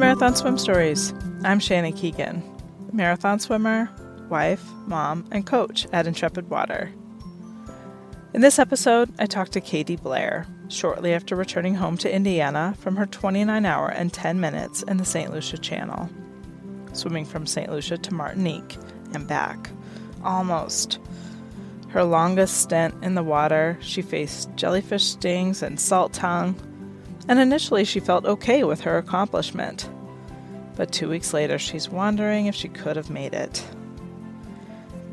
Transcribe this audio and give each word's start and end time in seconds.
Marathon 0.00 0.34
Swim 0.34 0.56
Stories. 0.56 1.12
I'm 1.44 1.60
Shannon 1.60 1.92
Keegan, 1.92 2.42
marathon 2.90 3.38
swimmer, 3.38 3.90
wife, 4.30 4.64
mom, 4.86 5.26
and 5.30 5.46
coach 5.46 5.86
at 5.92 6.06
Intrepid 6.06 6.48
Water. 6.48 6.90
In 8.32 8.40
this 8.40 8.58
episode, 8.58 9.12
I 9.18 9.26
talked 9.26 9.52
to 9.52 9.60
Katie 9.60 9.96
Blair 9.96 10.46
shortly 10.68 11.12
after 11.12 11.36
returning 11.36 11.74
home 11.74 11.98
to 11.98 12.10
Indiana 12.12 12.74
from 12.78 12.96
her 12.96 13.04
29 13.04 13.66
hour 13.66 13.88
and 13.88 14.10
10 14.10 14.40
minutes 14.40 14.82
in 14.84 14.96
the 14.96 15.04
St. 15.04 15.34
Lucia 15.34 15.58
Channel, 15.58 16.08
swimming 16.94 17.26
from 17.26 17.46
St. 17.46 17.70
Lucia 17.70 17.98
to 17.98 18.14
Martinique 18.14 18.78
and 19.12 19.28
back. 19.28 19.68
Almost. 20.24 20.98
Her 21.88 22.04
longest 22.04 22.62
stint 22.62 22.94
in 23.02 23.16
the 23.16 23.22
water, 23.22 23.76
she 23.82 24.00
faced 24.00 24.48
jellyfish 24.56 25.04
stings 25.04 25.62
and 25.62 25.78
salt 25.78 26.14
tongue, 26.14 26.54
and 27.30 27.38
initially 27.38 27.84
she 27.84 28.00
felt 28.00 28.26
okay 28.26 28.64
with 28.64 28.80
her 28.80 28.98
accomplishment. 28.98 29.88
But 30.74 30.90
two 30.90 31.08
weeks 31.08 31.32
later, 31.32 31.60
she's 31.60 31.88
wondering 31.88 32.46
if 32.46 32.56
she 32.56 32.68
could 32.68 32.96
have 32.96 33.08
made 33.08 33.34
it. 33.34 33.64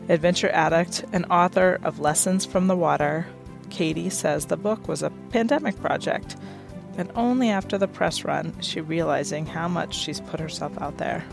Adventure 0.09 0.49
addict 0.49 1.05
and 1.13 1.27
author 1.29 1.79
of 1.83 1.99
Lessons 1.99 2.43
from 2.43 2.65
the 2.65 2.75
Water, 2.75 3.27
Katie 3.69 4.09
says 4.09 4.47
the 4.47 4.57
book 4.57 4.87
was 4.87 5.03
a 5.03 5.11
pandemic 5.29 5.79
project, 5.79 6.35
and 6.97 7.11
only 7.13 7.51
after 7.51 7.77
the 7.77 7.87
press 7.87 8.23
run 8.23 8.47
is 8.59 8.65
she 8.65 8.81
realizing 8.81 9.45
how 9.45 9.67
much 9.67 9.93
she's 9.93 10.21
put 10.21 10.39
herself 10.39 10.75
out 10.81 10.97
there. 10.97 11.23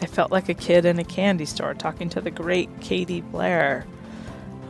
I 0.00 0.06
felt 0.06 0.32
like 0.32 0.48
a 0.48 0.54
kid 0.54 0.86
in 0.86 0.98
a 0.98 1.04
candy 1.04 1.44
store 1.44 1.74
talking 1.74 2.08
to 2.10 2.22
the 2.22 2.30
great 2.30 2.70
Katie 2.80 3.20
Blair, 3.20 3.84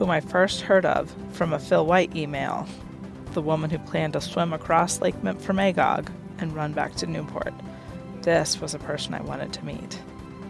whom 0.00 0.10
I 0.10 0.18
first 0.18 0.62
heard 0.62 0.84
of 0.84 1.14
from 1.30 1.52
a 1.52 1.60
Phil 1.60 1.86
White 1.86 2.16
email 2.16 2.66
the 3.32 3.42
woman 3.42 3.70
who 3.70 3.78
planned 3.78 4.14
to 4.14 4.20
swim 4.20 4.52
across 4.52 5.00
Lake 5.00 5.16
Memphremagog 5.22 6.08
and 6.38 6.54
run 6.54 6.72
back 6.72 6.94
to 6.96 7.06
Newport. 7.06 7.54
This 8.22 8.60
was 8.60 8.74
a 8.74 8.78
person 8.78 9.14
I 9.14 9.22
wanted 9.22 9.52
to 9.54 9.64
meet, 9.64 10.00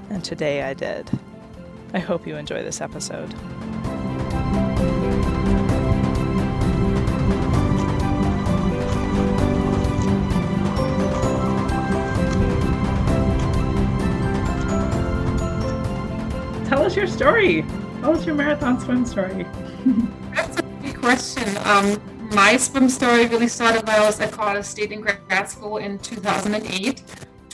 and 0.09 0.25
today 0.25 0.63
I 0.63 0.75
did. 0.75 1.11
I 1.93 1.99
hope 1.99 2.27
you 2.27 2.37
enjoy 2.37 2.63
this 2.63 2.81
episode. 2.81 3.31
Tell 16.69 16.83
us 16.83 16.97
your 16.97 17.07
story. 17.07 17.63
Tell 18.01 18.17
us 18.17 18.25
your 18.25 18.35
marathon 18.35 18.81
swim 18.81 19.05
story. 19.05 19.45
That's 20.35 20.59
a 20.59 20.63
good 20.63 20.97
question. 21.01 21.57
Um, 21.65 22.01
my 22.31 22.57
swim 22.57 22.89
story 22.89 23.27
really 23.27 23.49
started 23.49 23.87
when 23.87 23.97
I 23.97 24.05
was 24.05 24.21
at 24.21 24.33
Colorado 24.33 24.63
State 24.63 24.93
in 24.93 25.01
grad 25.01 25.49
school 25.49 25.79
in 25.79 25.99
2008. 25.99 27.03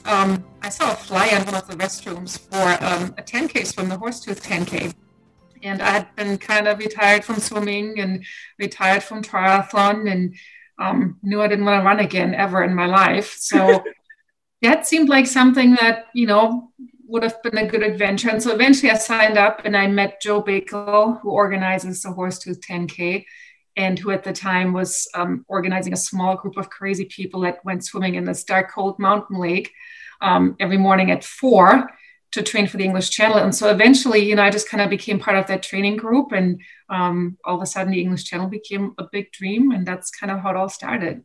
Um, 0.05 0.45
I 0.63 0.69
saw 0.69 0.93
a 0.93 0.95
flyer 0.95 1.39
in 1.39 1.45
one 1.47 1.55
of 1.55 1.67
the 1.67 1.75
restrooms 1.77 2.39
for 2.39 2.85
um, 2.85 3.15
a 3.19 3.23
10K 3.23 3.67
swim, 3.67 3.89
the 3.89 3.97
Horsetooth 3.97 4.43
10K. 4.43 4.95
And 5.63 5.81
I 5.81 5.91
had 5.91 6.15
been 6.15 6.37
kind 6.39 6.69
of 6.69 6.79
retired 6.79 7.25
from 7.25 7.37
swimming 7.37 7.99
and 7.99 8.25
retired 8.59 9.03
from 9.03 9.23
triathlon 9.23 10.11
and 10.11 10.35
um, 10.79 11.19
knew 11.23 11.41
I 11.41 11.49
didn't 11.49 11.65
want 11.65 11.81
to 11.81 11.87
run 11.87 12.01
again 12.01 12.35
ever 12.35 12.63
in 12.63 12.75
my 12.75 12.87
life. 12.87 13.37
So 13.39 13.83
that 14.63 14.87
seemed 14.87 15.09
like 15.09 15.27
something 15.27 15.73
that, 15.81 16.07
you 16.15 16.27
know, 16.27 16.71
would 17.09 17.23
have 17.23 17.43
been 17.43 17.57
a 17.57 17.67
good 17.67 17.83
adventure. 17.83 18.29
And 18.29 18.43
so 18.43 18.53
eventually 18.53 18.91
I 18.91 18.97
signed 18.97 19.39
up 19.39 19.63
and 19.65 19.77
I 19.77 19.87
met 19.87 20.21
Joe 20.21 20.43
Bakel, 20.43 21.21
who 21.21 21.31
organizes 21.31 22.03
the 22.03 22.11
Horsetooth 22.11 22.61
10K 22.61 23.25
and 23.77 23.99
who 23.99 24.11
at 24.11 24.25
the 24.25 24.33
time 24.33 24.73
was 24.73 25.09
um, 25.15 25.45
organizing 25.49 25.93
a 25.93 25.97
small 25.97 26.37
group 26.37 26.57
of 26.57 26.71
crazy 26.71 27.05
people 27.05 27.41
that 27.41 27.65
went 27.65 27.85
swimming 27.85 28.15
in 28.15 28.25
this 28.25 28.45
dark, 28.45 28.71
cold 28.71 28.99
mountain 28.99 29.39
lake 29.39 29.73
um, 30.21 30.57
every 30.61 30.79
morning 30.79 31.11
at 31.11 31.25
four 31.25 31.91
to 32.33 32.43
train 32.43 32.67
for 32.67 32.77
the 32.77 32.85
English 32.85 33.11
Channel. 33.11 33.39
And 33.39 33.55
so 33.55 33.71
eventually, 33.71 34.21
you 34.21 34.35
know, 34.35 34.43
I 34.43 34.51
just 34.51 34.69
kind 34.69 34.83
of 34.83 34.91
became 34.91 35.19
part 35.19 35.39
of 35.39 35.47
that 35.47 35.63
training 35.63 35.97
group, 35.97 36.33
and 36.33 36.61
um, 36.89 37.39
all 37.45 37.57
of 37.57 37.63
a 37.63 37.67
sudden, 37.67 37.93
the 37.93 38.01
English 38.01 38.25
Channel 38.25 38.49
became 38.49 38.95
a 38.99 39.05
big 39.11 39.33
dream, 39.33 39.71
and 39.71 39.87
that's 39.87 40.11
kind 40.11 40.31
of 40.31 40.41
how 40.41 40.51
it 40.51 40.57
all 40.57 40.69
started. 40.69 41.25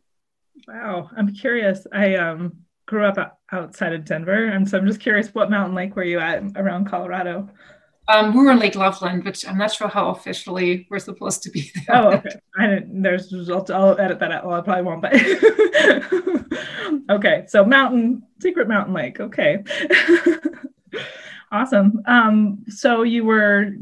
Wow, 0.68 1.10
I'm 1.16 1.34
curious. 1.34 1.86
I 1.92 2.14
um, 2.16 2.58
grew 2.86 3.04
up 3.04 3.38
outside 3.50 3.92
of 3.92 4.04
Denver, 4.04 4.46
and 4.46 4.68
so 4.68 4.78
I'm 4.78 4.86
just 4.86 5.00
curious, 5.00 5.34
what 5.34 5.50
mountain 5.50 5.74
lake 5.74 5.96
were 5.96 6.04
you 6.04 6.18
at 6.18 6.42
around 6.56 6.88
Colorado? 6.88 7.48
Um, 8.08 8.34
we 8.34 8.44
were 8.44 8.50
in 8.50 8.58
Lake 8.58 8.74
Loveland, 8.74 9.24
which 9.24 9.46
I'm 9.46 9.58
not 9.58 9.72
sure 9.72 9.88
how 9.88 10.10
officially 10.10 10.86
we're 10.90 10.98
supposed 10.98 11.42
to 11.44 11.50
be 11.50 11.70
there. 11.86 11.96
Oh, 11.96 12.12
okay. 12.14 12.30
I 12.58 12.66
didn't, 12.66 13.02
there's 13.02 13.32
results. 13.32 13.70
I'll 13.70 13.98
edit 13.98 14.18
that 14.18 14.32
out. 14.32 14.46
Well, 14.46 14.58
I 14.58 14.60
probably 14.60 14.82
won't, 14.82 15.02
but 15.02 15.14
okay. 17.10 17.44
So 17.48 17.64
mountain, 17.64 18.24
secret 18.40 18.68
mountain 18.68 18.94
lake. 18.94 19.20
Okay. 19.20 19.62
Awesome. 21.52 22.00
Um, 22.06 22.64
so 22.66 23.02
you 23.02 23.24
were 23.24 23.72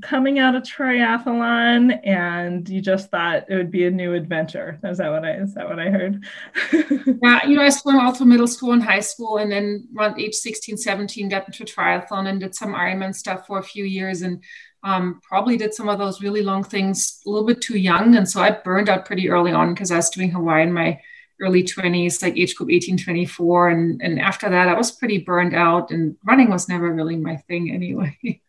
coming 0.00 0.38
out 0.38 0.54
of 0.54 0.62
triathlon, 0.62 1.98
and 2.06 2.68
you 2.68 2.80
just 2.80 3.10
thought 3.10 3.50
it 3.50 3.56
would 3.56 3.72
be 3.72 3.84
a 3.86 3.90
new 3.90 4.14
adventure. 4.14 4.78
Is 4.84 4.98
that 4.98 5.10
what 5.10 5.24
I 5.24 5.32
is 5.32 5.52
that 5.54 5.68
what 5.68 5.80
I 5.80 5.90
heard? 5.90 6.24
yeah, 6.72 7.44
you 7.44 7.56
know, 7.56 7.64
I 7.64 7.70
swam 7.70 7.98
all 7.98 8.14
through 8.14 8.26
middle 8.26 8.46
school 8.46 8.74
and 8.74 8.82
high 8.82 9.00
school, 9.00 9.38
and 9.38 9.50
then 9.50 9.88
around 9.98 10.20
age 10.20 10.34
16, 10.36 10.76
17, 10.76 11.28
got 11.28 11.48
into 11.48 11.64
triathlon 11.64 12.28
and 12.28 12.38
did 12.38 12.54
some 12.54 12.74
Ironman 12.74 13.12
stuff 13.12 13.44
for 13.44 13.58
a 13.58 13.62
few 13.64 13.84
years, 13.84 14.22
and 14.22 14.40
um, 14.84 15.20
probably 15.20 15.56
did 15.56 15.74
some 15.74 15.88
of 15.88 15.98
those 15.98 16.22
really 16.22 16.42
long 16.42 16.62
things 16.62 17.20
a 17.26 17.30
little 17.30 17.46
bit 17.46 17.60
too 17.60 17.76
young, 17.76 18.14
and 18.14 18.28
so 18.28 18.40
I 18.40 18.52
burned 18.52 18.88
out 18.88 19.04
pretty 19.04 19.28
early 19.30 19.50
on 19.50 19.74
because 19.74 19.90
I 19.90 19.96
was 19.96 20.10
doing 20.10 20.30
Hawaii 20.30 20.62
in 20.62 20.72
my 20.72 21.00
early 21.40 21.62
20s, 21.62 22.22
like 22.22 22.36
age 22.36 22.54
group 22.54 22.70
18, 22.70 22.98
24. 22.98 23.68
And, 23.70 24.02
and 24.02 24.20
after 24.20 24.48
that, 24.48 24.68
I 24.68 24.74
was 24.74 24.92
pretty 24.92 25.18
burned 25.18 25.54
out, 25.54 25.90
and 25.90 26.16
running 26.24 26.50
was 26.50 26.68
never 26.68 26.92
really 26.92 27.16
my 27.16 27.36
thing 27.48 27.70
anyway. 27.70 28.16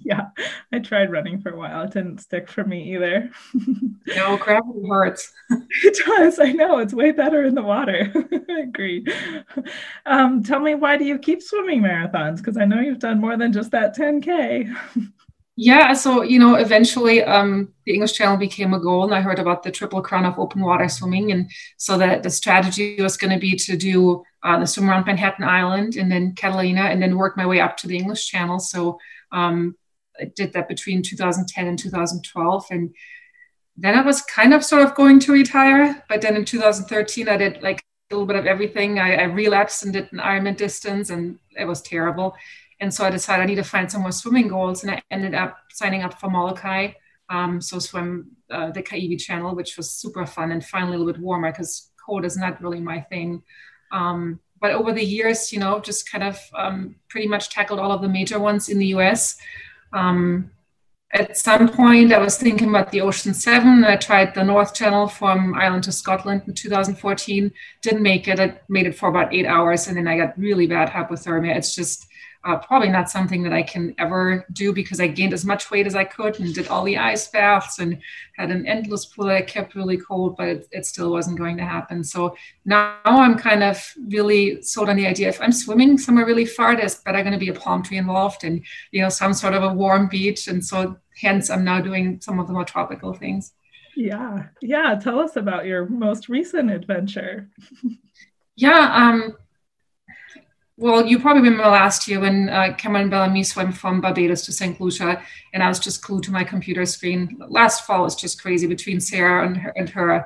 yeah, 0.00 0.28
I 0.72 0.78
tried 0.78 1.10
running 1.10 1.40
for 1.40 1.50
a 1.50 1.56
while. 1.56 1.82
It 1.84 1.92
didn't 1.92 2.18
stick 2.18 2.48
for 2.48 2.64
me 2.64 2.94
either. 2.94 3.30
no, 4.06 4.36
gravity 4.36 4.88
hurts. 4.88 5.32
it 5.50 5.98
does. 6.04 6.38
I 6.38 6.52
know. 6.52 6.78
It's 6.78 6.94
way 6.94 7.12
better 7.12 7.44
in 7.44 7.54
the 7.54 7.62
water. 7.62 8.12
I 8.50 8.60
agree. 8.60 9.06
Um, 10.06 10.42
tell 10.42 10.60
me, 10.60 10.74
why 10.74 10.96
do 10.96 11.04
you 11.04 11.18
keep 11.18 11.42
swimming 11.42 11.82
marathons? 11.82 12.38
Because 12.38 12.56
I 12.56 12.64
know 12.64 12.80
you've 12.80 12.98
done 12.98 13.20
more 13.20 13.36
than 13.36 13.52
just 13.52 13.70
that 13.72 13.96
10K. 13.96 14.74
Yeah, 15.60 15.92
so 15.94 16.22
you 16.22 16.38
know, 16.38 16.54
eventually 16.54 17.24
um, 17.24 17.74
the 17.84 17.92
English 17.92 18.12
Channel 18.12 18.36
became 18.36 18.74
a 18.74 18.78
goal, 18.78 19.02
and 19.02 19.12
I 19.12 19.20
heard 19.20 19.40
about 19.40 19.64
the 19.64 19.72
triple 19.72 20.00
crown 20.00 20.24
of 20.24 20.38
open 20.38 20.60
water 20.60 20.88
swimming, 20.88 21.32
and 21.32 21.50
so 21.76 21.98
that 21.98 22.22
the 22.22 22.30
strategy 22.30 23.02
was 23.02 23.16
going 23.16 23.32
to 23.32 23.40
be 23.40 23.56
to 23.56 23.76
do 23.76 24.22
uh, 24.44 24.60
the 24.60 24.68
swim 24.68 24.88
around 24.88 25.06
Manhattan 25.06 25.44
Island, 25.44 25.96
and 25.96 26.12
then 26.12 26.36
Catalina, 26.36 26.82
and 26.82 27.02
then 27.02 27.16
work 27.16 27.36
my 27.36 27.44
way 27.44 27.58
up 27.58 27.76
to 27.78 27.88
the 27.88 27.96
English 27.96 28.28
Channel. 28.28 28.60
So 28.60 29.00
um, 29.32 29.74
I 30.20 30.26
did 30.36 30.52
that 30.52 30.68
between 30.68 31.02
2010 31.02 31.66
and 31.66 31.76
2012, 31.76 32.66
and 32.70 32.94
then 33.76 33.98
I 33.98 34.02
was 34.02 34.22
kind 34.22 34.54
of 34.54 34.64
sort 34.64 34.82
of 34.82 34.94
going 34.94 35.18
to 35.18 35.32
retire, 35.32 36.04
but 36.08 36.20
then 36.20 36.36
in 36.36 36.44
2013 36.44 37.28
I 37.28 37.36
did 37.36 37.62
like 37.64 37.80
a 38.12 38.14
little 38.14 38.26
bit 38.28 38.36
of 38.36 38.46
everything. 38.46 39.00
I, 39.00 39.16
I 39.16 39.22
relapsed 39.24 39.82
and 39.82 39.92
did 39.92 40.12
an 40.12 40.20
Ironman 40.20 40.56
distance, 40.56 41.10
and 41.10 41.40
it 41.56 41.64
was 41.64 41.82
terrible. 41.82 42.36
And 42.80 42.92
so 42.92 43.04
I 43.04 43.10
decided 43.10 43.42
I 43.42 43.46
need 43.46 43.56
to 43.56 43.64
find 43.64 43.90
some 43.90 44.02
more 44.02 44.12
swimming 44.12 44.48
goals, 44.48 44.82
and 44.82 44.92
I 44.92 45.02
ended 45.10 45.34
up 45.34 45.58
signing 45.70 46.02
up 46.02 46.20
for 46.20 46.30
Molokai. 46.30 46.92
Um, 47.30 47.60
so 47.60 47.78
swim 47.78 48.30
uh, 48.50 48.70
the 48.70 48.82
Kaiwi 48.82 49.20
Channel, 49.20 49.54
which 49.54 49.76
was 49.76 49.90
super 49.90 50.24
fun 50.24 50.52
and 50.52 50.64
finally 50.64 50.96
a 50.96 50.98
little 50.98 51.12
bit 51.12 51.20
warmer 51.20 51.50
because 51.50 51.90
cold 52.04 52.24
is 52.24 52.36
not 52.36 52.62
really 52.62 52.80
my 52.80 53.00
thing. 53.00 53.42
Um, 53.92 54.40
but 54.60 54.72
over 54.72 54.92
the 54.92 55.04
years, 55.04 55.52
you 55.52 55.60
know, 55.60 55.80
just 55.80 56.10
kind 56.10 56.24
of 56.24 56.38
um, 56.56 56.96
pretty 57.08 57.28
much 57.28 57.50
tackled 57.50 57.78
all 57.78 57.92
of 57.92 58.02
the 58.02 58.08
major 58.08 58.38
ones 58.38 58.68
in 58.68 58.78
the 58.78 58.86
US. 58.86 59.38
Um, 59.92 60.50
at 61.12 61.38
some 61.38 61.68
point, 61.68 62.12
I 62.12 62.18
was 62.18 62.36
thinking 62.36 62.68
about 62.68 62.90
the 62.90 63.00
Ocean 63.00 63.32
Seven. 63.32 63.82
I 63.84 63.96
tried 63.96 64.34
the 64.34 64.44
North 64.44 64.74
Channel 64.74 65.08
from 65.08 65.54
Ireland 65.54 65.84
to 65.84 65.92
Scotland 65.92 66.42
in 66.46 66.52
2014. 66.52 67.50
Didn't 67.82 68.02
make 68.02 68.28
it. 68.28 68.38
I 68.38 68.60
made 68.68 68.86
it 68.86 68.94
for 68.94 69.08
about 69.08 69.32
eight 69.32 69.46
hours, 69.46 69.88
and 69.88 69.96
then 69.96 70.06
I 70.06 70.18
got 70.18 70.38
really 70.38 70.66
bad 70.66 70.90
hypothermia. 70.90 71.56
It's 71.56 71.74
just 71.74 72.06
uh, 72.44 72.56
probably 72.56 72.88
not 72.88 73.10
something 73.10 73.42
that 73.42 73.52
I 73.52 73.62
can 73.62 73.94
ever 73.98 74.46
do 74.52 74.72
because 74.72 75.00
I 75.00 75.08
gained 75.08 75.32
as 75.32 75.44
much 75.44 75.70
weight 75.70 75.86
as 75.86 75.94
I 75.94 76.04
could 76.04 76.38
and 76.38 76.54
did 76.54 76.68
all 76.68 76.84
the 76.84 76.96
ice 76.96 77.28
baths 77.28 77.78
and 77.78 77.98
had 78.36 78.50
an 78.50 78.66
endless 78.66 79.06
pool 79.06 79.26
that 79.26 79.36
I 79.36 79.42
kept 79.42 79.74
really 79.74 79.98
cold, 79.98 80.36
but 80.36 80.48
it, 80.48 80.68
it 80.70 80.86
still 80.86 81.10
wasn't 81.10 81.38
going 81.38 81.56
to 81.56 81.64
happen. 81.64 82.04
So 82.04 82.36
now 82.64 82.96
I'm 83.04 83.36
kind 83.36 83.62
of 83.62 83.84
really 84.08 84.62
sold 84.62 84.88
on 84.88 84.96
the 84.96 85.06
idea 85.06 85.28
if 85.28 85.40
I'm 85.40 85.52
swimming 85.52 85.98
somewhere 85.98 86.26
really 86.26 86.44
far, 86.44 86.76
there's 86.76 86.96
better 86.96 87.22
going 87.22 87.32
to 87.32 87.38
be 87.38 87.48
a 87.48 87.54
palm 87.54 87.82
tree 87.82 87.98
involved 87.98 88.44
and 88.44 88.64
you 88.92 89.02
know 89.02 89.08
some 89.08 89.34
sort 89.34 89.54
of 89.54 89.64
a 89.64 89.72
warm 89.72 90.08
beach. 90.08 90.46
And 90.48 90.64
so 90.64 90.96
hence 91.20 91.50
I'm 91.50 91.64
now 91.64 91.80
doing 91.80 92.20
some 92.20 92.38
of 92.38 92.46
the 92.46 92.52
more 92.52 92.64
tropical 92.64 93.12
things. 93.12 93.52
Yeah, 93.96 94.44
yeah. 94.62 94.94
Tell 94.94 95.18
us 95.18 95.34
about 95.34 95.66
your 95.66 95.86
most 95.86 96.28
recent 96.28 96.70
adventure. 96.70 97.50
yeah, 98.56 98.92
um, 98.94 99.36
well, 100.78 101.04
you 101.04 101.18
probably 101.18 101.42
remember 101.42 101.64
last 101.64 102.06
year 102.06 102.20
when 102.20 102.48
uh, 102.48 102.72
Cameron 102.78 103.10
Bellamy 103.10 103.42
swam 103.42 103.72
from 103.72 104.00
Barbados 104.00 104.46
to 104.46 104.52
St. 104.52 104.80
Lucia, 104.80 105.20
and 105.52 105.60
I 105.60 105.68
was 105.68 105.80
just 105.80 106.02
glued 106.02 106.22
to 106.24 106.30
my 106.30 106.44
computer 106.44 106.86
screen. 106.86 107.36
Last 107.48 107.84
fall 107.84 108.02
was 108.02 108.14
just 108.14 108.40
crazy 108.40 108.68
between 108.68 109.00
Sarah 109.00 109.44
and 109.44 109.56
her, 109.56 109.72
and 109.74 109.90
her. 109.90 110.24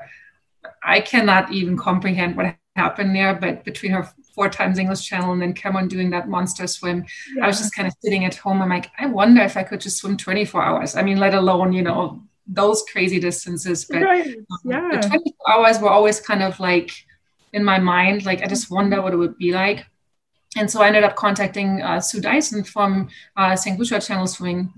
I 0.84 1.00
cannot 1.00 1.52
even 1.52 1.78
comprehend 1.78 2.36
what 2.36 2.54
happened 2.76 3.16
there, 3.16 3.34
but 3.34 3.64
between 3.64 3.92
her 3.92 4.06
four 4.34 4.50
times 4.50 4.78
English 4.78 5.06
Channel 5.06 5.32
and 5.32 5.40
then 5.40 5.54
Cameron 5.54 5.88
doing 5.88 6.10
that 6.10 6.28
monster 6.28 6.66
swim. 6.66 7.06
Yeah. 7.34 7.44
I 7.44 7.46
was 7.46 7.58
just 7.58 7.74
kind 7.74 7.88
of 7.88 7.94
sitting 8.02 8.26
at 8.26 8.34
home. 8.34 8.60
I'm 8.60 8.68
like, 8.68 8.90
I 8.98 9.06
wonder 9.06 9.40
if 9.42 9.56
I 9.56 9.62
could 9.62 9.80
just 9.80 9.98
swim 9.98 10.18
24 10.18 10.62
hours. 10.62 10.96
I 10.96 11.02
mean, 11.02 11.18
let 11.18 11.34
alone, 11.34 11.72
you 11.72 11.82
know, 11.82 12.22
those 12.46 12.84
crazy 12.92 13.18
distances. 13.18 13.86
But 13.86 14.02
right. 14.02 14.26
Um, 14.26 14.58
yeah. 14.64 15.00
the 15.00 15.08
24 15.08 15.50
hours 15.50 15.80
were 15.80 15.90
always 15.90 16.20
kind 16.20 16.42
of 16.42 16.60
like 16.60 16.90
in 17.52 17.64
my 17.64 17.78
mind, 17.78 18.24
like 18.24 18.42
I 18.42 18.46
just 18.46 18.70
wonder 18.70 19.00
what 19.00 19.12
it 19.12 19.16
would 19.16 19.38
be 19.38 19.52
like. 19.52 19.86
And 20.56 20.70
so 20.70 20.82
I 20.82 20.86
ended 20.88 21.04
up 21.04 21.16
contacting 21.16 21.82
uh, 21.82 22.00
Sue 22.00 22.20
Dyson 22.20 22.62
from 22.64 23.08
uh, 23.36 23.56
St. 23.56 23.78
Lucia 23.78 24.00
Channel 24.00 24.26
Swimming. 24.26 24.72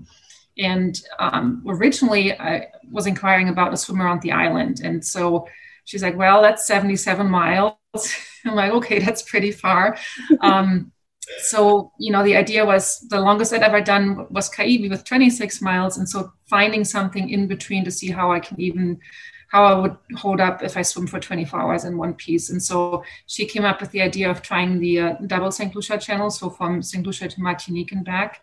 And 0.57 0.99
um, 1.19 1.63
originally 1.67 2.37
I 2.39 2.67
was 2.89 3.07
inquiring 3.07 3.49
about 3.49 3.73
a 3.73 3.77
swim 3.77 4.01
around 4.01 4.21
the 4.21 4.31
island. 4.31 4.81
And 4.83 5.03
so 5.03 5.47
she's 5.83 6.03
like, 6.03 6.17
well, 6.17 6.41
that's 6.41 6.65
77 6.65 7.29
miles. 7.29 7.75
I'm 8.45 8.55
like, 8.55 8.71
okay, 8.71 8.99
that's 8.99 9.21
pretty 9.23 9.51
far. 9.51 9.97
Um, 10.41 10.91
so, 11.39 11.91
you 11.99 12.11
know, 12.11 12.23
the 12.23 12.35
idea 12.35 12.65
was 12.65 12.99
the 13.09 13.19
longest 13.19 13.51
I'd 13.51 13.63
ever 13.63 13.81
done 13.81 14.27
was 14.29 14.49
Kaiwi 14.49 14.89
with 14.89 15.03
26 15.03 15.61
miles. 15.61 15.97
And 15.97 16.07
so 16.07 16.31
finding 16.47 16.83
something 16.83 17.29
in 17.29 17.47
between 17.47 17.83
to 17.85 17.91
see 17.91 18.11
how 18.11 18.31
I 18.31 18.39
can 18.39 18.59
even, 18.61 18.99
how 19.47 19.63
I 19.63 19.73
would 19.79 19.95
hold 20.15 20.41
up 20.41 20.63
if 20.63 20.75
I 20.77 20.81
swim 20.81 21.07
for 21.07 21.19
24 21.19 21.61
hours 21.61 21.85
in 21.85 21.97
one 21.97 22.13
piece. 22.13 22.49
And 22.49 22.61
so 22.61 23.03
she 23.27 23.45
came 23.45 23.65
up 23.65 23.81
with 23.81 23.91
the 23.91 24.01
idea 24.01 24.29
of 24.29 24.41
trying 24.41 24.79
the 24.79 24.99
uh, 24.99 25.13
double 25.27 25.51
St. 25.51 25.73
Lucia 25.75 25.97
channel. 25.97 26.29
So 26.29 26.49
from 26.49 26.81
St. 26.81 27.05
Lucia 27.05 27.27
to 27.27 27.41
Martinique 27.41 27.91
and 27.91 28.03
back. 28.03 28.41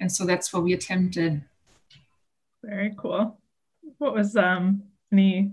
And 0.00 0.10
so 0.10 0.24
that's 0.24 0.52
what 0.52 0.62
we 0.62 0.72
attempted. 0.72 1.42
Very 2.62 2.94
cool. 2.96 3.38
What 3.98 4.14
was 4.14 4.36
um 4.36 4.82
any 5.12 5.52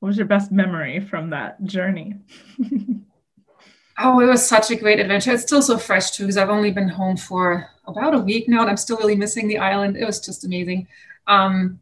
what 0.00 0.08
was 0.08 0.16
your 0.18 0.26
best 0.26 0.52
memory 0.52 1.00
from 1.00 1.30
that 1.30 1.62
journey? 1.64 2.14
oh, 3.98 4.20
it 4.20 4.26
was 4.26 4.46
such 4.46 4.70
a 4.70 4.76
great 4.76 5.00
adventure. 5.00 5.32
It's 5.32 5.42
still 5.42 5.62
so 5.62 5.78
fresh 5.78 6.10
too, 6.10 6.24
because 6.24 6.36
I've 6.36 6.50
only 6.50 6.70
been 6.70 6.88
home 6.88 7.16
for 7.16 7.68
about 7.86 8.14
a 8.14 8.18
week 8.18 8.48
now, 8.48 8.60
and 8.60 8.70
I'm 8.70 8.76
still 8.76 8.98
really 8.98 9.16
missing 9.16 9.48
the 9.48 9.58
island. 9.58 9.96
It 9.96 10.04
was 10.04 10.20
just 10.20 10.44
amazing. 10.44 10.86
Um, 11.26 11.80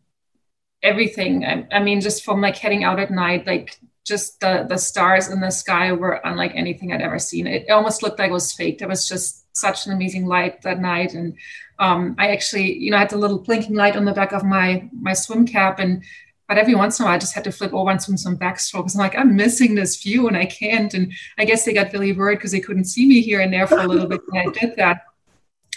everything. 0.84 1.44
I, 1.44 1.66
I 1.72 1.81
mean, 1.81 2.00
just 2.00 2.25
from 2.25 2.40
like 2.40 2.56
heading 2.56 2.84
out 2.84 3.00
at 3.00 3.10
night, 3.10 3.46
like 3.46 3.78
just 4.04 4.38
the 4.40 4.66
the 4.69 4.78
stars 4.78 5.28
in 5.28 5.40
the 5.40 5.50
sky 5.50 5.92
were 5.92 6.20
unlike 6.25 6.52
anything 6.54 6.92
I'd 6.92 7.02
ever 7.02 7.19
seen. 7.19 7.46
It 7.46 7.70
almost 7.70 8.02
looked 8.02 8.19
like 8.19 8.31
it 8.31 8.32
was 8.32 8.52
faked. 8.52 8.82
It 8.82 8.88
was 8.88 9.08
just 9.08 9.46
such 9.56 9.86
an 9.86 9.92
amazing 9.92 10.26
light 10.26 10.62
that 10.62 10.81
night, 10.81 11.14
and 11.14 11.34
um, 11.78 12.14
I 12.19 12.28
actually, 12.28 12.78
you 12.78 12.90
know, 12.90 12.98
I 12.98 13.00
had 13.00 13.10
the 13.10 13.16
little 13.16 13.38
blinking 13.38 13.75
light 13.75 13.96
on 13.96 14.04
the 14.04 14.12
back 14.12 14.32
of 14.32 14.44
my 14.44 14.88
my 14.92 15.14
swim 15.14 15.46
cap, 15.46 15.81
and 15.81 16.04
but 16.48 16.58
every 16.58 16.75
once 16.75 16.98
in 16.98 17.04
a 17.04 17.06
while 17.06 17.14
I 17.14 17.19
just 17.19 17.34
had 17.34 17.44
to 17.44 17.52
flip 17.52 17.72
over 17.72 17.90
and 17.90 18.00
swim 18.00 18.16
some 18.16 18.36
backstrokes. 18.36 18.94
I'm 18.94 19.00
like, 19.00 19.16
I'm 19.16 19.34
missing 19.34 19.75
this 19.75 20.02
view 20.02 20.28
and 20.28 20.36
I 20.36 20.44
can't. 20.44 20.92
And 20.92 21.12
I 21.38 21.44
guess 21.44 21.64
they 21.64 21.72
got 21.72 21.92
really 21.92 22.12
worried 22.12 22.36
because 22.36 22.52
they 22.52 22.60
couldn't 22.60 22.84
see 22.84 23.06
me 23.06 23.22
here 23.22 23.40
and 23.40 23.52
there 23.52 23.66
for 23.66 23.78
a 23.78 23.86
little 23.86 24.06
bit 24.06 24.20
when 24.28 24.46
I 24.46 24.52
did 24.52 24.76
that. 24.76 25.04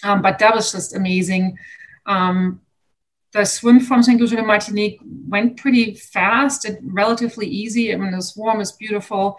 Um, 0.03 0.21
but 0.21 0.39
that 0.39 0.53
was 0.53 0.71
just 0.71 0.95
amazing. 0.95 1.57
Um, 2.05 2.61
the 3.33 3.45
swim 3.45 3.79
from 3.79 4.03
St. 4.03 4.19
Lucia 4.19 4.37
to 4.37 4.43
Martinique 4.43 4.99
went 5.27 5.57
pretty 5.57 5.95
fast 5.95 6.65
and 6.65 6.77
relatively 6.93 7.47
easy. 7.47 7.93
I 7.93 7.97
mean, 7.97 8.13
it 8.13 8.15
was 8.15 8.35
warm, 8.35 8.57
it 8.57 8.59
was 8.59 8.71
beautiful. 8.71 9.37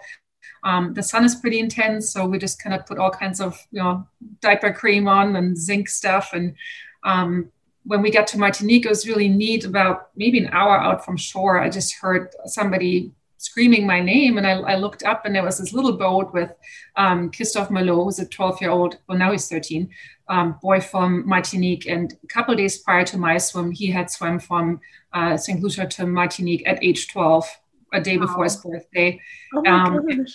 Um, 0.63 0.93
the 0.93 1.03
sun 1.03 1.23
is 1.25 1.35
pretty 1.35 1.59
intense, 1.59 2.11
so 2.11 2.25
we 2.25 2.37
just 2.37 2.61
kind 2.61 2.75
of 2.75 2.85
put 2.85 2.99
all 2.99 3.11
kinds 3.11 3.39
of, 3.39 3.57
you 3.71 3.81
know, 3.81 4.07
diaper 4.41 4.73
cream 4.73 5.07
on 5.07 5.35
and 5.35 5.57
zinc 5.57 5.87
stuff. 5.87 6.31
And 6.33 6.55
um, 7.03 7.51
when 7.83 8.01
we 8.01 8.11
got 8.11 8.27
to 8.27 8.37
Martinique, 8.37 8.85
it 8.85 8.89
was 8.89 9.07
really 9.07 9.29
neat. 9.29 9.65
About 9.65 10.09
maybe 10.15 10.37
an 10.37 10.49
hour 10.51 10.77
out 10.77 11.05
from 11.05 11.17
shore, 11.17 11.59
I 11.59 11.69
just 11.69 11.95
heard 11.95 12.29
somebody 12.45 13.11
screaming 13.39 13.87
my 13.87 14.01
name, 14.01 14.37
and 14.37 14.45
I, 14.45 14.51
I 14.51 14.75
looked 14.75 15.03
up, 15.03 15.25
and 15.25 15.33
there 15.33 15.43
was 15.43 15.57
this 15.57 15.73
little 15.73 15.93
boat 15.93 16.33
with 16.33 16.51
um, 16.97 17.31
Christophe 17.31 17.69
Malot, 17.69 18.03
who's 18.03 18.19
a 18.19 18.25
12-year-old. 18.25 18.97
Well, 19.07 19.17
now 19.17 19.31
he's 19.31 19.47
13. 19.47 19.89
Um, 20.27 20.59
boy 20.61 20.81
from 20.81 21.27
Martinique, 21.27 21.87
and 21.87 22.13
a 22.23 22.27
couple 22.27 22.53
days 22.55 22.79
prior 22.79 23.05
to 23.05 23.17
my 23.17 23.37
swim, 23.37 23.71
he 23.71 23.87
had 23.87 24.11
swum 24.11 24.39
from 24.39 24.81
uh, 25.13 25.37
St. 25.37 25.61
Lucia 25.61 25.87
to 25.87 26.05
Martinique 26.05 26.67
at 26.67 26.83
age 26.83 27.07
12, 27.07 27.45
a 27.93 28.01
day 28.01 28.17
before 28.17 28.43
his 28.43 28.57
birthday. 28.57 29.19
Oh 29.55 29.65
um, 29.65 30.25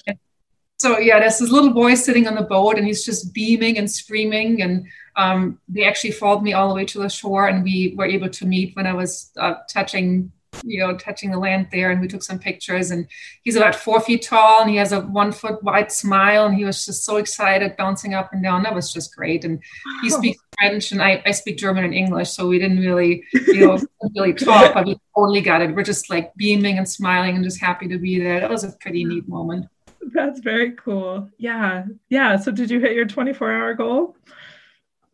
so 0.78 0.98
yeah, 0.98 1.20
there's 1.20 1.38
this 1.38 1.50
little 1.50 1.72
boy 1.72 1.94
sitting 1.94 2.26
on 2.26 2.34
the 2.34 2.42
boat, 2.42 2.78
and 2.78 2.86
he's 2.86 3.04
just 3.04 3.32
beaming 3.34 3.78
and 3.78 3.90
screaming, 3.90 4.62
and 4.62 4.86
um, 5.16 5.60
they 5.68 5.84
actually 5.84 6.10
followed 6.10 6.42
me 6.42 6.54
all 6.54 6.68
the 6.68 6.74
way 6.74 6.84
to 6.86 6.98
the 6.98 7.08
shore, 7.08 7.48
and 7.48 7.62
we 7.62 7.94
were 7.96 8.06
able 8.06 8.28
to 8.30 8.46
meet 8.46 8.74
when 8.74 8.86
I 8.86 8.94
was 8.94 9.30
uh, 9.38 9.54
touching, 9.68 10.32
you 10.62 10.80
know, 10.80 10.96
touching 10.96 11.30
the 11.30 11.38
land 11.38 11.68
there, 11.72 11.90
and 11.90 12.00
we 12.00 12.08
took 12.08 12.22
some 12.22 12.38
pictures. 12.38 12.90
And 12.90 13.06
he's 13.42 13.56
about 13.56 13.74
four 13.74 14.00
feet 14.00 14.22
tall, 14.22 14.60
and 14.60 14.70
he 14.70 14.76
has 14.76 14.92
a 14.92 15.00
one 15.00 15.32
foot 15.32 15.62
wide 15.62 15.90
smile, 15.90 16.46
and 16.46 16.54
he 16.54 16.64
was 16.64 16.84
just 16.84 17.04
so 17.04 17.16
excited, 17.16 17.76
bouncing 17.76 18.14
up 18.14 18.32
and 18.32 18.42
down. 18.42 18.62
That 18.62 18.74
was 18.74 18.92
just 18.92 19.14
great. 19.16 19.44
And 19.44 19.62
he 20.02 20.10
speaks 20.10 20.42
French, 20.58 20.92
and 20.92 21.02
I, 21.02 21.22
I 21.26 21.30
speak 21.30 21.58
German 21.58 21.84
and 21.84 21.94
English, 21.94 22.30
so 22.30 22.46
we 22.46 22.58
didn't 22.58 22.80
really, 22.80 23.24
you 23.32 23.66
know, 23.66 23.78
really 24.16 24.34
talk, 24.34 24.74
but 24.74 24.86
we 24.86 24.98
totally 25.16 25.40
got 25.40 25.62
it. 25.62 25.74
We're 25.74 25.82
just 25.82 26.10
like 26.10 26.34
beaming 26.34 26.78
and 26.78 26.88
smiling 26.88 27.34
and 27.34 27.44
just 27.44 27.60
happy 27.60 27.88
to 27.88 27.98
be 27.98 28.20
there. 28.20 28.40
That 28.40 28.50
was 28.50 28.64
a 28.64 28.72
pretty 28.80 29.04
neat 29.04 29.28
moment. 29.28 29.66
That's 30.12 30.40
very 30.40 30.72
cool. 30.72 31.30
Yeah. 31.38 31.86
Yeah. 32.10 32.36
So 32.36 32.52
did 32.52 32.70
you 32.70 32.78
hit 32.78 32.92
your 32.92 33.06
24 33.06 33.50
hour 33.50 33.74
goal? 33.74 34.16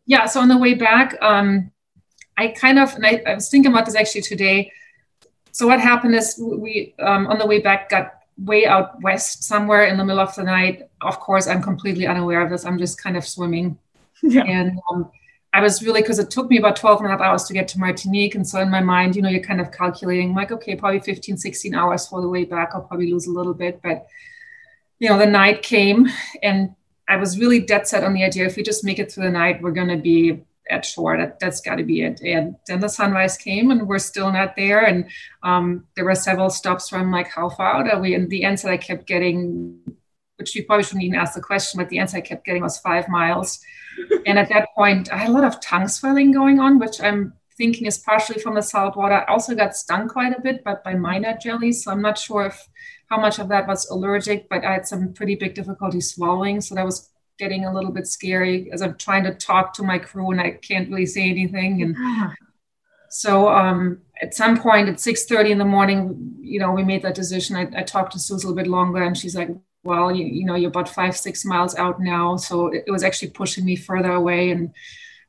yeah, 0.05 0.25
so 0.25 0.41
on 0.41 0.49
the 0.49 0.57
way 0.57 0.73
back, 0.73 1.17
um, 1.21 1.71
I 2.37 2.49
kind 2.49 2.79
of, 2.79 2.93
and 2.95 3.05
I, 3.05 3.21
I, 3.25 3.35
was 3.35 3.49
thinking 3.49 3.71
about 3.71 3.85
this 3.85 3.95
actually 3.95 4.21
today. 4.21 4.71
So 5.51 5.67
what 5.67 5.79
happened 5.79 6.15
is 6.15 6.41
we, 6.41 6.93
um, 6.99 7.27
on 7.27 7.37
the 7.37 7.45
way 7.45 7.59
back, 7.59 7.89
got 7.89 8.13
way 8.37 8.65
out 8.65 9.01
west 9.01 9.43
somewhere 9.43 9.85
in 9.85 9.97
the 9.97 10.05
middle 10.05 10.21
of 10.21 10.33
the 10.35 10.43
night. 10.43 10.89
Of 11.01 11.19
course, 11.19 11.47
I'm 11.47 11.61
completely 11.61 12.07
unaware 12.07 12.41
of 12.41 12.49
this. 12.49 12.65
I'm 12.65 12.77
just 12.77 13.01
kind 13.01 13.17
of 13.17 13.25
swimming. 13.25 13.77
Yeah. 14.23 14.43
And 14.43 14.79
um, 14.91 15.09
I 15.51 15.61
was 15.61 15.81
really, 15.81 16.01
because 16.01 16.19
it 16.19 16.29
took 16.29 16.47
me 16.47 16.59
about 16.59 16.75
12 16.75 16.99
and 16.99 17.07
a 17.07 17.09
half 17.09 17.21
hours 17.21 17.45
to 17.45 17.53
get 17.53 17.67
to 17.69 17.79
Martinique. 17.79 18.35
And 18.35 18.47
so 18.47 18.59
in 18.59 18.69
my 18.69 18.81
mind, 18.81 19.15
you 19.15 19.23
know, 19.23 19.29
you're 19.29 19.41
kind 19.41 19.59
of 19.59 19.71
calculating 19.71 20.35
like, 20.35 20.51
okay, 20.51 20.75
probably 20.75 20.99
15, 20.99 21.37
16 21.37 21.73
hours 21.73 22.07
for 22.07 22.21
the 22.21 22.29
way 22.29 22.45
back. 22.45 22.69
I'll 22.75 22.83
probably 22.83 23.11
lose 23.11 23.25
a 23.25 23.31
little 23.31 23.55
bit. 23.55 23.81
But, 23.81 24.05
you 24.99 25.09
know, 25.09 25.17
the 25.17 25.25
night 25.25 25.63
came 25.63 26.07
and 26.43 26.75
I 27.07 27.17
was 27.17 27.39
really 27.39 27.59
dead 27.59 27.87
set 27.87 28.03
on 28.03 28.13
the 28.13 28.23
idea 28.23 28.45
if 28.45 28.55
we 28.55 28.61
just 28.61 28.83
make 28.83 28.99
it 28.99 29.11
through 29.11 29.23
the 29.23 29.31
night, 29.31 29.59
we're 29.59 29.71
going 29.71 29.87
to 29.87 29.97
be 29.97 30.43
at 30.69 30.85
shore. 30.85 31.17
That, 31.17 31.39
that's 31.39 31.61
got 31.61 31.75
to 31.75 31.83
be 31.83 32.01
it. 32.01 32.21
And 32.21 32.55
then 32.67 32.79
the 32.79 32.87
sunrise 32.87 33.37
came 33.37 33.71
and 33.71 33.87
we're 33.87 33.99
still 33.99 34.31
not 34.31 34.55
there. 34.55 34.85
And 34.85 35.09
um, 35.43 35.85
there 35.95 36.05
were 36.05 36.15
several 36.15 36.49
stops 36.49 36.89
from 36.89 37.11
like, 37.11 37.27
how 37.27 37.49
far 37.49 37.75
out 37.75 37.93
are 37.93 37.99
we? 37.99 38.15
And 38.15 38.29
the 38.29 38.43
answer 38.43 38.69
I 38.69 38.77
kept 38.77 39.07
getting, 39.07 39.79
which 40.37 40.55
you 40.55 40.65
probably 40.65 40.83
shouldn't 40.83 41.03
even 41.03 41.19
ask 41.19 41.33
the 41.33 41.41
question, 41.41 41.79
but 41.79 41.89
the 41.89 41.99
answer 41.99 42.17
I 42.17 42.21
kept 42.21 42.45
getting 42.45 42.63
was 42.63 42.79
five 42.79 43.07
miles. 43.09 43.59
and 44.25 44.39
at 44.39 44.49
that 44.49 44.69
point, 44.75 45.11
I 45.11 45.17
had 45.17 45.29
a 45.29 45.33
lot 45.33 45.43
of 45.43 45.59
tongue 45.61 45.87
swelling 45.87 46.31
going 46.31 46.59
on, 46.59 46.79
which 46.79 47.01
I'm 47.01 47.33
thinking 47.57 47.85
is 47.85 47.97
partially 47.97 48.41
from 48.41 48.55
the 48.55 48.61
salt 48.61 48.95
water. 48.95 49.15
I 49.15 49.31
also 49.31 49.55
got 49.55 49.75
stung 49.75 50.07
quite 50.07 50.35
a 50.37 50.41
bit, 50.41 50.63
but 50.63 50.83
by 50.83 50.95
minor 50.95 51.37
jellies. 51.41 51.83
So 51.83 51.91
I'm 51.91 52.01
not 52.01 52.17
sure 52.17 52.45
if 52.47 52.67
how 53.09 53.19
much 53.19 53.39
of 53.39 53.49
that 53.49 53.67
was 53.67 53.89
allergic, 53.89 54.47
but 54.49 54.63
I 54.63 54.71
had 54.71 54.87
some 54.87 55.13
pretty 55.13 55.35
big 55.35 55.53
difficulty 55.53 55.99
swallowing. 55.99 56.61
So 56.61 56.75
that 56.75 56.85
was 56.85 57.10
getting 57.41 57.65
a 57.65 57.73
little 57.73 57.91
bit 57.91 58.05
scary 58.05 58.71
as 58.71 58.83
I'm 58.83 58.95
trying 58.97 59.23
to 59.23 59.33
talk 59.33 59.73
to 59.73 59.83
my 59.83 59.97
crew 59.97 60.29
and 60.29 60.39
I 60.39 60.51
can't 60.51 60.87
really 60.89 61.07
say 61.07 61.27
anything. 61.27 61.81
And 61.81 61.95
yeah. 61.99 62.33
so 63.09 63.49
um, 63.49 64.01
at 64.21 64.35
some 64.35 64.55
point 64.59 64.87
at 64.87 64.97
6.30 64.97 65.49
in 65.49 65.57
the 65.57 65.65
morning, 65.65 66.35
you 66.39 66.59
know, 66.59 66.71
we 66.71 66.83
made 66.83 67.01
that 67.01 67.15
decision. 67.15 67.55
I, 67.55 67.63
I 67.75 67.81
talked 67.81 68.11
to 68.13 68.19
Susan 68.19 68.45
a 68.45 68.49
little 68.51 68.63
bit 68.63 68.69
longer 68.69 69.01
and 69.01 69.17
she's 69.17 69.35
like, 69.35 69.49
well, 69.83 70.15
you, 70.15 70.23
you 70.23 70.45
know, 70.45 70.53
you're 70.53 70.69
about 70.69 70.87
five, 70.87 71.17
six 71.17 71.43
miles 71.43 71.75
out 71.75 71.99
now. 71.99 72.37
So 72.37 72.67
it, 72.67 72.83
it 72.85 72.91
was 72.91 73.03
actually 73.03 73.31
pushing 73.31 73.65
me 73.65 73.75
further 73.75 74.11
away. 74.11 74.51
And 74.51 74.71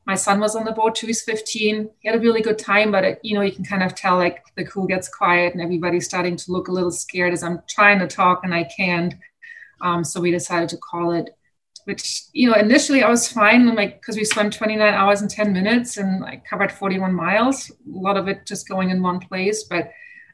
my 0.05 0.13
son 0.13 0.39
was 0.39 0.55
on 0.55 0.65
the 0.65 0.71
boat 0.71 0.93
too. 0.93 1.07
He's 1.07 1.23
15. 1.23 1.89
He 1.97 2.07
had 2.07 2.15
a 2.15 2.21
really 2.21 2.43
good 2.43 2.59
time, 2.59 2.91
but 2.91 3.03
it, 3.03 3.19
you 3.23 3.33
know, 3.33 3.41
you 3.41 3.53
can 3.53 3.65
kind 3.65 3.81
of 3.81 3.95
tell 3.95 4.17
like 4.17 4.43
the 4.55 4.65
crew 4.65 4.85
gets 4.87 5.09
quiet 5.09 5.53
and 5.53 5.63
everybody's 5.63 6.05
starting 6.05 6.35
to 6.35 6.51
look 6.51 6.67
a 6.67 6.71
little 6.71 6.91
scared 6.91 7.33
as 7.33 7.41
I'm 7.41 7.63
trying 7.67 7.97
to 7.99 8.07
talk 8.07 8.41
and 8.43 8.53
I 8.53 8.65
can't. 8.65 9.15
Um, 9.81 10.03
so 10.03 10.21
we 10.21 10.29
decided 10.29 10.69
to 10.69 10.77
call 10.77 11.11
it, 11.13 11.35
which, 11.85 12.23
you 12.33 12.49
know, 12.49 12.55
initially 12.55 13.03
I 13.03 13.09
was 13.09 13.27
fine, 13.27 13.75
like, 13.75 14.01
because 14.01 14.15
we 14.15 14.25
swam 14.25 14.49
29 14.49 14.93
hours 14.93 15.21
and 15.21 15.29
10 15.29 15.53
minutes 15.53 15.97
and 15.97 16.23
I 16.23 16.41
covered 16.47 16.71
41 16.71 17.13
miles, 17.13 17.69
a 17.69 17.73
lot 17.85 18.17
of 18.17 18.27
it 18.27 18.45
just 18.45 18.67
going 18.67 18.89
in 18.89 19.01
one 19.01 19.19
place. 19.19 19.63
But 19.63 19.91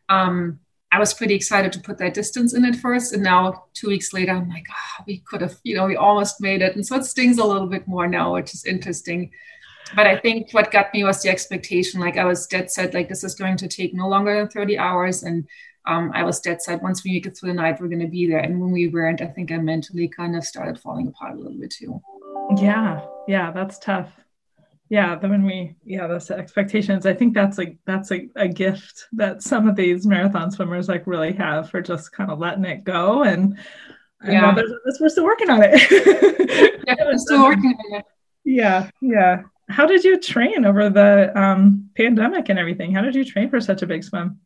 um, 0.09 0.59
I 0.91 0.99
was 0.99 1.13
pretty 1.13 1.35
excited 1.35 1.71
to 1.73 1.79
put 1.79 1.97
that 1.99 2.13
distance 2.13 2.53
in 2.53 2.65
at 2.65 2.75
first. 2.75 3.13
And 3.13 3.23
now, 3.23 3.65
two 3.73 3.87
weeks 3.87 4.13
later, 4.13 4.31
I'm 4.31 4.49
like, 4.49 4.65
oh, 4.69 5.03
we 5.07 5.19
could 5.19 5.41
have, 5.41 5.57
you 5.63 5.75
know, 5.75 5.85
we 5.85 5.95
almost 5.95 6.41
made 6.41 6.61
it. 6.61 6.75
And 6.75 6.85
so 6.85 6.95
it 6.95 7.05
stings 7.05 7.37
a 7.37 7.45
little 7.45 7.67
bit 7.67 7.87
more 7.87 8.07
now, 8.07 8.33
which 8.33 8.53
is 8.53 8.65
interesting 8.65 9.31
but 9.95 10.07
I 10.07 10.17
think 10.17 10.51
what 10.51 10.71
got 10.71 10.93
me 10.93 11.03
was 11.03 11.21
the 11.21 11.29
expectation. 11.29 11.99
Like 11.99 12.17
I 12.17 12.25
was 12.25 12.47
dead 12.47 12.71
set, 12.71 12.93
like 12.93 13.09
this 13.09 13.23
is 13.23 13.35
going 13.35 13.57
to 13.57 13.67
take 13.67 13.93
no 13.93 14.07
longer 14.07 14.35
than 14.35 14.47
30 14.47 14.77
hours. 14.77 15.23
And 15.23 15.47
um, 15.85 16.11
I 16.13 16.23
was 16.23 16.39
dead 16.39 16.61
set, 16.61 16.81
once 16.81 17.03
we 17.03 17.13
make 17.13 17.25
it 17.25 17.37
through 17.37 17.49
the 17.49 17.55
night, 17.55 17.79
we're 17.79 17.87
going 17.87 17.99
to 17.99 18.07
be 18.07 18.27
there. 18.27 18.39
And 18.39 18.59
when 18.59 18.71
we 18.71 18.87
weren't, 18.87 19.21
I 19.21 19.27
think 19.27 19.51
I 19.51 19.57
mentally 19.57 20.07
kind 20.07 20.35
of 20.35 20.43
started 20.43 20.79
falling 20.79 21.07
apart 21.07 21.35
a 21.35 21.37
little 21.37 21.57
bit 21.57 21.71
too. 21.71 22.01
Yeah. 22.57 23.05
Yeah. 23.27 23.51
That's 23.51 23.79
tough. 23.79 24.11
Yeah. 24.89 25.15
Then 25.15 25.31
when 25.31 25.45
we, 25.45 25.75
yeah, 25.83 26.07
those 26.07 26.31
expectations, 26.31 27.05
I 27.05 27.13
think 27.13 27.33
that's 27.33 27.57
like, 27.57 27.77
that's 27.85 28.11
a, 28.11 28.27
a 28.35 28.47
gift 28.47 29.05
that 29.13 29.41
some 29.41 29.67
of 29.67 29.75
these 29.75 30.05
marathon 30.05 30.51
swimmers 30.51 30.89
like 30.89 31.07
really 31.07 31.33
have 31.33 31.69
for 31.69 31.81
just 31.81 32.11
kind 32.11 32.29
of 32.31 32.39
letting 32.39 32.65
it 32.65 32.83
go. 32.83 33.23
And 33.23 33.57
Yeah, 34.23 34.53
we're 34.99 35.09
still 35.09 35.23
working 35.23 35.49
on 35.49 35.61
it. 35.63 36.81
yeah, 36.87 36.95
we're 37.05 37.17
still 37.17 37.43
working 37.43 37.75
on 37.91 37.99
it. 37.99 38.05
Yeah, 38.43 38.89
yeah. 39.01 39.43
How 39.69 39.85
did 39.85 40.03
you 40.03 40.19
train 40.19 40.65
over 40.65 40.89
the 40.89 41.39
um, 41.39 41.89
pandemic 41.95 42.49
and 42.49 42.57
everything? 42.57 42.93
How 42.93 43.01
did 43.01 43.15
you 43.15 43.23
train 43.23 43.49
for 43.49 43.61
such 43.61 43.81
a 43.83 43.87
big 43.87 44.03
swim? 44.03 44.39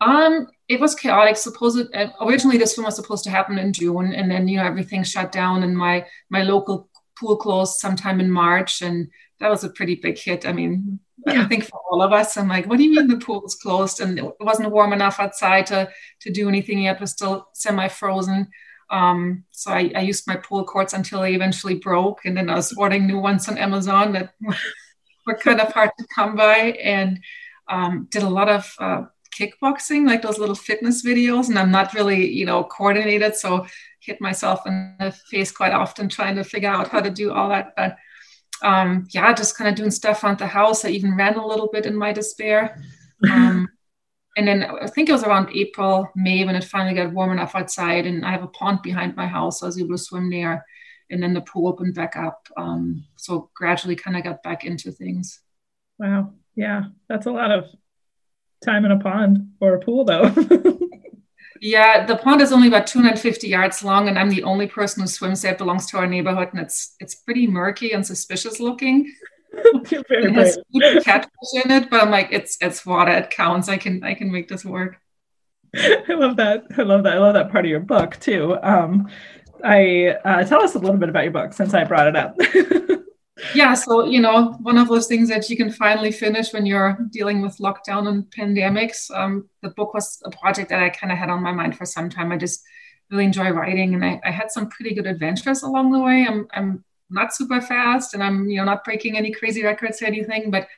Um, 0.00 0.48
it 0.68 0.80
was 0.80 0.94
chaotic. 0.94 1.36
Supposed 1.36 1.94
uh, 1.94 2.08
originally 2.20 2.58
this 2.58 2.74
film 2.74 2.84
was 2.84 2.96
supposed 2.96 3.24
to 3.24 3.30
happen 3.30 3.58
in 3.58 3.72
June, 3.72 4.12
and 4.12 4.30
then 4.30 4.46
you 4.48 4.58
know 4.58 4.64
everything 4.64 5.02
shut 5.02 5.32
down, 5.32 5.62
and 5.62 5.76
my 5.76 6.06
my 6.30 6.42
local 6.42 6.88
pool 7.18 7.36
closed 7.36 7.78
sometime 7.78 8.20
in 8.20 8.30
March, 8.30 8.82
and 8.82 9.08
that 9.40 9.50
was 9.50 9.64
a 9.64 9.70
pretty 9.70 9.94
big 9.94 10.18
hit. 10.18 10.46
I 10.46 10.52
mean, 10.52 11.00
yeah. 11.26 11.42
I 11.42 11.44
think 11.46 11.64
for 11.64 11.80
all 11.90 12.02
of 12.02 12.12
us, 12.12 12.36
I'm 12.36 12.48
like, 12.48 12.66
what 12.66 12.76
do 12.78 12.84
you 12.84 12.90
mean 12.90 13.08
the 13.08 13.16
pool 13.16 13.44
is 13.46 13.54
closed 13.54 14.00
and 14.00 14.18
it 14.18 14.24
wasn't 14.40 14.70
warm 14.70 14.92
enough 14.92 15.18
outside 15.18 15.66
to 15.66 15.90
to 16.20 16.30
do 16.30 16.48
anything 16.48 16.80
yet? 16.80 16.96
It 16.96 17.00
was 17.00 17.12
still 17.12 17.48
semi 17.54 17.88
frozen. 17.88 18.48
Um, 18.90 19.44
so 19.50 19.70
I, 19.70 19.92
I, 19.94 20.00
used 20.00 20.26
my 20.26 20.36
pool 20.36 20.64
courts 20.64 20.94
until 20.94 21.20
they 21.20 21.34
eventually 21.34 21.74
broke, 21.74 22.20
and 22.24 22.34
then 22.34 22.48
I 22.48 22.54
was 22.54 22.72
ordering 22.72 23.06
new 23.06 23.18
ones 23.18 23.46
on 23.46 23.58
Amazon 23.58 24.12
that 24.12 24.32
were 25.26 25.36
kind 25.36 25.60
of 25.60 25.72
hard 25.72 25.90
to 25.98 26.06
come 26.14 26.36
by, 26.36 26.72
and 26.82 27.20
um, 27.68 28.08
did 28.10 28.22
a 28.22 28.28
lot 28.30 28.48
of 28.48 28.74
uh, 28.78 29.02
kickboxing, 29.38 30.06
like 30.06 30.22
those 30.22 30.38
little 30.38 30.54
fitness 30.54 31.04
videos. 31.04 31.48
And 31.48 31.58
I'm 31.58 31.70
not 31.70 31.94
really, 31.94 32.28
you 32.28 32.44
know, 32.46 32.64
coordinated, 32.64 33.36
so 33.36 33.66
hit 34.00 34.20
myself 34.20 34.66
in 34.66 34.94
the 34.98 35.12
face 35.30 35.52
quite 35.52 35.72
often 35.72 36.08
trying 36.08 36.36
to 36.36 36.44
figure 36.44 36.70
out 36.70 36.88
how 36.88 37.00
to 37.00 37.10
do 37.10 37.32
all 37.32 37.48
that. 37.50 37.74
But 37.76 37.96
um, 38.62 39.06
yeah, 39.10 39.32
just 39.34 39.56
kind 39.56 39.68
of 39.68 39.76
doing 39.76 39.90
stuff 39.90 40.24
around 40.24 40.38
the 40.38 40.46
house. 40.46 40.84
I 40.84 40.88
even 40.90 41.16
ran 41.16 41.36
a 41.36 41.46
little 41.46 41.68
bit 41.72 41.86
in 41.86 41.96
my 41.96 42.12
despair. 42.12 42.82
Um, 43.28 43.68
and 44.36 44.46
then 44.46 44.62
I 44.62 44.86
think 44.86 45.08
it 45.08 45.12
was 45.12 45.24
around 45.24 45.50
April, 45.52 46.08
May 46.14 46.44
when 46.44 46.54
it 46.54 46.62
finally 46.62 46.94
got 46.94 47.12
warm 47.12 47.32
enough 47.32 47.56
outside, 47.56 48.06
and 48.06 48.24
I 48.24 48.30
have 48.30 48.44
a 48.44 48.46
pond 48.46 48.80
behind 48.82 49.16
my 49.16 49.26
house. 49.26 49.58
So 49.58 49.66
I 49.66 49.68
was 49.68 49.80
able 49.80 49.96
to 49.96 49.98
swim 49.98 50.30
there, 50.30 50.64
and 51.10 51.20
then 51.20 51.34
the 51.34 51.40
pool 51.40 51.66
opened 51.66 51.96
back 51.96 52.14
up. 52.14 52.46
Um, 52.56 53.04
so 53.16 53.50
gradually, 53.56 53.96
kind 53.96 54.16
of 54.16 54.22
got 54.22 54.44
back 54.44 54.64
into 54.64 54.92
things. 54.92 55.40
Wow, 55.98 56.34
yeah, 56.54 56.84
that's 57.08 57.26
a 57.26 57.32
lot 57.32 57.50
of 57.50 57.64
time 58.64 58.84
in 58.84 58.92
a 58.92 58.98
pond 58.98 59.52
or 59.60 59.74
a 59.74 59.80
pool, 59.80 60.04
though. 60.04 60.24
yeah, 61.60 62.06
the 62.06 62.16
pond 62.16 62.40
is 62.40 62.52
only 62.52 62.68
about 62.68 62.86
250 62.86 63.48
yards 63.48 63.82
long, 63.82 64.08
and 64.08 64.18
I'm 64.18 64.30
the 64.30 64.42
only 64.42 64.66
person 64.66 65.02
who 65.02 65.08
swims 65.08 65.42
there. 65.42 65.52
It 65.52 65.58
belongs 65.58 65.86
to 65.86 65.98
our 65.98 66.06
neighborhood, 66.06 66.48
and 66.52 66.60
it's 66.60 66.94
it's 67.00 67.14
pretty 67.14 67.46
murky 67.46 67.92
and 67.92 68.06
suspicious 68.06 68.60
looking. 68.60 69.12
it 69.52 70.34
has 70.34 70.58
catfish 71.04 71.64
in 71.64 71.70
it, 71.70 71.90
but 71.90 72.02
I'm 72.02 72.10
like, 72.10 72.28
it's 72.30 72.56
it's 72.60 72.84
water. 72.84 73.12
It 73.12 73.30
counts. 73.30 73.68
I 73.68 73.76
can 73.76 74.02
I 74.04 74.14
can 74.14 74.30
make 74.30 74.48
this 74.48 74.64
work. 74.64 74.98
I 75.76 76.14
love 76.14 76.36
that. 76.36 76.64
I 76.76 76.82
love 76.82 77.02
that. 77.04 77.14
I 77.14 77.18
love 77.18 77.34
that 77.34 77.50
part 77.50 77.64
of 77.64 77.70
your 77.70 77.80
book 77.80 78.18
too. 78.20 78.56
Um, 78.62 79.08
I 79.64 80.16
uh, 80.24 80.44
tell 80.44 80.62
us 80.62 80.74
a 80.74 80.78
little 80.78 80.96
bit 80.96 81.08
about 81.08 81.24
your 81.24 81.32
book 81.32 81.52
since 81.52 81.74
I 81.74 81.84
brought 81.84 82.06
it 82.06 82.16
up. 82.16 82.36
Yeah, 83.54 83.74
so 83.74 84.04
you 84.04 84.20
know, 84.20 84.52
one 84.60 84.78
of 84.78 84.88
those 84.88 85.06
things 85.06 85.28
that 85.28 85.48
you 85.48 85.56
can 85.56 85.70
finally 85.70 86.12
finish 86.12 86.52
when 86.52 86.66
you're 86.66 86.98
dealing 87.10 87.42
with 87.42 87.58
lockdown 87.58 88.08
and 88.08 88.24
pandemics. 88.30 89.10
Um, 89.14 89.48
the 89.62 89.70
book 89.70 89.94
was 89.94 90.20
a 90.24 90.30
project 90.30 90.70
that 90.70 90.82
I 90.82 90.90
kind 90.90 91.12
of 91.12 91.18
had 91.18 91.30
on 91.30 91.42
my 91.42 91.52
mind 91.52 91.76
for 91.76 91.84
some 91.84 92.08
time. 92.10 92.32
I 92.32 92.36
just 92.36 92.62
really 93.10 93.24
enjoy 93.24 93.50
writing, 93.50 93.94
and 93.94 94.04
I, 94.04 94.20
I 94.24 94.30
had 94.30 94.50
some 94.50 94.68
pretty 94.68 94.94
good 94.94 95.06
adventures 95.06 95.62
along 95.62 95.92
the 95.92 96.00
way. 96.00 96.26
I'm 96.28 96.46
I'm 96.52 96.84
not 97.10 97.34
super 97.34 97.60
fast 97.60 98.14
and 98.14 98.22
I'm, 98.22 98.48
you 98.48 98.58
know, 98.58 98.64
not 98.64 98.84
breaking 98.84 99.16
any 99.16 99.32
crazy 99.32 99.64
records 99.64 100.02
or 100.02 100.06
anything, 100.06 100.50
but 100.50 100.68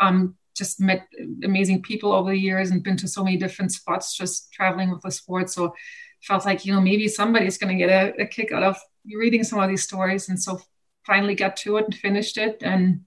um, 0.00 0.36
just 0.56 0.80
met 0.80 1.06
amazing 1.44 1.82
people 1.82 2.12
over 2.12 2.30
the 2.30 2.38
years 2.38 2.70
and 2.70 2.82
been 2.82 2.96
to 2.98 3.08
so 3.08 3.24
many 3.24 3.36
different 3.36 3.72
spots 3.72 4.16
just 4.16 4.52
traveling 4.52 4.90
with 4.90 5.02
the 5.02 5.10
sport. 5.10 5.50
So 5.50 5.74
felt 6.20 6.44
like, 6.44 6.64
you 6.64 6.72
know, 6.72 6.80
maybe 6.80 7.08
somebody's 7.08 7.58
going 7.58 7.76
to 7.76 7.86
get 7.86 7.90
a, 7.90 8.22
a 8.22 8.26
kick 8.26 8.52
out 8.52 8.62
of 8.62 8.76
reading 9.06 9.44
some 9.44 9.60
of 9.60 9.68
these 9.68 9.82
stories. 9.82 10.28
And 10.28 10.40
so 10.40 10.60
finally 11.04 11.34
got 11.34 11.56
to 11.58 11.76
it 11.76 11.84
and 11.84 11.94
finished 11.94 12.38
it. 12.38 12.62
And 12.62 13.02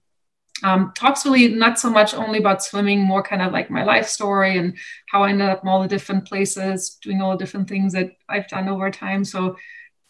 um, 0.62 0.92
talks 0.96 1.24
really 1.24 1.48
not 1.48 1.78
so 1.78 1.90
much 1.90 2.14
only 2.14 2.38
about 2.38 2.62
swimming, 2.62 3.00
more 3.00 3.22
kind 3.22 3.42
of 3.42 3.52
like 3.52 3.70
my 3.70 3.84
life 3.84 4.08
story 4.08 4.56
and 4.58 4.76
how 5.10 5.22
I 5.22 5.30
ended 5.30 5.48
up 5.48 5.62
in 5.62 5.68
all 5.68 5.82
the 5.82 5.88
different 5.88 6.26
places, 6.26 6.98
doing 7.02 7.20
all 7.20 7.32
the 7.32 7.44
different 7.44 7.68
things 7.68 7.92
that 7.92 8.12
I've 8.28 8.48
done 8.48 8.68
over 8.68 8.90
time. 8.90 9.24
So 9.24 9.56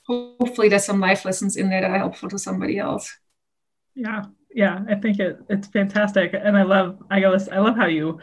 hopefully 0.06 0.68
there's 0.68 0.84
some 0.84 1.00
life 1.00 1.24
lessons 1.24 1.56
in 1.56 1.68
there 1.68 1.80
that 1.80 1.90
are 1.90 1.98
helpful 1.98 2.28
to 2.28 2.38
somebody 2.38 2.78
else. 2.78 3.12
Yeah, 3.94 4.24
yeah, 4.54 4.80
I 4.88 4.94
think 4.94 5.18
it 5.18 5.38
it's 5.48 5.68
fantastic, 5.68 6.34
and 6.34 6.56
I 6.56 6.62
love 6.62 7.02
I 7.10 7.20
guess 7.20 7.48
I 7.48 7.58
love 7.58 7.76
how 7.76 7.86
you 7.86 8.20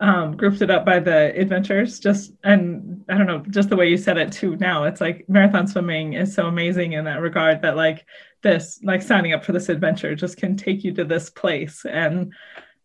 um, 0.00 0.36
grouped 0.36 0.62
it 0.62 0.70
up 0.70 0.84
by 0.84 1.00
the 1.00 1.38
adventures. 1.38 1.98
Just 1.98 2.32
and 2.44 3.04
I 3.08 3.16
don't 3.16 3.26
know, 3.26 3.42
just 3.50 3.70
the 3.70 3.76
way 3.76 3.88
you 3.88 3.96
said 3.96 4.18
it 4.18 4.32
too. 4.32 4.56
Now 4.56 4.84
it's 4.84 5.00
like 5.00 5.24
marathon 5.28 5.66
swimming 5.66 6.12
is 6.12 6.34
so 6.34 6.46
amazing 6.46 6.92
in 6.92 7.04
that 7.06 7.20
regard 7.20 7.62
that 7.62 7.76
like 7.76 8.04
this 8.46 8.80
like 8.82 9.02
signing 9.02 9.32
up 9.32 9.44
for 9.44 9.52
this 9.52 9.68
adventure 9.68 10.14
just 10.14 10.36
can 10.36 10.56
take 10.56 10.84
you 10.84 10.92
to 10.92 11.04
this 11.04 11.30
place. 11.30 11.84
And 11.84 12.32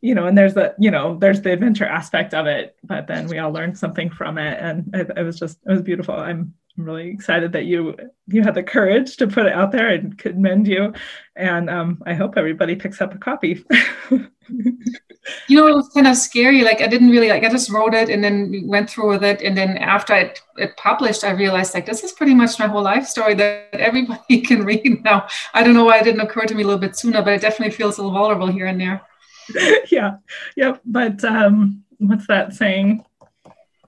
you 0.02 0.16
know 0.16 0.26
and 0.26 0.36
there's 0.36 0.56
the 0.56 0.74
you 0.80 0.90
know 0.90 1.18
there's 1.18 1.42
the 1.42 1.54
adventure 1.54 1.86
aspect 1.86 2.34
of 2.34 2.48
it 2.48 2.76
but 2.84 3.06
then 3.06 3.28
we 3.28 3.38
all 3.38 3.52
learned 3.52 3.78
something 3.78 4.10
from 4.10 4.38
it. 4.38 4.58
And 4.60 4.94
it, 4.96 5.12
it 5.16 5.24
was 5.24 5.40
just 5.40 5.60
it 5.66 5.72
was 5.72 5.82
beautiful. 5.82 6.16
I'm 6.16 6.54
I'm 6.82 6.88
really 6.88 7.10
excited 7.10 7.52
that 7.52 7.66
you 7.66 7.96
you 8.26 8.42
had 8.42 8.56
the 8.56 8.64
courage 8.64 9.16
to 9.18 9.28
put 9.28 9.46
it 9.46 9.54
out 9.54 9.72
there 9.72 9.90
and 9.90 10.18
commend 10.18 10.68
you. 10.68 10.94
And 11.36 11.70
um, 11.70 12.02
I 12.08 12.16
hope 12.16 12.38
everybody 12.38 12.76
picks 12.76 13.02
up 13.02 13.14
a 13.14 13.20
copy. 13.20 13.64
you 14.10 15.56
know, 15.56 15.68
it 15.68 15.76
was 15.76 15.90
kind 15.90 16.08
of 16.08 16.18
scary. 16.18 16.64
Like 16.64 16.82
I 16.82 16.88
didn't 16.88 17.12
really 17.12 17.30
like 17.30 17.44
I 17.44 17.50
just 17.50 17.70
wrote 17.70 17.94
it 17.94 18.10
and 18.10 18.24
then 18.24 18.64
went 18.66 18.90
through 18.90 19.10
with 19.10 19.24
it. 19.24 19.44
And 19.44 19.56
then 19.56 19.78
after 19.78 20.16
it, 20.16 20.42
it 20.58 20.76
published, 20.78 21.24
I 21.24 21.32
realized 21.32 21.76
like 21.76 21.86
this 21.86 22.04
is 22.04 22.14
pretty 22.14 22.34
much 22.34 22.58
my 22.58 22.66
whole 22.66 22.82
life 22.82 23.06
story 23.06 23.36
that 23.36 23.70
everybody 23.74 24.42
can 24.42 24.64
read 24.64 25.04
now. 25.04 25.28
I 25.54 25.62
don't 25.62 25.76
know 25.76 25.86
why 25.86 26.00
it 26.00 26.04
didn't 26.04 26.22
occur 26.22 26.46
to 26.46 26.56
me 26.56 26.64
a 26.64 26.66
little 26.66 26.82
bit 26.82 26.96
sooner, 26.96 27.22
but 27.22 27.34
it 27.34 27.42
definitely 27.42 27.76
feels 27.76 28.00
a 28.00 28.02
little 28.02 28.18
vulnerable 28.18 28.48
here 28.48 28.66
and 28.66 28.82
there. 28.82 29.02
yeah. 29.92 30.16
Yep. 30.56 30.82
But 30.84 31.24
um, 31.24 31.84
what's 32.00 32.26
that 32.26 32.54
saying? 32.54 33.06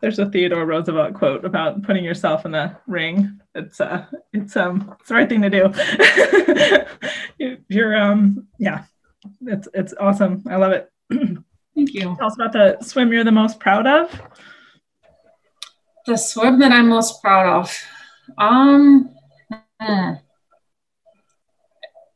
There's 0.04 0.20
a 0.20 0.26
Theodore 0.26 0.66
Roosevelt 0.66 1.14
quote 1.14 1.46
about 1.46 1.82
putting 1.84 2.04
yourself 2.04 2.46
in 2.46 2.52
the 2.52 2.76
ring. 2.88 3.40
It's 3.56 3.80
uh, 3.80 4.06
it's 4.34 4.58
um, 4.58 4.94
it's 5.00 5.08
the 5.08 5.16
right 5.16 5.30
thing 5.30 5.42
to 5.42 5.50
do. 5.50 5.72
you, 7.70 7.86
are 7.86 7.96
um, 7.96 8.46
yeah, 8.60 8.84
it's 9.44 9.70
it's 9.74 9.94
awesome. 9.98 10.44
I 10.50 10.58
love 10.58 10.74
it. 10.74 10.92
Thank 11.10 11.94
you. 11.94 12.18
Tell 12.18 12.28
us 12.28 12.36
about 12.36 12.52
the 12.52 12.78
swim 12.82 13.14
you're 13.14 13.24
the 13.24 13.32
most 13.32 13.62
proud 13.62 13.88
of. 13.88 14.22
The 16.06 16.18
swim 16.18 16.60
that 16.60 16.74
I'm 16.74 16.90
most 16.90 17.22
proud 17.22 17.62
of. 17.62 17.74
Um, 18.38 19.10
hmm. 19.80 20.16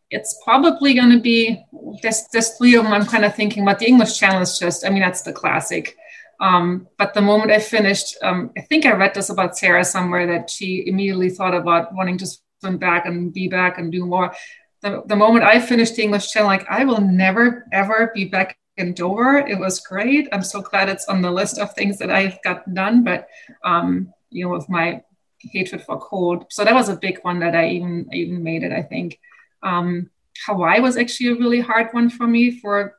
it's 0.09 0.41
probably 0.43 0.93
going 0.93 1.11
to 1.11 1.21
be 1.21 1.63
this 2.03 2.27
this 2.33 2.57
three. 2.57 2.77
I'm 2.77 3.05
kind 3.05 3.23
of 3.23 3.33
thinking 3.33 3.63
about 3.63 3.79
the 3.79 3.87
English 3.87 4.19
Channel 4.19 4.41
is 4.41 4.59
just. 4.59 4.85
I 4.85 4.89
mean, 4.89 4.99
that's 4.99 5.21
the 5.21 5.31
classic. 5.31 5.95
Um, 6.39 6.87
but 6.97 7.13
the 7.13 7.21
moment 7.21 7.51
I 7.51 7.59
finished, 7.59 8.15
um, 8.21 8.51
I 8.57 8.61
think 8.61 8.85
I 8.85 8.91
read 8.91 9.13
this 9.13 9.29
about 9.29 9.57
Sarah 9.57 9.83
somewhere 9.83 10.27
that 10.27 10.49
she 10.49 10.83
immediately 10.87 11.29
thought 11.29 11.55
about 11.55 11.93
wanting 11.93 12.17
to 12.19 12.27
swim 12.61 12.77
back 12.77 13.05
and 13.05 13.33
be 13.33 13.47
back 13.47 13.77
and 13.77 13.91
do 13.91 14.05
more. 14.05 14.33
The, 14.81 15.01
the 15.07 15.15
moment 15.15 15.45
I 15.45 15.59
finished 15.59 15.95
the 15.95 16.03
English 16.03 16.31
Channel, 16.31 16.47
like 16.47 16.65
I 16.69 16.85
will 16.85 17.01
never 17.01 17.65
ever 17.73 18.11
be 18.13 18.25
back 18.25 18.57
in 18.77 18.93
Dover. 18.93 19.37
It 19.37 19.57
was 19.57 19.79
great. 19.79 20.27
I'm 20.31 20.43
so 20.43 20.61
glad 20.61 20.89
it's 20.89 21.07
on 21.07 21.21
the 21.21 21.31
list 21.31 21.57
of 21.57 21.73
things 21.73 21.97
that 21.97 22.11
I've 22.11 22.41
got 22.43 22.71
done. 22.73 23.03
But 23.03 23.27
um, 23.63 24.13
you 24.29 24.45
know, 24.45 24.51
with 24.51 24.69
my 24.69 25.01
hatred 25.39 25.83
for 25.83 25.99
cold, 25.99 26.45
so 26.49 26.63
that 26.63 26.73
was 26.73 26.89
a 26.89 26.95
big 26.95 27.19
one 27.23 27.39
that 27.39 27.55
I 27.55 27.69
even 27.69 28.07
even 28.13 28.43
made 28.43 28.63
it. 28.63 28.71
I 28.71 28.83
think 28.83 29.19
um, 29.63 30.11
Hawaii 30.45 30.79
was 30.79 30.97
actually 30.97 31.29
a 31.29 31.35
really 31.35 31.59
hard 31.59 31.87
one 31.91 32.09
for 32.09 32.27
me 32.27 32.59
for 32.59 32.97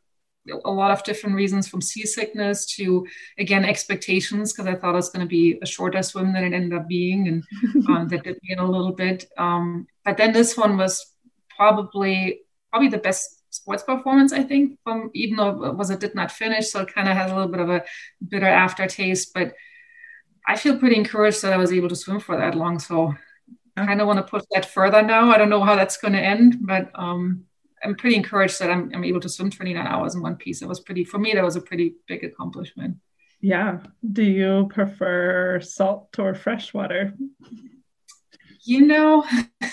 a 0.65 0.71
lot 0.71 0.91
of 0.91 1.03
different 1.05 1.37
reasons 1.37 1.69
from 1.69 1.81
seasickness 1.81 2.67
to 2.77 3.07
again 3.39 3.65
expectations 3.65 4.53
because 4.53 4.67
I 4.67 4.75
thought 4.75 4.95
it 4.95 5.03
was 5.03 5.11
going 5.11 5.27
to 5.27 5.29
be 5.29 5.59
a 5.63 5.67
shorter 5.67 6.03
swim 6.03 6.33
than 6.33 6.45
it 6.45 6.53
ended 6.53 6.79
up 6.79 6.89
being 6.89 7.29
and 7.29 7.45
um, 7.89 8.09
that 8.09 8.25
did 8.25 8.39
me 8.43 8.51
in 8.53 8.59
a 8.59 8.71
little 8.71 8.93
bit. 8.93 9.27
Um, 9.37 9.87
but 10.05 10.17
then 10.17 10.33
this 10.33 10.57
one 10.57 10.77
was 10.77 11.15
probably 11.57 12.41
probably 12.71 12.89
the 12.89 12.99
best 12.99 13.43
sports 13.51 13.83
performance 13.83 14.33
I 14.33 14.43
think 14.43 14.79
from 14.85 15.11
even 15.15 15.37
though 15.37 15.65
it 15.65 15.77
was 15.77 15.91
it 15.91 16.01
did 16.01 16.15
not 16.15 16.31
finish 16.31 16.71
so 16.71 16.81
it 16.83 16.95
kind 16.95 17.09
of 17.09 17.17
has 17.17 17.31
a 17.31 17.35
little 17.35 17.51
bit 17.51 17.61
of 17.61 17.71
a 17.71 17.85
bitter 18.27 18.47
aftertaste. 18.47 19.33
But 19.35 19.55
I 20.47 20.57
feel 20.57 20.79
pretty 20.79 20.97
encouraged 20.97 21.43
that 21.43 21.53
I 21.53 21.59
was 21.59 21.73
able 21.73 21.89
to 21.89 21.97
swim 21.97 22.21
for 22.21 22.37
that 22.37 22.55
long 22.55 22.79
so 22.79 23.15
I 23.77 23.87
kind 23.87 24.01
of 24.01 24.07
want 24.07 24.19
to 24.19 24.25
push 24.25 24.43
that 24.51 24.67
further 24.67 25.03
now. 25.03 25.31
I 25.31 25.39
don't 25.39 25.51
know 25.51 25.63
how 25.63 25.77
that's 25.77 25.99
going 25.99 26.15
to 26.15 26.21
end 26.21 26.59
but 26.61 26.91
um, 26.95 27.45
I'm 27.83 27.95
pretty 27.95 28.17
encouraged 28.17 28.59
that 28.61 28.71
I'm, 28.71 28.91
I'm 28.95 29.05
able 29.05 29.21
to 29.21 29.29
swim 29.29 29.51
29 29.51 29.87
hours 29.87 30.15
in 30.15 30.23
one 30.23 30.37
piece. 30.37 30.61
That 30.61 30.69
was 30.69 30.81
pretty, 30.81 31.05
for 31.05 31.19
me, 31.19 31.33
that 31.35 31.45
was 31.45 31.57
a 31.57 31.61
pretty 31.61 31.95
big 32.07 32.25
accomplishment. 32.25 32.97
Yeah. 33.41 33.79
Do 34.13 34.25
you 34.25 34.69
prefer 34.73 35.61
salt 35.61 36.19
or 36.19 36.35
fresh 36.35 36.75
water? 36.75 37.15
You 38.63 38.87
know, 38.87 39.25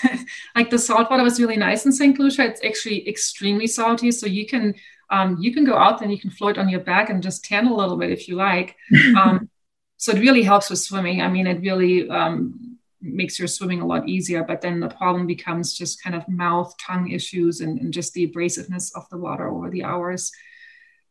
like 0.54 0.70
the 0.70 0.78
salt 0.78 1.10
water 1.10 1.22
was 1.22 1.40
really 1.40 1.56
nice 1.56 1.84
in 1.84 1.92
St. 1.92 2.18
Lucia. 2.18 2.46
It's 2.46 2.64
actually 2.64 3.08
extremely 3.08 3.66
salty. 3.66 4.10
So 4.10 4.26
you 4.26 4.46
can, 4.46 4.74
um, 5.10 5.36
you 5.40 5.52
can 5.52 5.64
go 5.64 5.76
out 5.76 6.00
and 6.00 6.12
you 6.12 6.18
can 6.18 6.30
float 6.30 6.58
on 6.58 6.68
your 6.68 6.80
back 6.80 7.10
and 7.10 7.22
just 7.22 7.44
tan 7.44 7.66
a 7.66 7.74
little 7.74 7.96
bit 7.96 8.10
if 8.10 8.28
you 8.28 8.36
like. 8.36 8.76
Um, 9.16 9.50
so 9.98 10.12
it 10.12 10.20
really 10.20 10.42
helps 10.42 10.68
with 10.68 10.78
swimming. 10.78 11.22
I 11.22 11.28
mean, 11.28 11.46
it 11.46 11.62
really, 11.62 12.06
um, 12.10 12.65
makes 13.06 13.38
your 13.38 13.48
swimming 13.48 13.80
a 13.80 13.86
lot 13.86 14.08
easier. 14.08 14.44
But 14.44 14.60
then 14.60 14.80
the 14.80 14.88
problem 14.88 15.26
becomes 15.26 15.76
just 15.76 16.02
kind 16.02 16.14
of 16.16 16.28
mouth, 16.28 16.74
tongue 16.78 17.10
issues, 17.10 17.60
and, 17.60 17.78
and 17.80 17.92
just 17.92 18.12
the 18.12 18.26
abrasiveness 18.28 18.90
of 18.94 19.08
the 19.10 19.18
water 19.18 19.48
over 19.48 19.70
the 19.70 19.84
hours. 19.84 20.32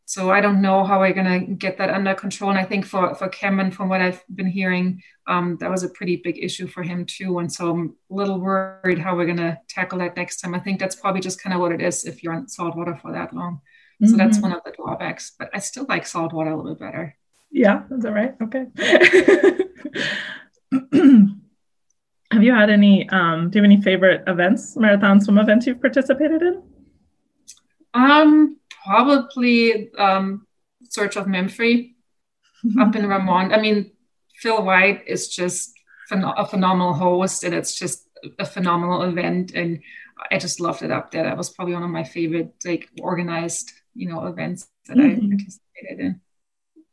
So 0.07 0.29
I 0.29 0.39
don't 0.39 0.61
know 0.61 0.83
how 0.83 0.99
we're 0.99 1.13
gonna 1.13 1.39
get 1.39 1.79
that 1.79 1.89
under 1.89 2.13
control. 2.13 2.51
And 2.51 2.59
I 2.59 2.63
think 2.63 2.85
for 2.85 3.15
for 3.15 3.27
Cameron, 3.27 3.71
from 3.71 3.89
what 3.89 4.01
I've 4.01 4.23
been 4.33 4.47
hearing, 4.47 5.01
um, 5.27 5.57
that 5.59 5.71
was 5.71 5.81
a 5.83 5.89
pretty 5.89 6.17
big 6.17 6.37
issue 6.37 6.67
for 6.67 6.83
him 6.83 7.05
too. 7.05 7.39
And 7.39 7.51
so 7.51 7.71
I'm 7.71 7.95
a 8.11 8.13
little 8.13 8.39
worried 8.39 8.99
how 8.99 9.15
we're 9.15 9.25
gonna 9.25 9.59
tackle 9.67 9.97
that 9.99 10.15
next 10.15 10.41
time. 10.41 10.53
I 10.53 10.59
think 10.59 10.79
that's 10.79 10.95
probably 10.95 11.21
just 11.21 11.41
kind 11.41 11.55
of 11.55 11.59
what 11.59 11.71
it 11.71 11.81
is 11.81 12.05
if 12.05 12.21
you're 12.21 12.33
in 12.33 12.47
salt 12.47 12.75
water 12.77 12.95
for 13.01 13.13
that 13.13 13.33
long. 13.33 13.61
Mm-hmm. 14.01 14.11
So 14.11 14.17
that's 14.17 14.37
mm-hmm. 14.37 14.49
one 14.49 14.57
of 14.57 14.63
the 14.63 14.73
drawbacks. 14.73 15.31
But 15.39 15.49
I 15.55 15.59
still 15.59 15.87
like 15.89 16.05
salt 16.05 16.33
water 16.33 16.51
a 16.51 16.55
little 16.55 16.75
bit 16.75 16.79
better. 16.79 17.17
Yeah, 17.49 17.83
is 17.89 18.03
that 18.03 18.11
right? 18.11 18.35
Okay. 18.43 18.67
have 22.35 22.43
you 22.43 22.53
had 22.53 22.69
any? 22.69 23.09
Um, 23.09 23.49
do 23.49 23.57
you 23.57 23.63
have 23.63 23.71
any 23.71 23.81
favorite 23.81 24.23
events, 24.27 24.75
marathon 24.75 25.21
swim 25.21 25.37
events 25.37 25.65
you've 25.65 25.81
participated 25.81 26.41
in? 26.41 26.61
Um, 27.93 28.57
probably 28.83 29.91
um, 29.93 30.45
Search 30.89 31.15
of 31.15 31.25
Memphre 31.25 31.95
mm-hmm. 32.65 32.81
up 32.81 32.95
in 32.95 33.07
Vermont. 33.07 33.53
I 33.53 33.61
mean, 33.61 33.91
Phil 34.35 34.63
White 34.63 35.03
is 35.07 35.29
just 35.29 35.73
a 36.11 36.45
phenomenal 36.45 36.93
host, 36.93 37.43
and 37.43 37.55
it's 37.55 37.73
just 37.75 38.07
a 38.37 38.45
phenomenal 38.45 39.03
event, 39.03 39.53
and 39.55 39.79
I 40.31 40.37
just 40.37 40.59
loved 40.59 40.83
it 40.83 40.91
up 40.91 41.11
there. 41.11 41.23
That 41.23 41.37
was 41.37 41.49
probably 41.49 41.73
one 41.73 41.83
of 41.83 41.89
my 41.89 42.03
favorite, 42.03 42.53
like 42.65 42.89
organized, 43.01 43.71
you 43.95 44.09
know, 44.09 44.25
events 44.27 44.67
that 44.87 44.97
mm-hmm. 44.97 45.25
I 45.25 45.29
participated 45.29 45.99
in. 45.99 46.21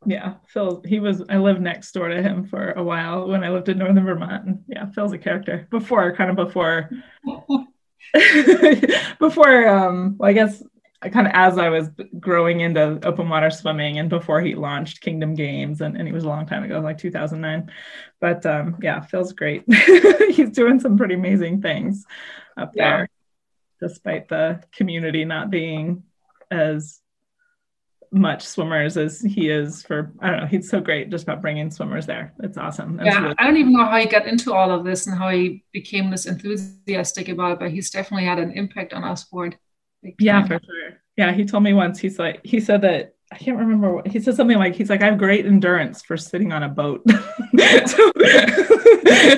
Yeah, 0.05 0.35
Phil. 0.47 0.81
He 0.85 0.99
was. 0.99 1.23
I 1.29 1.37
lived 1.37 1.61
next 1.61 1.91
door 1.91 2.09
to 2.09 2.21
him 2.21 2.45
for 2.45 2.71
a 2.71 2.83
while 2.83 3.27
when 3.27 3.43
I 3.43 3.49
lived 3.49 3.69
in 3.69 3.77
northern 3.77 4.05
Vermont. 4.05 4.45
And 4.45 4.63
yeah, 4.67 4.87
Phil's 4.91 5.13
a 5.13 5.17
character. 5.17 5.67
Before, 5.69 6.15
kind 6.15 6.29
of 6.29 6.35
before, 6.35 6.89
before. 9.19 9.67
Um, 9.67 10.15
well, 10.17 10.29
I 10.29 10.33
guess 10.33 10.63
kind 11.11 11.27
of 11.27 11.33
as 11.35 11.57
I 11.57 11.69
was 11.69 11.89
growing 12.19 12.61
into 12.61 12.99
open 13.03 13.29
water 13.29 13.49
swimming 13.49 13.99
and 13.99 14.09
before 14.09 14.41
he 14.41 14.55
launched 14.55 15.01
Kingdom 15.01 15.33
Games, 15.35 15.81
and, 15.81 15.97
and 15.97 16.07
he 16.07 16.13
was 16.13 16.23
a 16.23 16.27
long 16.27 16.45
time 16.45 16.63
ago, 16.63 16.79
like 16.79 16.97
2009. 16.97 17.71
But 18.19 18.45
um, 18.45 18.77
yeah, 18.81 19.01
Phil's 19.01 19.33
great. 19.33 19.63
He's 20.31 20.51
doing 20.51 20.79
some 20.79 20.97
pretty 20.97 21.15
amazing 21.15 21.61
things 21.61 22.05
up 22.57 22.73
yeah. 22.75 22.97
there, 22.97 23.09
despite 23.79 24.29
the 24.29 24.63
community 24.71 25.25
not 25.25 25.49
being 25.49 26.03
as 26.51 27.01
much 28.13 28.45
swimmers 28.45 28.95
as 28.95 29.21
he 29.21 29.49
is 29.49 29.83
for 29.83 30.13
I 30.21 30.29
don't 30.29 30.39
know 30.41 30.45
he's 30.45 30.69
so 30.69 30.79
great 30.79 31.09
just 31.09 31.23
about 31.23 31.41
bringing 31.41 31.71
swimmers 31.71 32.05
there 32.05 32.33
it's 32.41 32.57
awesome 32.57 32.97
That's 32.97 33.07
yeah 33.07 33.21
really- 33.23 33.35
I 33.39 33.43
don't 33.45 33.57
even 33.57 33.73
know 33.73 33.85
how 33.85 33.97
he 33.97 34.05
got 34.05 34.27
into 34.27 34.53
all 34.53 34.71
of 34.71 34.83
this 34.83 35.07
and 35.07 35.17
how 35.17 35.29
he 35.29 35.63
became 35.73 36.11
this 36.11 36.25
enthusiastic 36.25 37.29
about 37.29 37.53
it 37.53 37.59
but 37.59 37.71
he's 37.71 37.89
definitely 37.89 38.25
had 38.25 38.39
an 38.39 38.51
impact 38.51 38.93
on 38.93 39.03
our 39.03 39.17
sport 39.17 39.55
yeah, 40.19 40.45
for 40.45 40.59
sure. 40.63 41.01
Yeah, 41.17 41.31
he 41.31 41.45
told 41.45 41.63
me 41.63 41.73
once. 41.73 41.99
He's 41.99 42.19
like, 42.19 42.41
he 42.43 42.59
said 42.59 42.81
that 42.81 43.15
I 43.31 43.37
can't 43.37 43.57
remember 43.57 43.93
what 43.95 44.07
he 44.07 44.19
said 44.19 44.35
something 44.35 44.57
like 44.57 44.75
he's 44.75 44.91
like 44.91 45.01
I 45.01 45.05
have 45.05 45.17
great 45.17 45.45
endurance 45.47 46.03
for 46.03 46.17
sitting 46.17 46.51
on 46.51 46.61
a 46.63 46.69
boat. 46.69 47.01
so, 47.09 48.11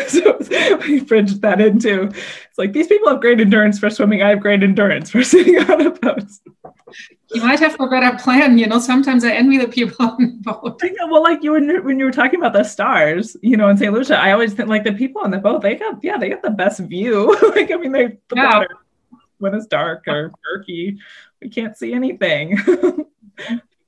so 0.42 0.82
he 0.82 1.00
bridged 1.00 1.42
that 1.42 1.62
into 1.62 2.04
it's 2.04 2.58
like 2.58 2.74
these 2.74 2.88
people 2.88 3.10
have 3.10 3.22
great 3.22 3.40
endurance 3.40 3.80
for 3.80 3.90
swimming. 3.90 4.22
I 4.22 4.30
have 4.30 4.42
great 4.42 4.64
endurance 4.64 5.10
for 5.10 5.24
sitting 5.32 5.60
on 5.60 5.88
a 5.88 5.92
boat. 5.92 6.24
You 7.32 7.42
might 7.42 7.60
have 7.60 7.76
a 7.80 7.88
better 7.88 8.18
plan, 8.18 8.58
you 8.58 8.68
know. 8.68 8.80
Sometimes 8.80 9.24
I 9.24 9.32
envy 9.32 9.58
the 9.58 9.68
people 9.68 10.06
on 10.06 10.18
the 10.18 10.52
boat. 10.52 10.82
well, 11.10 11.24
like 11.24 11.44
you 11.44 11.52
were 11.52 11.82
when 11.82 12.00
you 12.00 12.06
were 12.06 12.12
talking 12.12 12.40
about 12.40 12.54
the 12.54 12.64
stars, 12.64 13.36
you 13.42 13.58
know, 13.58 13.70
in 13.70 13.78
St. 13.78 13.94
Lucia, 13.94 14.18
I 14.18 14.32
always 14.32 14.54
think 14.54 14.70
like 14.70 14.84
the 14.84 14.94
people 14.94 15.22
on 15.22 15.32
the 15.32 15.40
boat, 15.40 15.62
they 15.62 15.76
got 15.76 16.04
yeah, 16.04 16.18
they 16.18 16.30
got 16.30 16.44
the 16.44 16.52
best 16.52 16.80
view. 16.82 17.36
like 17.56 17.72
I 17.72 17.76
mean, 17.76 17.92
they 17.92 18.08
the 18.30 18.36
yeah. 18.36 18.60
water 18.60 18.78
when 19.40 19.54
it's 19.54 19.68
dark 19.68 20.08
or 20.08 20.32
murky. 20.46 21.00
We 21.42 21.50
can't 21.50 21.78
see 21.78 21.94
anything. 21.94 22.58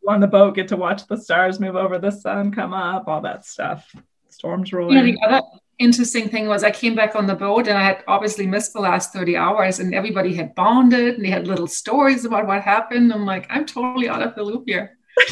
on 0.07 0.21
the 0.21 0.27
boat 0.27 0.55
get 0.55 0.69
to 0.69 0.77
watch 0.77 1.05
the 1.07 1.17
stars 1.17 1.59
move 1.59 1.75
over 1.75 1.99
the 1.99 2.11
sun, 2.11 2.51
come 2.51 2.73
up, 2.73 3.07
all 3.07 3.21
that 3.21 3.45
stuff. 3.45 3.93
Storms 4.29 4.71
rolling. 4.71 4.97
You 4.97 5.03
know, 5.03 5.11
the 5.11 5.21
other 5.27 5.41
interesting 5.79 6.29
thing 6.29 6.47
was 6.47 6.63
I 6.63 6.71
came 6.71 6.95
back 6.95 7.15
on 7.15 7.27
the 7.27 7.35
boat 7.35 7.67
and 7.67 7.77
I 7.77 7.83
had 7.83 8.03
obviously 8.07 8.47
missed 8.47 8.73
the 8.73 8.79
last 8.79 9.13
30 9.13 9.37
hours 9.37 9.79
and 9.79 9.93
everybody 9.93 10.33
had 10.33 10.55
bonded 10.55 11.15
and 11.15 11.25
they 11.25 11.29
had 11.29 11.47
little 11.47 11.67
stories 11.67 12.25
about 12.25 12.47
what 12.47 12.61
happened. 12.61 13.13
I'm 13.13 13.25
like, 13.25 13.47
I'm 13.49 13.65
totally 13.65 14.09
out 14.09 14.23
of 14.23 14.35
the 14.35 14.43
loop 14.43 14.63
here. 14.65 14.97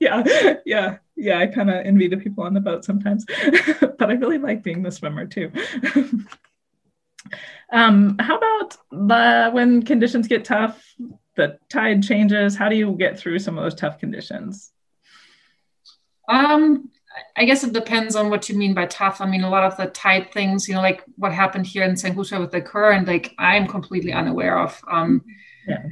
yeah, 0.00 0.22
yeah, 0.64 0.98
yeah. 1.16 1.38
I 1.38 1.46
kind 1.46 1.70
of 1.70 1.84
envy 1.86 2.08
the 2.08 2.16
people 2.16 2.44
on 2.44 2.54
the 2.54 2.60
boat 2.60 2.84
sometimes, 2.84 3.24
but 3.80 4.10
I 4.10 4.14
really 4.14 4.38
like 4.38 4.62
being 4.62 4.82
the 4.82 4.90
swimmer 4.90 5.26
too. 5.26 5.52
Um, 7.72 8.16
how 8.20 8.36
about 8.36 8.76
the, 8.90 9.50
when 9.50 9.82
conditions 9.82 10.28
get 10.28 10.44
tough, 10.44 10.82
the 11.36 11.58
tide 11.68 12.02
changes? 12.02 12.56
How 12.56 12.68
do 12.68 12.76
you 12.76 12.92
get 12.92 13.18
through 13.18 13.40
some 13.40 13.58
of 13.58 13.64
those 13.64 13.74
tough 13.74 13.98
conditions? 13.98 14.70
Um, 16.28 16.90
I 17.36 17.44
guess 17.44 17.64
it 17.64 17.72
depends 17.72 18.16
on 18.16 18.30
what 18.30 18.48
you 18.48 18.56
mean 18.56 18.74
by 18.74 18.86
tough. 18.86 19.20
I 19.20 19.26
mean, 19.26 19.42
a 19.42 19.50
lot 19.50 19.64
of 19.64 19.76
the 19.76 19.86
tight 19.86 20.32
things, 20.32 20.68
you 20.68 20.74
know, 20.74 20.80
like 20.80 21.02
what 21.16 21.32
happened 21.32 21.66
here 21.66 21.82
in. 21.84 21.96
Lucia 22.14 22.40
with 22.40 22.50
the 22.50 22.60
current, 22.60 23.08
like 23.08 23.34
I'm 23.38 23.66
completely 23.66 24.12
unaware 24.12 24.58
of. 24.58 24.82
Um, 24.90 25.24
yeah. 25.66 25.82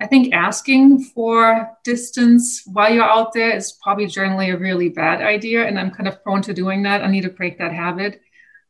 I 0.00 0.06
think 0.06 0.34
asking 0.34 1.04
for 1.04 1.70
distance 1.84 2.62
while 2.66 2.92
you're 2.92 3.04
out 3.04 3.32
there 3.32 3.56
is 3.56 3.72
probably 3.82 4.06
generally 4.06 4.50
a 4.50 4.58
really 4.58 4.90
bad 4.90 5.22
idea. 5.22 5.66
And 5.66 5.78
I'm 5.78 5.90
kind 5.90 6.08
of 6.08 6.22
prone 6.22 6.42
to 6.42 6.54
doing 6.54 6.82
that. 6.82 7.02
I 7.02 7.10
need 7.10 7.22
to 7.22 7.30
break 7.30 7.58
that 7.58 7.72
habit. 7.72 8.20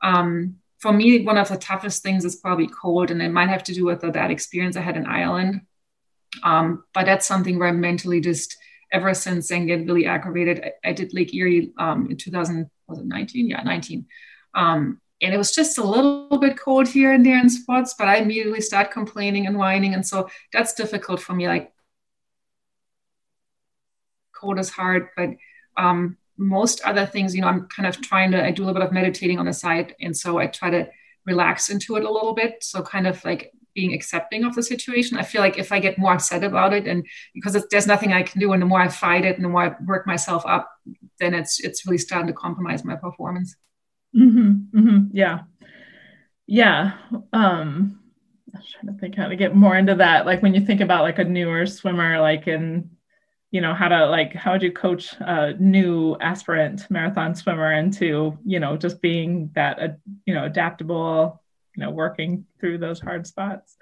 Um, 0.02 0.56
for 0.78 0.92
me, 0.92 1.24
one 1.24 1.38
of 1.38 1.48
the 1.48 1.56
toughest 1.56 2.02
things 2.02 2.24
is 2.24 2.36
probably 2.36 2.68
cold, 2.68 3.10
and 3.10 3.22
it 3.22 3.32
might 3.32 3.48
have 3.48 3.64
to 3.64 3.74
do 3.74 3.86
with 3.86 4.02
the, 4.02 4.10
that 4.12 4.30
experience 4.30 4.76
I 4.76 4.82
had 4.82 4.96
in 4.96 5.06
Ireland. 5.06 5.62
Um, 6.42 6.84
but 6.92 7.06
that's 7.06 7.26
something 7.26 7.58
where 7.58 7.68
I'm 7.68 7.80
mentally 7.80 8.20
just 8.20 8.56
ever 8.92 9.14
since 9.14 9.48
then 9.48 9.66
get 9.66 9.86
really 9.86 10.06
aggravated. 10.06 10.62
I, 10.64 10.90
I 10.90 10.92
did 10.92 11.14
Lake 11.14 11.34
Erie 11.34 11.72
um, 11.78 12.08
in 12.10 12.16
2000, 12.16 12.70
was 12.88 12.98
it 12.98 13.06
19? 13.06 13.48
Yeah, 13.48 13.62
19. 13.62 14.06
Um, 14.54 15.00
and 15.22 15.32
it 15.32 15.38
was 15.38 15.54
just 15.54 15.78
a 15.78 15.84
little 15.84 16.38
bit 16.38 16.58
cold 16.58 16.88
here 16.88 17.12
and 17.12 17.24
there 17.24 17.38
in 17.38 17.48
spots, 17.48 17.94
but 17.98 18.08
I 18.08 18.16
immediately 18.16 18.60
start 18.60 18.90
complaining 18.90 19.46
and 19.46 19.56
whining. 19.56 19.94
And 19.94 20.06
so 20.06 20.28
that's 20.52 20.74
difficult 20.74 21.20
for 21.20 21.32
me. 21.32 21.48
Like 21.48 21.72
cold 24.34 24.58
is 24.58 24.68
hard, 24.68 25.08
but 25.16 25.30
um, 25.76 26.18
most 26.36 26.82
other 26.82 27.06
things, 27.06 27.34
you 27.34 27.40
know, 27.40 27.48
I'm 27.48 27.66
kind 27.68 27.86
of 27.86 28.00
trying 28.02 28.30
to, 28.32 28.44
I 28.44 28.50
do 28.50 28.62
a 28.62 28.66
little 28.66 28.80
bit 28.80 28.86
of 28.86 28.92
meditating 28.92 29.38
on 29.38 29.46
the 29.46 29.54
side. 29.54 29.94
And 30.00 30.14
so 30.14 30.38
I 30.38 30.48
try 30.48 30.70
to 30.70 30.88
relax 31.24 31.70
into 31.70 31.96
it 31.96 32.04
a 32.04 32.10
little 32.10 32.34
bit. 32.34 32.62
So 32.62 32.82
kind 32.82 33.06
of 33.06 33.24
like 33.24 33.52
being 33.76 33.94
accepting 33.94 34.44
of 34.44 34.56
the 34.56 34.62
situation. 34.62 35.16
I 35.16 35.22
feel 35.22 35.40
like 35.40 35.58
if 35.58 35.70
I 35.70 35.78
get 35.78 35.98
more 35.98 36.14
upset 36.14 36.42
about 36.42 36.72
it 36.72 36.88
and 36.88 37.06
because 37.34 37.64
there's 37.70 37.86
nothing 37.86 38.12
I 38.12 38.24
can 38.24 38.40
do 38.40 38.52
and 38.52 38.60
the 38.60 38.66
more 38.66 38.80
I 38.80 38.88
fight 38.88 39.24
it 39.24 39.36
and 39.36 39.44
the 39.44 39.48
more 39.48 39.62
I 39.62 39.76
work 39.84 40.06
myself 40.06 40.42
up, 40.44 40.68
then 41.20 41.34
it's, 41.34 41.60
it's 41.60 41.86
really 41.86 41.98
starting 41.98 42.26
to 42.26 42.32
compromise 42.32 42.84
my 42.84 42.96
performance. 42.96 43.54
Mm-hmm, 44.16 44.78
mm-hmm, 44.78 44.98
yeah. 45.12 45.40
Yeah. 46.48 46.94
Um, 47.32 48.00
I'm 48.54 48.62
trying 48.72 48.94
to 48.94 49.00
think 49.00 49.14
how 49.16 49.28
to 49.28 49.36
get 49.36 49.54
more 49.54 49.76
into 49.76 49.94
that. 49.96 50.26
Like 50.26 50.42
when 50.42 50.54
you 50.54 50.64
think 50.64 50.80
about 50.80 51.02
like 51.02 51.18
a 51.18 51.24
newer 51.24 51.66
swimmer, 51.66 52.18
like 52.18 52.48
in 52.48 52.90
you 53.50 53.60
know 53.60 53.74
how 53.74 53.88
to 53.88 54.06
like 54.06 54.34
how 54.34 54.52
would 54.52 54.62
you 54.62 54.72
coach 54.72 55.14
a 55.20 55.54
new 55.54 56.16
aspirant 56.20 56.90
marathon 56.90 57.34
swimmer 57.34 57.72
into 57.72 58.36
you 58.44 58.58
know 58.58 58.76
just 58.76 59.00
being 59.00 59.50
that 59.54 59.78
uh, 59.80 59.88
you 60.26 60.34
know 60.34 60.44
adaptable 60.44 61.40
you 61.76 61.84
know 61.84 61.90
working 61.90 62.44
through 62.58 62.78
those 62.78 63.00
hard 63.00 63.26
spots 63.26 63.76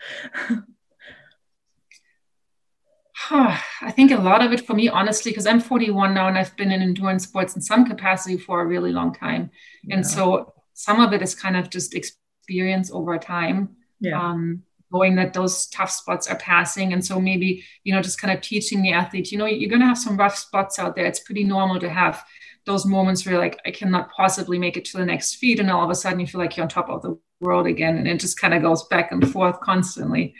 I 3.31 3.91
think 3.93 4.11
a 4.11 4.17
lot 4.17 4.45
of 4.45 4.53
it 4.53 4.67
for 4.67 4.75
me, 4.75 4.89
honestly, 4.89 5.31
because 5.31 5.47
I'm 5.47 5.61
41 5.61 6.15
now 6.15 6.29
and 6.29 6.37
I've 6.37 6.55
been 6.57 6.71
in 6.71 6.83
endurance 6.83 7.25
sports 7.25 7.57
in 7.57 7.63
some 7.63 7.87
capacity 7.87 8.37
for 8.37 8.61
a 8.61 8.67
really 8.67 8.93
long 8.93 9.15
time. 9.15 9.51
Yeah. 9.83 9.97
And 9.97 10.07
so 10.07 10.53
some 10.75 11.01
of 11.01 11.13
it 11.13 11.23
is 11.23 11.35
kind 11.35 11.57
of 11.57 11.71
just 11.71 11.95
experience 11.95 12.91
over 12.93 13.17
time. 13.19 13.77
Yeah. 14.01 14.21
Um, 14.21 14.65
knowing 14.93 15.17
that 15.17 15.33
those 15.33 15.67
tough 15.67 15.91
spots 15.91 16.29
are 16.29 16.37
passing. 16.37 16.93
And 16.93 17.05
so 17.05 17.21
maybe, 17.21 17.65
you 17.83 17.93
know, 17.93 18.01
just 18.01 18.21
kind 18.21 18.33
of 18.33 18.41
teaching 18.41 18.81
the 18.81 18.93
athlete, 18.93 19.33
you 19.33 19.39
know, 19.39 19.47
you're 19.47 19.71
going 19.71 19.81
to 19.81 19.87
have 19.87 19.99
some 19.99 20.17
rough 20.17 20.37
spots 20.37 20.79
out 20.79 20.95
there. 20.95 21.07
It's 21.07 21.21
pretty 21.21 21.43
normal 21.43 21.81
to 21.81 21.91
have 21.91 22.25
those 22.67 22.87
moments 22.87 23.27
where 23.27 23.39
like, 23.39 23.61
I 23.67 23.71
cannot 23.71 24.11
possibly 24.11 24.59
make 24.59 24.77
it 24.77 24.85
to 24.87 24.99
the 24.99 25.05
next 25.05 25.37
feed. 25.37 25.61
And 25.61 25.71
all 25.71 25.85
of 25.85 25.91
a 25.91 25.95
sudden 25.95 26.21
you 26.21 26.27
feel 26.27 26.41
like 26.41 26.57
you're 26.57 26.65
on 26.65 26.69
top 26.69 26.89
of 26.89 27.03
the 27.03 27.19
world 27.41 27.67
again. 27.67 27.97
And 27.97 28.09
it 28.09 28.21
just 28.21 28.41
kind 28.41 28.55
of 28.55 28.63
goes 28.63 28.85
back 28.85 29.13
and 29.13 29.31
forth 29.31 29.61
constantly. 29.61 30.35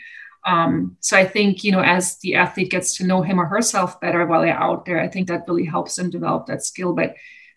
Um, 0.45 0.97
so 0.99 1.17
I 1.17 1.25
think, 1.25 1.63
you 1.63 1.71
know, 1.71 1.81
as 1.81 2.17
the 2.19 2.35
athlete 2.35 2.71
gets 2.71 2.97
to 2.97 3.05
know 3.05 3.21
him 3.21 3.39
or 3.39 3.45
herself 3.45 3.99
better 3.99 4.25
while 4.25 4.41
they're 4.41 4.53
out 4.53 4.85
there, 4.85 4.99
I 4.99 5.07
think 5.07 5.27
that 5.27 5.45
really 5.47 5.65
helps 5.65 5.95
them 5.95 6.09
develop 6.09 6.47
that 6.47 6.63
skill. 6.63 6.93
But 6.93 7.15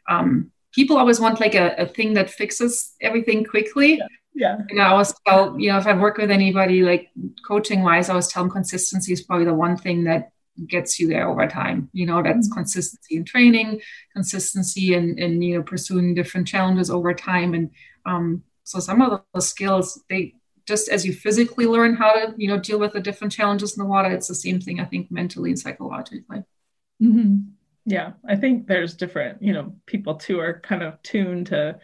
um, 0.08 0.50
people 0.72 0.96
always 0.96 1.20
want 1.20 1.40
like 1.40 1.54
a, 1.54 1.74
a 1.76 1.86
thing 1.86 2.14
that 2.14 2.30
fixes 2.30 2.94
everything 3.00 3.44
quickly. 3.44 3.96
Yeah 3.96 4.06
yeah. 4.38 4.58
And 4.70 4.80
I 4.80 4.90
always 4.90 5.12
tell, 5.26 5.58
you 5.58 5.70
know, 5.70 5.78
if 5.78 5.86
I 5.86 5.94
work 5.94 6.16
with 6.16 6.30
anybody 6.30 6.82
like 6.82 7.10
coaching 7.44 7.82
wise, 7.82 8.08
I 8.08 8.12
always 8.12 8.28
tell 8.28 8.44
them 8.44 8.52
consistency 8.52 9.12
is 9.12 9.22
probably 9.22 9.46
the 9.46 9.54
one 9.54 9.76
thing 9.76 10.04
that 10.04 10.30
gets 10.66 10.98
you 10.98 11.08
there 11.08 11.28
over 11.28 11.46
time. 11.46 11.88
You 11.92 12.06
know, 12.06 12.22
that's 12.22 12.48
mm-hmm. 12.48 12.58
consistency 12.58 13.16
in 13.16 13.24
training, 13.24 13.80
consistency 14.14 14.94
in, 14.94 15.18
in 15.18 15.40
you 15.42 15.56
know 15.56 15.62
pursuing 15.62 16.14
different 16.14 16.48
challenges 16.48 16.90
over 16.90 17.14
time. 17.14 17.54
And 17.54 17.70
um, 18.06 18.42
so 18.64 18.80
some 18.80 19.02
of 19.02 19.22
those 19.32 19.48
skills, 19.48 20.02
they 20.08 20.34
just 20.66 20.88
as 20.88 21.06
you 21.06 21.12
physically 21.12 21.66
learn 21.66 21.94
how 21.94 22.12
to 22.12 22.34
you 22.36 22.48
know 22.48 22.58
deal 22.58 22.78
with 22.78 22.92
the 22.92 23.00
different 23.00 23.32
challenges 23.32 23.76
in 23.76 23.82
the 23.82 23.88
water, 23.88 24.10
it's 24.10 24.28
the 24.28 24.34
same 24.34 24.60
thing 24.60 24.80
I 24.80 24.84
think 24.84 25.10
mentally 25.10 25.50
and 25.50 25.58
psychologically. 25.58 26.42
Mm-hmm. 27.02 27.36
Yeah, 27.88 28.12
I 28.28 28.36
think 28.36 28.66
there's 28.66 28.92
different, 28.92 29.42
you 29.42 29.54
know, 29.54 29.72
people 29.86 30.16
too 30.16 30.38
are 30.40 30.60
kind 30.60 30.82
of 30.82 31.02
tuned 31.02 31.46
to 31.46 31.78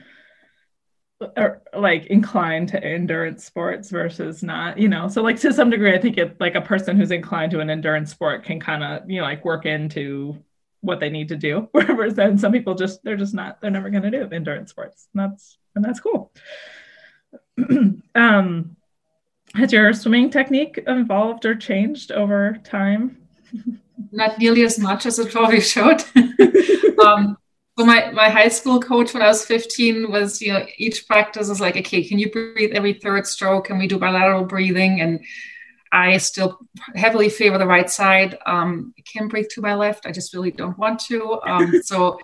or 1.37 1.63
like 1.77 2.07
inclined 2.07 2.69
to 2.71 2.83
endurance 2.83 3.45
sports 3.45 3.91
versus 3.91 4.43
not, 4.43 4.79
you 4.79 4.89
know. 4.89 5.09
So 5.09 5.23
like 5.23 5.39
to 5.41 5.53
some 5.53 5.71
degree, 5.71 5.95
I 5.95 6.01
think 6.01 6.19
it 6.19 6.41
like 6.41 6.55
a 6.55 6.61
person 6.61 6.97
who's 6.97 7.11
inclined 7.11 7.53
to 7.53 7.61
an 7.61 7.71
endurance 7.71 8.11
sport 8.11 8.45
can 8.45 8.61
kind 8.61 8.83
of, 8.83 9.09
you 9.09 9.21
know, 9.21 9.27
like 9.27 9.45
work 9.45 9.67
into 9.67 10.37
what 10.81 11.01
they 11.01 11.11
need 11.11 11.29
to 11.29 11.37
do. 11.37 11.69
Whereas 11.73 12.15
then 12.15 12.39
some 12.39 12.53
people 12.53 12.75
just 12.75 13.03
they're 13.05 13.17
just 13.17 13.35
not, 13.35 13.61
they're 13.61 13.71
never 13.71 13.91
gonna 13.91 14.11
do 14.11 14.29
endurance 14.31 14.71
sports. 14.71 15.09
And 15.15 15.23
that's 15.23 15.59
and 15.75 15.85
that's 15.85 16.01
cool. 16.01 16.33
um 18.15 18.77
has 19.55 19.73
your 19.73 19.93
swimming 19.93 20.31
technique 20.31 20.83
evolved 20.87 21.45
or 21.47 21.55
changed 21.55 22.11
over 22.11 22.59
time? 22.65 23.19
Not 24.11 24.39
nearly 24.39 24.63
as 24.65 24.79
much 24.79 25.07
as 25.07 25.19
it 25.19 25.31
probably 25.31 25.61
should. 25.61 26.03
um, 27.05 27.37
so 27.77 27.85
my, 27.85 28.11
my 28.13 28.29
high 28.29 28.49
school 28.49 28.81
coach 28.81 29.13
when 29.13 29.23
I 29.23 29.27
was 29.27 29.45
15 29.45 30.11
was, 30.11 30.41
you 30.41 30.53
know, 30.53 30.65
each 30.79 31.09
practice 31.09 31.49
is 31.49 31.61
like, 31.61 31.77
okay, 31.77 32.07
can 32.07 32.19
you 32.19 32.31
breathe 32.31 32.73
every 32.73 32.93
third 32.93 33.27
stroke? 33.27 33.67
Can 33.67 33.79
we 33.79 33.89
do 33.89 33.99
bilateral 33.99 34.45
breathing? 34.45 35.01
And 35.01 35.25
I 35.91 36.17
still 36.19 36.59
heavily 36.95 37.29
favor 37.29 37.59
the 37.59 37.67
right 37.67 37.91
side. 37.91 38.39
Um, 38.47 38.95
I 38.97 39.03
can't 39.03 39.31
breathe 39.31 39.49
to 39.53 39.61
my 39.61 39.75
left. 39.75 40.07
I 40.07 40.13
just 40.13 40.35
really 40.35 40.53
don't 40.53 40.79
want 40.79 41.01
to. 41.07 41.41
Um, 41.47 41.73
so 41.83 42.19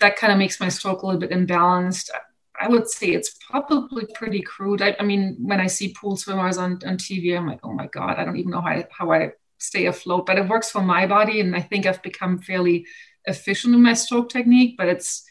that 0.00 0.16
kind 0.16 0.32
of 0.32 0.38
makes 0.38 0.58
my 0.58 0.68
stroke 0.68 1.02
a 1.02 1.06
little 1.06 1.20
bit 1.20 1.30
imbalanced. 1.30 2.10
I 2.58 2.68
would 2.68 2.88
say 2.88 3.08
it's 3.08 3.36
probably 3.50 4.06
pretty 4.14 4.40
crude. 4.40 4.82
I, 4.82 4.96
I, 4.98 5.04
mean, 5.04 5.36
when 5.40 5.60
I 5.60 5.68
see 5.68 5.94
pool 5.94 6.16
swimmers 6.16 6.58
on, 6.58 6.80
on 6.86 6.96
TV, 6.96 7.36
I'm 7.36 7.46
like, 7.46 7.60
oh 7.62 7.72
my 7.72 7.86
God, 7.86 8.18
I 8.18 8.24
don't 8.24 8.36
even 8.36 8.50
know 8.50 8.62
how 8.62 8.68
I, 8.68 8.86
how 8.90 9.12
I 9.12 9.32
stay 9.58 9.86
afloat. 9.86 10.26
But 10.26 10.38
it 10.38 10.48
works 10.48 10.70
for 10.70 10.80
my 10.80 11.06
body. 11.06 11.40
And 11.40 11.54
I 11.54 11.60
think 11.60 11.86
I've 11.86 12.02
become 12.02 12.38
fairly 12.38 12.86
efficient 13.26 13.74
in 13.74 13.82
my 13.82 13.94
stroke 13.94 14.28
technique, 14.28 14.76
but 14.76 14.88
it's 14.88 15.24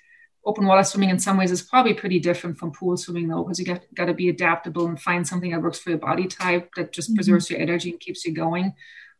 open 0.45 0.65
water 0.65 0.83
swimming 0.83 1.09
in 1.09 1.19
some 1.19 1.37
ways 1.37 1.51
is 1.51 1.61
probably 1.61 1.93
pretty 1.93 2.19
different 2.19 2.57
from 2.57 2.71
pool 2.71 2.95
swimming 2.95 3.27
though, 3.27 3.43
because 3.43 3.59
you 3.59 3.65
got, 3.65 3.81
got 3.95 4.05
to 4.05 4.13
be 4.13 4.29
adaptable 4.29 4.85
and 4.85 5.01
find 5.01 5.27
something 5.27 5.51
that 5.51 5.61
works 5.61 5.79
for 5.79 5.89
your 5.89 5.99
body 5.99 6.27
type 6.27 6.69
that 6.75 6.91
just 6.91 7.09
mm-hmm. 7.09 7.15
preserves 7.15 7.49
your 7.49 7.59
energy 7.59 7.89
and 7.89 7.99
keeps 7.99 8.25
you 8.25 8.33
going. 8.33 8.73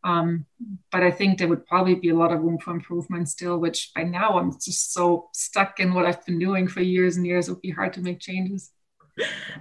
Um, 0.04 0.46
but 0.92 1.02
I 1.02 1.10
think 1.10 1.40
there 1.40 1.48
would 1.48 1.66
probably 1.66 1.96
be 1.96 2.10
a 2.10 2.16
lot 2.16 2.32
of 2.32 2.42
room 2.42 2.60
for 2.60 2.72
improvement 2.72 3.28
still, 3.28 3.58
which 3.58 3.92
by 3.96 4.04
now 4.04 4.38
I'm 4.38 4.52
just 4.52 4.94
so 4.94 5.30
stuck 5.34 5.80
in 5.80 5.96
what 5.96 6.06
I've 6.06 6.24
been 6.28 6.38
doing 6.38 6.68
for 6.68 6.82
years 6.82 7.18
and 7.18 7.26
years. 7.26 7.48
It 7.48 7.54
would 7.54 7.62
be 7.62 7.72
hard 7.72 7.94
to 7.94 8.02
make 8.02 8.20
changes 8.20 8.72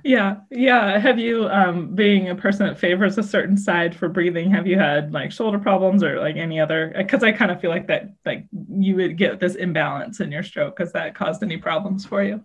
yeah 0.03 0.37
yeah. 0.51 0.99
Have 0.99 1.19
you 1.19 1.47
um 1.49 1.95
being 1.95 2.29
a 2.29 2.35
person 2.35 2.67
that 2.67 2.79
favors 2.79 3.19
a 3.19 3.23
certain 3.23 3.57
side 3.57 3.95
for 3.95 4.09
breathing 4.09 4.51
have 4.51 4.67
you 4.67 4.79
had 4.79 5.13
like 5.13 5.31
shoulder 5.33 5.59
problems 5.59 6.03
or 6.03 6.19
like 6.19 6.37
any 6.37 6.59
other 6.59 6.93
because 6.97 7.23
i 7.23 7.31
kind 7.31 7.51
of 7.51 7.61
feel 7.61 7.71
like 7.71 7.87
that 7.87 8.13
like 8.27 8.47
you 8.69 8.97
would 8.97 9.17
get 9.17 9.39
this 9.39 9.55
imbalance 9.55 10.21
in 10.21 10.33
your 10.33 10.43
stroke 10.43 10.77
because 10.77 10.93
that 10.93 11.15
caused 11.15 11.43
any 11.43 11.57
problems 11.57 12.05
for 12.05 12.23
you? 12.23 12.45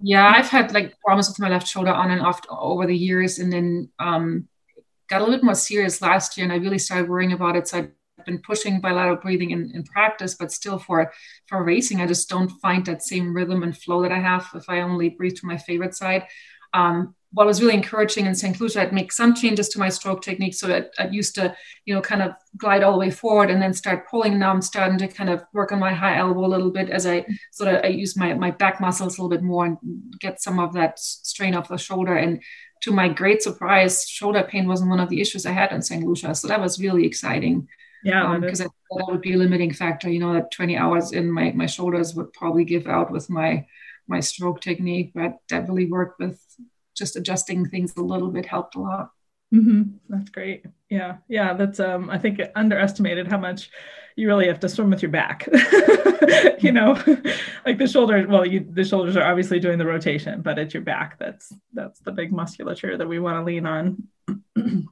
Yeah 0.00 0.32
i've 0.34 0.48
had 0.48 0.72
like 0.72 0.98
problems 1.00 1.28
with 1.28 1.40
my 1.40 1.48
left 1.48 1.66
shoulder 1.66 1.90
on 1.90 2.10
and 2.10 2.22
off 2.22 2.40
over 2.48 2.86
the 2.86 2.96
years 2.96 3.38
and 3.38 3.52
then 3.52 3.90
um 3.98 4.48
got 5.08 5.20
a 5.20 5.24
little 5.24 5.36
bit 5.36 5.44
more 5.44 5.54
serious 5.54 6.00
last 6.00 6.36
year 6.36 6.44
and 6.44 6.52
i 6.52 6.56
really 6.56 6.78
started 6.78 7.08
worrying 7.08 7.32
about 7.32 7.56
it 7.56 7.66
so 7.66 7.78
i 7.78 7.88
been 8.24 8.38
pushing 8.38 8.80
bilateral 8.80 9.16
breathing 9.16 9.50
in, 9.50 9.70
in 9.74 9.84
practice, 9.84 10.34
but 10.34 10.52
still 10.52 10.78
for 10.78 11.12
for 11.46 11.62
racing, 11.62 12.00
I 12.00 12.06
just 12.06 12.28
don't 12.28 12.50
find 12.60 12.84
that 12.86 13.02
same 13.02 13.34
rhythm 13.34 13.62
and 13.62 13.76
flow 13.76 14.02
that 14.02 14.12
I 14.12 14.18
have 14.18 14.48
if 14.54 14.68
I 14.68 14.80
only 14.80 15.10
breathe 15.10 15.36
to 15.36 15.46
my 15.46 15.56
favorite 15.56 15.94
side. 15.94 16.26
Um, 16.72 17.14
what 17.32 17.46
was 17.46 17.60
really 17.60 17.74
encouraging 17.74 18.26
in 18.26 18.34
St. 18.34 18.60
Lucia, 18.60 18.82
I'd 18.82 18.92
make 18.92 19.12
some 19.12 19.34
changes 19.34 19.68
to 19.70 19.78
my 19.78 19.88
stroke 19.88 20.20
technique. 20.20 20.54
So 20.54 20.66
that 20.66 20.92
I 20.98 21.06
used 21.06 21.36
to, 21.36 21.54
you 21.84 21.94
know, 21.94 22.00
kind 22.00 22.22
of 22.22 22.32
glide 22.56 22.82
all 22.82 22.92
the 22.92 22.98
way 22.98 23.10
forward 23.10 23.50
and 23.50 23.62
then 23.62 23.72
start 23.72 24.08
pulling. 24.08 24.38
Now 24.38 24.50
I'm 24.50 24.62
starting 24.62 24.98
to 24.98 25.08
kind 25.08 25.30
of 25.30 25.44
work 25.52 25.70
on 25.70 25.78
my 25.78 25.92
high 25.92 26.18
elbow 26.18 26.44
a 26.44 26.48
little 26.48 26.70
bit 26.70 26.90
as 26.90 27.06
I 27.06 27.24
sort 27.52 27.72
of 27.72 27.84
I 27.84 27.88
use 27.88 28.16
my, 28.16 28.34
my 28.34 28.50
back 28.50 28.80
muscles 28.80 29.16
a 29.16 29.22
little 29.22 29.36
bit 29.36 29.44
more 29.44 29.64
and 29.64 29.78
get 30.18 30.42
some 30.42 30.58
of 30.58 30.72
that 30.72 30.98
strain 30.98 31.54
off 31.54 31.68
the 31.68 31.78
shoulder. 31.78 32.16
And 32.16 32.42
to 32.82 32.92
my 32.92 33.08
great 33.08 33.42
surprise, 33.42 34.08
shoulder 34.08 34.42
pain 34.42 34.66
wasn't 34.66 34.90
one 34.90 35.00
of 35.00 35.08
the 35.08 35.20
issues 35.20 35.46
I 35.46 35.52
had 35.52 35.70
in 35.72 35.82
St. 35.82 36.04
Lucia. 36.04 36.34
So 36.34 36.48
that 36.48 36.60
was 36.60 36.80
really 36.80 37.06
exciting. 37.06 37.68
Yeah, 38.04 38.38
because 38.38 38.60
um, 38.60 38.68
that 38.96 39.06
would 39.08 39.20
be 39.20 39.34
a 39.34 39.36
limiting 39.36 39.72
factor. 39.72 40.10
You 40.10 40.20
know, 40.20 40.32
that 40.34 40.50
20 40.50 40.76
hours 40.76 41.12
in 41.12 41.30
my 41.30 41.52
my 41.52 41.66
shoulders 41.66 42.14
would 42.14 42.32
probably 42.32 42.64
give 42.64 42.86
out 42.86 43.10
with 43.10 43.28
my 43.28 43.66
my 44.08 44.20
stroke 44.20 44.60
technique, 44.60 45.12
but 45.14 45.36
that 45.48 45.68
really 45.68 45.86
worked 45.86 46.18
with 46.18 46.40
just 46.94 47.16
adjusting 47.16 47.66
things 47.66 47.94
a 47.96 48.02
little 48.02 48.28
bit 48.28 48.46
helped 48.46 48.74
a 48.74 48.80
lot. 48.80 49.10
Mm-hmm. 49.54 49.82
That's 50.08 50.30
great. 50.30 50.64
Yeah, 50.88 51.16
yeah. 51.28 51.54
That's 51.54 51.80
um. 51.80 52.08
I 52.08 52.18
think 52.18 52.40
underestimated 52.54 53.26
how 53.26 53.38
much 53.38 53.70
you 54.14 54.28
really 54.28 54.46
have 54.46 54.60
to 54.60 54.68
swim 54.68 54.90
with 54.90 55.02
your 55.02 55.10
back. 55.10 55.48
you 56.60 56.70
know, 56.70 56.92
like 57.66 57.78
the 57.78 57.88
shoulders. 57.90 58.28
Well, 58.28 58.46
you 58.46 58.66
the 58.70 58.84
shoulders 58.84 59.16
are 59.16 59.24
obviously 59.24 59.58
doing 59.58 59.78
the 59.78 59.86
rotation, 59.86 60.40
but 60.42 60.58
it's 60.58 60.72
your 60.72 60.84
back 60.84 61.18
that's 61.18 61.52
that's 61.72 61.98
the 62.00 62.12
big 62.12 62.32
musculature 62.32 62.96
that 62.96 63.08
we 63.08 63.18
want 63.18 63.38
to 63.38 63.44
lean 63.44 63.66
on. 63.66 64.08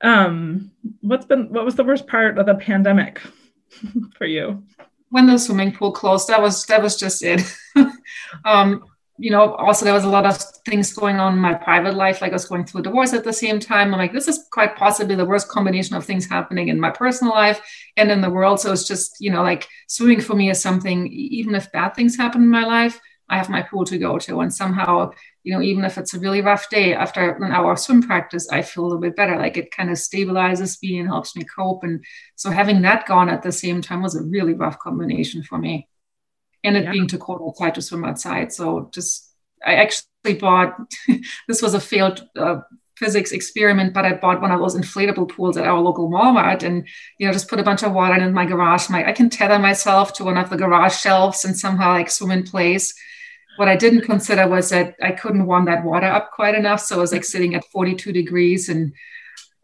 Um, 0.00 0.70
what's 1.00 1.26
been 1.26 1.52
what 1.52 1.64
was 1.64 1.74
the 1.74 1.84
worst 1.84 2.06
part 2.06 2.38
of 2.38 2.46
the 2.46 2.54
pandemic 2.54 3.20
for 4.16 4.26
you? 4.26 4.62
When 5.10 5.26
the 5.26 5.38
swimming 5.38 5.72
pool 5.72 5.92
closed, 5.92 6.28
that 6.28 6.40
was 6.40 6.66
that 6.66 6.82
was 6.82 6.96
just 6.96 7.22
it. 7.22 7.42
um, 8.44 8.84
you 9.18 9.32
know, 9.32 9.54
also 9.54 9.84
there 9.84 9.94
was 9.94 10.04
a 10.04 10.08
lot 10.08 10.24
of 10.24 10.40
things 10.64 10.92
going 10.92 11.16
on 11.16 11.32
in 11.34 11.40
my 11.40 11.52
private 11.52 11.94
life, 11.94 12.20
like 12.20 12.30
I 12.30 12.34
was 12.34 12.44
going 12.44 12.64
through 12.64 12.80
a 12.80 12.84
divorce 12.84 13.12
at 13.12 13.24
the 13.24 13.32
same 13.32 13.58
time. 13.58 13.92
I'm 13.92 13.98
like, 13.98 14.12
this 14.12 14.28
is 14.28 14.46
quite 14.52 14.76
possibly 14.76 15.16
the 15.16 15.24
worst 15.24 15.48
combination 15.48 15.96
of 15.96 16.04
things 16.04 16.28
happening 16.28 16.68
in 16.68 16.78
my 16.78 16.90
personal 16.90 17.34
life 17.34 17.60
and 17.96 18.12
in 18.12 18.20
the 18.20 18.30
world. 18.30 18.60
So 18.60 18.72
it's 18.72 18.86
just, 18.86 19.16
you 19.18 19.32
know, 19.32 19.42
like 19.42 19.66
swimming 19.88 20.20
for 20.20 20.36
me 20.36 20.50
is 20.50 20.60
something, 20.60 21.08
even 21.08 21.56
if 21.56 21.72
bad 21.72 21.96
things 21.96 22.16
happen 22.16 22.42
in 22.42 22.48
my 22.48 22.64
life, 22.64 23.00
I 23.30 23.36
have 23.36 23.50
my 23.50 23.62
pool 23.62 23.84
to 23.84 23.98
go 23.98 24.18
to. 24.18 24.40
And 24.40 24.52
somehow, 24.52 25.12
you 25.42 25.52
know, 25.52 25.60
even 25.60 25.84
if 25.84 25.98
it's 25.98 26.14
a 26.14 26.18
really 26.18 26.40
rough 26.40 26.70
day 26.70 26.94
after 26.94 27.30
an 27.30 27.52
hour 27.52 27.72
of 27.72 27.78
swim 27.78 28.02
practice, 28.02 28.48
I 28.50 28.62
feel 28.62 28.84
a 28.84 28.86
little 28.86 29.00
bit 29.00 29.16
better. 29.16 29.36
Like 29.36 29.56
it 29.56 29.70
kind 29.70 29.90
of 29.90 29.96
stabilizes 29.96 30.82
me 30.82 30.98
and 30.98 31.08
helps 31.08 31.36
me 31.36 31.44
cope. 31.44 31.84
And 31.84 32.04
so 32.36 32.50
having 32.50 32.82
that 32.82 33.06
gone 33.06 33.28
at 33.28 33.42
the 33.42 33.52
same 33.52 33.82
time 33.82 34.02
was 34.02 34.16
a 34.16 34.22
really 34.22 34.54
rough 34.54 34.78
combination 34.78 35.42
for 35.42 35.58
me. 35.58 35.88
And 36.64 36.76
it 36.76 36.84
yeah. 36.84 36.92
being 36.92 37.06
too 37.06 37.18
cold 37.18 37.42
outside 37.46 37.74
to 37.74 37.82
swim 37.82 38.04
outside. 38.04 38.52
So 38.52 38.90
just, 38.92 39.30
I 39.64 39.74
actually 39.74 40.34
bought, 40.40 40.74
this 41.48 41.60
was 41.60 41.74
a 41.74 41.80
failed 41.80 42.26
uh, 42.36 42.60
physics 42.96 43.32
experiment, 43.32 43.92
but 43.92 44.06
I 44.06 44.14
bought 44.14 44.40
one 44.40 44.50
of 44.50 44.58
those 44.58 44.74
inflatable 44.74 45.28
pools 45.30 45.56
at 45.58 45.66
our 45.66 45.78
local 45.80 46.10
Walmart 46.10 46.62
and, 46.62 46.88
you 47.18 47.26
know, 47.26 47.32
just 47.32 47.48
put 47.48 47.60
a 47.60 47.62
bunch 47.62 47.82
of 47.82 47.92
water 47.92 48.14
in 48.14 48.32
my 48.32 48.46
garage. 48.46 48.88
My, 48.88 49.06
I 49.06 49.12
can 49.12 49.28
tether 49.28 49.58
myself 49.58 50.14
to 50.14 50.24
one 50.24 50.38
of 50.38 50.48
the 50.48 50.56
garage 50.56 50.96
shelves 50.96 51.44
and 51.44 51.56
somehow 51.56 51.92
like 51.92 52.10
swim 52.10 52.30
in 52.30 52.42
place 52.42 52.94
what 53.58 53.68
I 53.68 53.76
didn't 53.76 54.02
consider 54.02 54.48
was 54.48 54.70
that 54.70 54.94
I 55.02 55.12
couldn't 55.12 55.46
warm 55.46 55.64
that 55.66 55.84
water 55.84 56.06
up 56.06 56.30
quite 56.32 56.54
enough. 56.54 56.80
So 56.80 56.96
I 56.96 56.98
was 57.00 57.12
like 57.12 57.24
sitting 57.24 57.54
at 57.54 57.64
42 57.66 58.12
degrees 58.12 58.68
and 58.68 58.92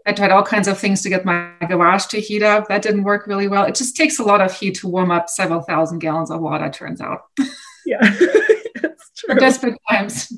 I 0.07 0.13
tried 0.13 0.33
all 0.33 0.43
kinds 0.43 0.69
of 0.69 0.79
things 0.79 1.01
to 1.03 1.09
get 1.09 1.25
my 1.25 1.53
garage 1.69 2.07
to 2.07 2.21
heat 2.21 2.43
up. 2.43 2.69
That 2.69 2.83
didn't 2.83 3.05
work 3.05 3.27
really 3.27 3.49
well. 3.49 3.65
It 3.65 3.75
just 3.75 3.97
takes 3.97 4.19
a 4.19 4.25
lot 4.25 4.41
of 4.41 4.53
heat 4.53 4.75
to 4.77 4.89
warm 4.89 5.11
up 5.11 5.29
several 5.29 5.63
thousand 5.63 6.01
gallons 6.01 6.31
of 6.31 6.41
water, 6.41 6.71
turns 6.71 7.01
out. 7.01 7.23
Yeah, 7.87 8.01
that's 8.81 9.11
true. 9.15 9.35
desperate 9.35 9.79
times. 9.91 10.33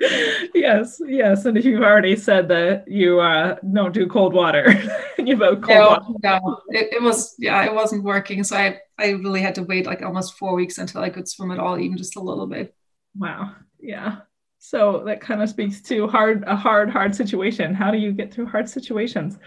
yes, 0.54 1.00
yes. 1.06 1.44
And 1.44 1.58
if 1.58 1.64
you've 1.66 1.82
already 1.82 2.16
said 2.16 2.48
that 2.48 2.88
you 2.88 3.20
uh, 3.20 3.56
don't 3.72 3.92
do 3.92 4.06
cold 4.06 4.32
water, 4.32 4.72
you 5.18 5.36
vote 5.36 5.62
cold 5.62 5.78
no, 5.78 5.88
water. 5.90 6.18
No, 6.22 6.60
it, 6.70 6.94
it, 6.94 7.02
was, 7.02 7.34
yeah, 7.38 7.62
it 7.64 7.74
wasn't 7.74 8.02
working. 8.02 8.42
So 8.44 8.56
I, 8.56 8.78
I 8.98 9.10
really 9.10 9.42
had 9.42 9.56
to 9.56 9.62
wait 9.62 9.84
like 9.84 10.00
almost 10.00 10.38
four 10.38 10.54
weeks 10.54 10.78
until 10.78 11.02
I 11.02 11.10
could 11.10 11.28
swim 11.28 11.50
at 11.50 11.58
all, 11.58 11.78
even 11.78 11.98
just 11.98 12.16
a 12.16 12.20
little 12.20 12.46
bit. 12.46 12.74
Wow. 13.16 13.54
Yeah. 13.80 14.20
So 14.58 15.04
that 15.06 15.20
kind 15.20 15.42
of 15.42 15.48
speaks 15.48 15.80
to 15.82 16.06
hard 16.06 16.44
a 16.46 16.54
hard 16.54 16.90
hard 16.90 17.14
situation. 17.14 17.74
How 17.74 17.90
do 17.90 17.98
you 17.98 18.12
get 18.12 18.32
through 18.32 18.46
hard 18.46 18.68
situations? 18.68 19.38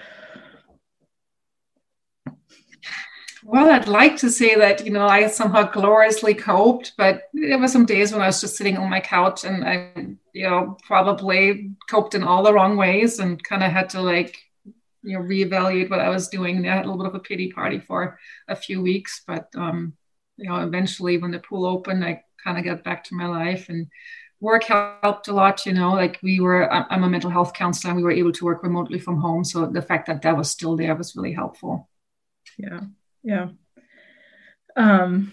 Well, 3.45 3.69
I'd 3.69 3.89
like 3.89 4.15
to 4.17 4.29
say 4.29 4.55
that, 4.55 4.85
you 4.85 4.91
know, 4.91 5.05
I 5.05 5.27
somehow 5.27 5.63
gloriously 5.69 6.33
coped, 6.33 6.93
but 6.97 7.23
there 7.33 7.59
were 7.59 7.67
some 7.67 7.85
days 7.85 8.13
when 8.13 8.21
I 8.21 8.27
was 8.27 8.39
just 8.39 8.55
sitting 8.55 8.77
on 8.77 8.89
my 8.89 9.01
couch 9.01 9.43
and 9.43 9.65
I, 9.65 9.91
you 10.31 10.49
know, 10.49 10.77
probably 10.87 11.71
coped 11.89 12.15
in 12.15 12.23
all 12.23 12.41
the 12.43 12.53
wrong 12.53 12.77
ways 12.77 13.19
and 13.19 13.43
kind 13.43 13.61
of 13.61 13.71
had 13.71 13.89
to 13.89 14.01
like, 14.01 14.37
you 15.03 15.19
know, 15.19 15.25
reevaluate 15.25 15.89
what 15.89 15.99
I 15.99 16.07
was 16.07 16.29
doing. 16.29 16.65
I 16.65 16.75
had 16.75 16.85
a 16.85 16.89
little 16.89 17.03
bit 17.03 17.07
of 17.07 17.15
a 17.15 17.19
pity 17.19 17.51
party 17.51 17.79
for 17.79 18.17
a 18.47 18.55
few 18.55 18.81
weeks, 18.81 19.23
but, 19.27 19.49
um, 19.55 19.93
you 20.37 20.49
know, 20.49 20.61
eventually 20.65 21.17
when 21.17 21.31
the 21.31 21.39
pool 21.39 21.65
opened, 21.65 22.05
I 22.05 22.23
kind 22.43 22.57
of 22.57 22.65
got 22.65 22.83
back 22.83 23.03
to 23.05 23.15
my 23.15 23.27
life 23.27 23.69
and 23.69 23.87
work 24.39 24.63
helped 24.65 25.27
a 25.27 25.33
lot. 25.33 25.65
You 25.65 25.73
know, 25.73 25.91
like 25.93 26.19
we 26.21 26.39
were, 26.39 26.71
I'm 26.71 27.03
a 27.03 27.09
mental 27.09 27.29
health 27.29 27.53
counselor, 27.53 27.91
and 27.91 27.97
we 27.97 28.03
were 28.03 28.11
able 28.11 28.33
to 28.33 28.45
work 28.45 28.63
remotely 28.63 28.99
from 28.99 29.19
home. 29.19 29.43
So 29.43 29.65
the 29.65 29.81
fact 29.81 30.07
that 30.07 30.21
that 30.21 30.37
was 30.37 30.51
still 30.51 30.75
there 30.75 30.95
was 30.95 31.15
really 31.15 31.33
helpful. 31.33 31.89
Yeah, 32.57 32.81
yeah. 33.23 33.47
Um, 34.75 35.31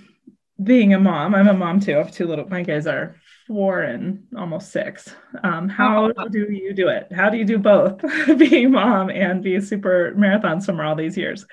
being 0.62 0.94
a 0.94 1.00
mom, 1.00 1.34
I'm 1.34 1.48
a 1.48 1.54
mom 1.54 1.80
too. 1.80 1.94
I 1.94 1.98
have 1.98 2.12
two 2.12 2.26
little. 2.26 2.48
My 2.48 2.62
guys 2.62 2.86
are 2.86 3.16
four 3.46 3.80
and 3.80 4.26
almost 4.36 4.70
six. 4.70 5.12
Um, 5.42 5.68
how 5.68 6.12
oh, 6.16 6.28
do 6.28 6.46
you 6.50 6.72
do 6.72 6.88
it? 6.88 7.10
How 7.12 7.30
do 7.30 7.36
you 7.36 7.44
do 7.44 7.58
both, 7.58 8.00
being 8.38 8.70
mom 8.70 9.10
and 9.10 9.42
be 9.42 9.56
a 9.56 9.62
super 9.62 10.14
marathon 10.16 10.60
swimmer 10.60 10.84
all 10.84 10.94
these 10.94 11.16
years? 11.16 11.46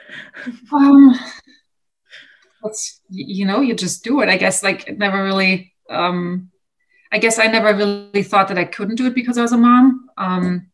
Um, 0.72 1.18
you 3.10 3.46
know, 3.46 3.62
you 3.62 3.74
just 3.74 4.04
do 4.04 4.22
it. 4.22 4.30
I 4.30 4.38
guess 4.38 4.64
like 4.64 4.88
it 4.88 4.98
never 4.98 5.24
really. 5.24 5.74
Um, 5.90 6.52
I 7.12 7.20
guess 7.20 7.40
I 7.40 7.48
never 7.48 7.74
really 7.74 8.24
thought 8.24 8.50
that 8.50 8.58
I 8.58 8.66
couldn't 8.66 8.96
do 8.96 9.06
it 9.06 9.16
because 9.16 9.38
I 9.38 9.42
was 9.42 9.54
a 9.54 9.58
mom. 9.58 10.10
Um, 10.18 10.68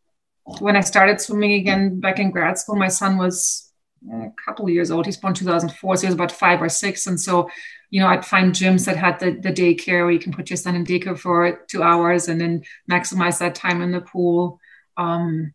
when 0.60 0.76
I 0.76 0.82
started 0.82 1.22
swimming 1.22 1.54
again 1.54 2.00
back 2.00 2.18
in 2.18 2.32
grad 2.32 2.58
school, 2.58 2.76
my 2.76 2.88
son 2.88 3.18
was 3.18 3.72
a 4.12 4.30
couple 4.44 4.68
years 4.70 4.90
old. 4.90 5.06
He's 5.06 5.18
born 5.18 5.36
2004, 5.36 5.96
so 5.96 6.02
he 6.02 6.08
was 6.08 6.16
about 6.16 6.32
five 6.32 6.62
or 6.62 6.70
six, 6.70 7.06
and 7.06 7.20
so 7.20 7.50
you 7.94 8.00
know, 8.00 8.08
I'd 8.08 8.26
find 8.26 8.54
gyms 8.54 8.88
that 8.88 8.98
had 8.98 9.20
the, 9.20 9.34
the 9.40 9.54
daycare 9.54 10.02
where 10.02 10.10
you 10.10 10.18
can 10.18 10.34
put 10.34 10.50
your 10.50 10.58
son 10.58 10.74
in 10.74 10.84
daycare 10.84 11.16
for 11.16 11.64
two 11.68 11.84
hours 11.84 12.28
and 12.28 12.42
then 12.42 12.64
maximize 12.90 13.38
that 13.38 13.54
time 13.54 13.84
in 13.84 13.92
the 13.92 14.02
pool. 14.02 14.60
Um, 14.98 15.54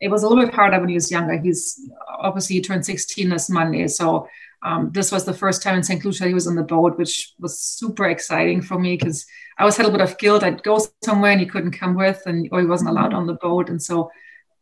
it 0.00 0.08
was 0.08 0.22
a 0.22 0.28
little 0.28 0.46
bit 0.46 0.54
harder 0.54 0.80
when 0.80 0.88
he 0.88 0.94
was 0.94 1.10
younger. 1.10 1.36
He's 1.36 1.78
obviously 2.08 2.56
he 2.56 2.62
turned 2.62 2.86
16 2.86 3.28
this 3.28 3.50
Monday. 3.50 3.86
So 3.88 4.28
um, 4.62 4.90
this 4.92 5.12
was 5.12 5.24
the 5.24 5.32
first 5.32 5.62
time 5.62 5.76
in 5.76 5.82
St. 5.82 6.04
Lucia 6.04 6.26
he 6.26 6.34
was 6.34 6.46
on 6.46 6.56
the 6.56 6.62
boat, 6.62 6.98
which 6.98 7.34
was 7.38 7.58
super 7.60 8.06
exciting 8.06 8.60
for 8.60 8.78
me 8.78 8.96
because 8.96 9.24
I 9.58 9.62
always 9.62 9.76
had 9.76 9.86
a 9.86 9.90
bit 9.90 10.00
of 10.00 10.18
guilt. 10.18 10.42
I'd 10.42 10.62
go 10.62 10.80
somewhere 11.04 11.30
and 11.30 11.40
he 11.40 11.46
couldn't 11.46 11.78
come 11.78 11.94
with, 11.94 12.22
and 12.26 12.48
or 12.50 12.60
he 12.60 12.66
wasn't 12.66 12.90
allowed 12.90 13.14
on 13.14 13.26
the 13.26 13.34
boat, 13.34 13.68
and 13.68 13.80
so 13.80 14.10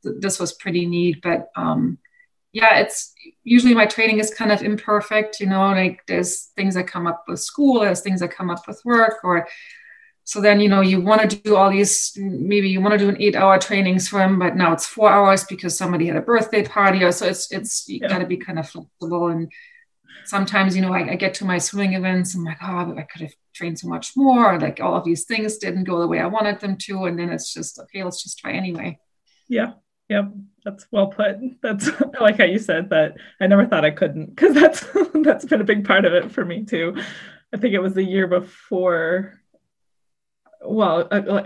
th- 0.02 0.16
this 0.18 0.38
was 0.38 0.52
pretty 0.52 0.86
neat. 0.86 1.22
But 1.22 1.48
um, 1.56 1.98
yeah, 2.52 2.78
it's 2.78 3.14
usually 3.44 3.74
my 3.74 3.86
training 3.86 4.18
is 4.18 4.32
kind 4.32 4.52
of 4.52 4.62
imperfect, 4.62 5.40
you 5.40 5.46
know, 5.46 5.68
like 5.68 6.02
there's 6.06 6.50
things 6.56 6.74
that 6.74 6.86
come 6.86 7.06
up 7.06 7.24
with 7.26 7.40
school, 7.40 7.80
there's 7.80 8.00
things 8.00 8.20
that 8.20 8.30
come 8.30 8.50
up 8.50 8.66
with 8.68 8.80
work, 8.84 9.24
or 9.24 9.46
so 10.26 10.40
then, 10.40 10.58
you 10.58 10.68
know, 10.68 10.80
you 10.80 11.00
want 11.00 11.30
to 11.30 11.36
do 11.36 11.54
all 11.54 11.70
these, 11.70 12.12
maybe 12.16 12.68
you 12.68 12.80
want 12.80 12.92
to 12.94 12.98
do 12.98 13.08
an 13.08 13.16
eight 13.22 13.36
hour 13.36 13.60
training 13.60 14.00
swim, 14.00 14.40
but 14.40 14.56
now 14.56 14.72
it's 14.72 14.84
four 14.84 15.08
hours 15.08 15.44
because 15.44 15.78
somebody 15.78 16.08
had 16.08 16.16
a 16.16 16.20
birthday 16.20 16.64
party. 16.64 17.04
Or 17.04 17.12
so 17.12 17.26
it's, 17.26 17.52
it's, 17.52 17.88
you 17.88 18.00
yeah. 18.02 18.08
got 18.08 18.18
to 18.18 18.26
be 18.26 18.36
kind 18.36 18.58
of 18.58 18.68
flexible. 18.68 19.28
And 19.28 19.52
sometimes, 20.26 20.76
you 20.76 20.82
know, 20.82 20.92
I, 20.92 21.10
I, 21.10 21.16
get 21.16 21.34
to 21.34 21.44
my 21.44 21.58
swimming 21.58 21.94
events, 21.94 22.34
I'm 22.34 22.44
like, 22.44 22.58
oh, 22.62 22.94
I 22.96 23.02
could 23.02 23.22
have 23.22 23.34
trained 23.54 23.78
so 23.78 23.88
much 23.88 24.12
more. 24.16 24.58
Like 24.58 24.80
all 24.80 24.94
of 24.94 25.04
these 25.04 25.24
things 25.24 25.58
didn't 25.58 25.84
go 25.84 26.00
the 26.00 26.08
way 26.08 26.20
I 26.20 26.26
wanted 26.26 26.60
them 26.60 26.76
to. 26.82 27.04
And 27.04 27.18
then 27.18 27.30
it's 27.30 27.52
just, 27.52 27.78
okay, 27.78 28.02
let's 28.04 28.22
just 28.22 28.38
try 28.38 28.52
anyway. 28.52 28.98
Yeah. 29.48 29.74
Yep, 30.08 30.32
that's 30.64 30.86
well 30.92 31.08
put. 31.08 31.36
That's 31.62 31.88
I 31.88 32.20
like 32.20 32.38
how 32.38 32.44
you 32.44 32.58
said 32.58 32.90
that. 32.90 33.16
I 33.40 33.48
never 33.48 33.66
thought 33.66 33.84
I 33.84 33.90
couldn't 33.90 34.26
because 34.26 34.54
that's 34.54 34.86
that's 35.14 35.44
been 35.44 35.60
a 35.60 35.64
big 35.64 35.84
part 35.84 36.04
of 36.04 36.12
it 36.12 36.30
for 36.30 36.44
me 36.44 36.64
too. 36.64 36.96
I 37.52 37.56
think 37.56 37.74
it 37.74 37.80
was 37.80 37.94
the 37.94 38.04
year 38.04 38.26
before. 38.26 39.40
Well, 40.64 41.08
uh, 41.10 41.42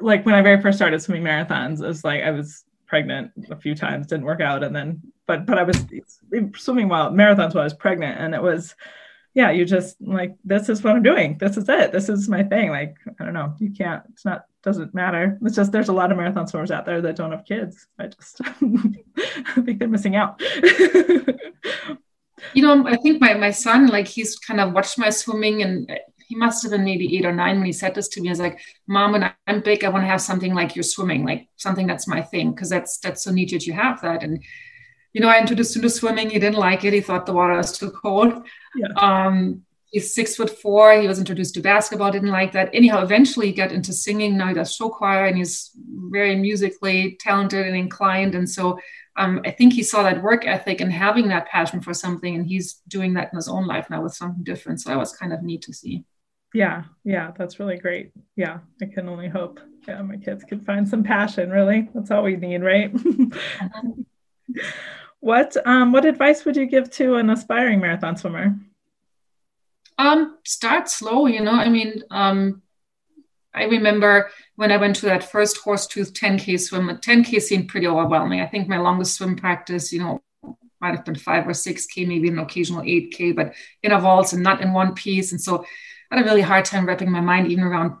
like 0.00 0.26
when 0.26 0.34
I 0.34 0.42
very 0.42 0.60
first 0.60 0.78
started 0.78 1.00
swimming 1.00 1.24
marathons, 1.24 1.80
it 1.80 1.86
was 1.86 2.04
like 2.04 2.22
I 2.22 2.32
was 2.32 2.64
pregnant 2.90 3.30
a 3.50 3.56
few 3.56 3.74
times, 3.76 4.08
didn't 4.08 4.26
work 4.26 4.40
out, 4.40 4.64
and 4.64 4.74
then 4.74 5.00
but 5.26 5.46
but 5.46 5.56
I 5.58 5.62
was 5.62 5.86
swimming 6.56 6.88
while 6.88 7.10
marathons 7.12 7.54
while 7.54 7.62
I 7.62 7.64
was 7.64 7.72
pregnant, 7.72 8.20
and 8.20 8.34
it 8.34 8.42
was 8.42 8.74
yeah, 9.32 9.52
you 9.52 9.64
just 9.64 9.96
like 10.02 10.34
this 10.44 10.68
is 10.68 10.82
what 10.82 10.96
I'm 10.96 11.04
doing. 11.04 11.38
This 11.38 11.56
is 11.56 11.68
it. 11.68 11.92
This 11.92 12.08
is 12.08 12.28
my 12.28 12.42
thing. 12.42 12.70
Like 12.70 12.96
I 13.20 13.24
don't 13.24 13.32
know, 13.32 13.54
you 13.60 13.70
can't. 13.70 14.02
It's 14.12 14.24
not 14.24 14.46
doesn't 14.62 14.92
matter. 14.92 15.38
It's 15.42 15.54
just 15.54 15.70
there's 15.70 15.88
a 15.88 15.92
lot 15.92 16.10
of 16.10 16.18
marathon 16.18 16.48
swimmers 16.48 16.72
out 16.72 16.84
there 16.84 17.00
that 17.00 17.16
don't 17.16 17.30
have 17.30 17.44
kids. 17.44 17.86
I 17.98 18.08
just 18.08 18.40
I 18.44 19.62
think 19.62 19.78
they're 19.78 19.88
missing 19.88 20.16
out. 20.16 20.42
you 22.54 22.62
know, 22.62 22.86
I 22.88 22.96
think 22.96 23.20
my 23.20 23.34
my 23.34 23.52
son 23.52 23.86
like 23.86 24.08
he's 24.08 24.36
kind 24.36 24.60
of 24.60 24.72
watched 24.72 24.98
my 24.98 25.10
swimming 25.10 25.62
and 25.62 25.88
he 26.30 26.36
must 26.36 26.62
have 26.62 26.70
been 26.70 26.84
maybe 26.84 27.16
eight 27.16 27.26
or 27.26 27.32
nine 27.32 27.56
when 27.56 27.66
he 27.66 27.72
said 27.72 27.92
this 27.92 28.06
to 28.10 28.20
me. 28.20 28.28
I 28.28 28.30
was 28.30 28.38
like, 28.38 28.60
"Mom, 28.86 29.10
when 29.10 29.32
I'm 29.48 29.60
big, 29.62 29.82
I 29.84 29.88
want 29.88 30.04
to 30.04 30.08
have 30.08 30.20
something 30.20 30.54
like 30.54 30.76
you're 30.76 30.84
swimming, 30.84 31.24
like 31.24 31.48
something 31.56 31.88
that's 31.88 32.06
my 32.06 32.22
thing, 32.22 32.52
because 32.52 32.70
that's 32.70 32.98
that's 32.98 33.24
so 33.24 33.32
neat 33.32 33.50
that 33.50 33.66
you 33.66 33.72
have 33.72 34.00
that." 34.02 34.22
And 34.22 34.40
you 35.12 35.20
know, 35.20 35.28
I 35.28 35.40
introduced 35.40 35.74
him 35.74 35.82
to 35.82 35.90
swimming. 35.90 36.30
He 36.30 36.38
didn't 36.38 36.60
like 36.60 36.84
it. 36.84 36.92
He 36.92 37.00
thought 37.00 37.26
the 37.26 37.32
water 37.32 37.56
was 37.56 37.76
too 37.76 37.90
cold. 37.90 38.46
Yeah. 38.76 38.86
Um, 38.96 39.62
he's 39.90 40.14
six 40.14 40.36
foot 40.36 40.56
four. 40.56 41.00
He 41.00 41.08
was 41.08 41.18
introduced 41.18 41.54
to 41.54 41.60
basketball, 41.60 42.12
didn't 42.12 42.30
like 42.30 42.52
that. 42.52 42.70
Anyhow, 42.72 43.02
eventually 43.02 43.46
he 43.48 43.52
got 43.52 43.72
into 43.72 43.92
singing. 43.92 44.36
Now 44.36 44.46
he 44.46 44.54
does 44.54 44.72
show 44.72 44.88
choir 44.88 45.26
and 45.26 45.36
he's 45.36 45.72
very 46.10 46.36
musically 46.36 47.18
talented 47.18 47.66
and 47.66 47.74
inclined. 47.74 48.36
And 48.36 48.48
so 48.48 48.78
um, 49.16 49.40
I 49.44 49.50
think 49.50 49.72
he 49.72 49.82
saw 49.82 50.04
that 50.04 50.22
work 50.22 50.46
ethic 50.46 50.80
and 50.80 50.92
having 50.92 51.26
that 51.28 51.48
passion 51.48 51.80
for 51.80 51.92
something, 51.92 52.36
and 52.36 52.46
he's 52.46 52.74
doing 52.86 53.14
that 53.14 53.30
in 53.32 53.36
his 53.36 53.48
own 53.48 53.66
life 53.66 53.90
now 53.90 54.02
with 54.02 54.14
something 54.14 54.44
different. 54.44 54.80
So 54.80 54.90
that 54.90 54.98
was 54.98 55.12
kind 55.12 55.32
of 55.32 55.42
neat 55.42 55.62
to 55.62 55.74
see. 55.74 56.04
Yeah, 56.52 56.84
yeah, 57.04 57.30
that's 57.36 57.60
really 57.60 57.76
great. 57.78 58.12
Yeah, 58.36 58.58
I 58.82 58.86
can 58.86 59.08
only 59.08 59.28
hope. 59.28 59.60
Yeah, 59.86 60.02
my 60.02 60.16
kids 60.16 60.44
can 60.44 60.60
find 60.60 60.88
some 60.88 61.04
passion. 61.04 61.50
Really, 61.50 61.88
that's 61.94 62.10
all 62.10 62.24
we 62.24 62.36
need, 62.36 62.62
right? 62.62 62.92
What 65.20 65.54
um, 65.66 65.92
what 65.92 66.06
advice 66.06 66.44
would 66.44 66.56
you 66.56 66.66
give 66.66 66.90
to 66.92 67.16
an 67.16 67.28
aspiring 67.28 67.78
marathon 67.80 68.16
swimmer? 68.16 68.58
Um, 69.98 70.38
start 70.44 70.88
slow. 70.88 71.26
You 71.26 71.42
know, 71.42 71.52
I 71.52 71.68
mean, 71.68 72.02
um, 72.10 72.62
I 73.54 73.64
remember 73.64 74.30
when 74.56 74.72
I 74.72 74.78
went 74.78 74.96
to 74.96 75.06
that 75.06 75.30
first 75.30 75.62
Horsetooth 75.62 76.12
10K 76.12 76.58
swim, 76.58 76.88
10K 76.88 77.40
seemed 77.40 77.68
pretty 77.68 77.86
overwhelming. 77.86 78.40
I 78.40 78.46
think 78.46 78.66
my 78.66 78.78
longest 78.78 79.16
swim 79.16 79.36
practice, 79.36 79.92
you 79.92 80.00
know, 80.00 80.22
might 80.80 80.96
have 80.96 81.04
been 81.04 81.16
five 81.16 81.46
or 81.46 81.52
6K, 81.52 82.08
maybe 82.08 82.28
an 82.28 82.38
occasional 82.38 82.80
8K, 82.80 83.36
but 83.36 83.52
in 83.82 83.92
a 83.92 83.96
intervals 83.96 84.32
and 84.32 84.42
not 84.42 84.62
in 84.62 84.72
one 84.72 84.94
piece. 84.94 85.32
And 85.32 85.40
so 85.40 85.66
had 86.10 86.22
a 86.22 86.24
really 86.24 86.40
hard 86.40 86.64
time 86.64 86.86
wrapping 86.86 87.10
my 87.10 87.20
mind 87.20 87.50
even 87.50 87.64
around 87.64 87.96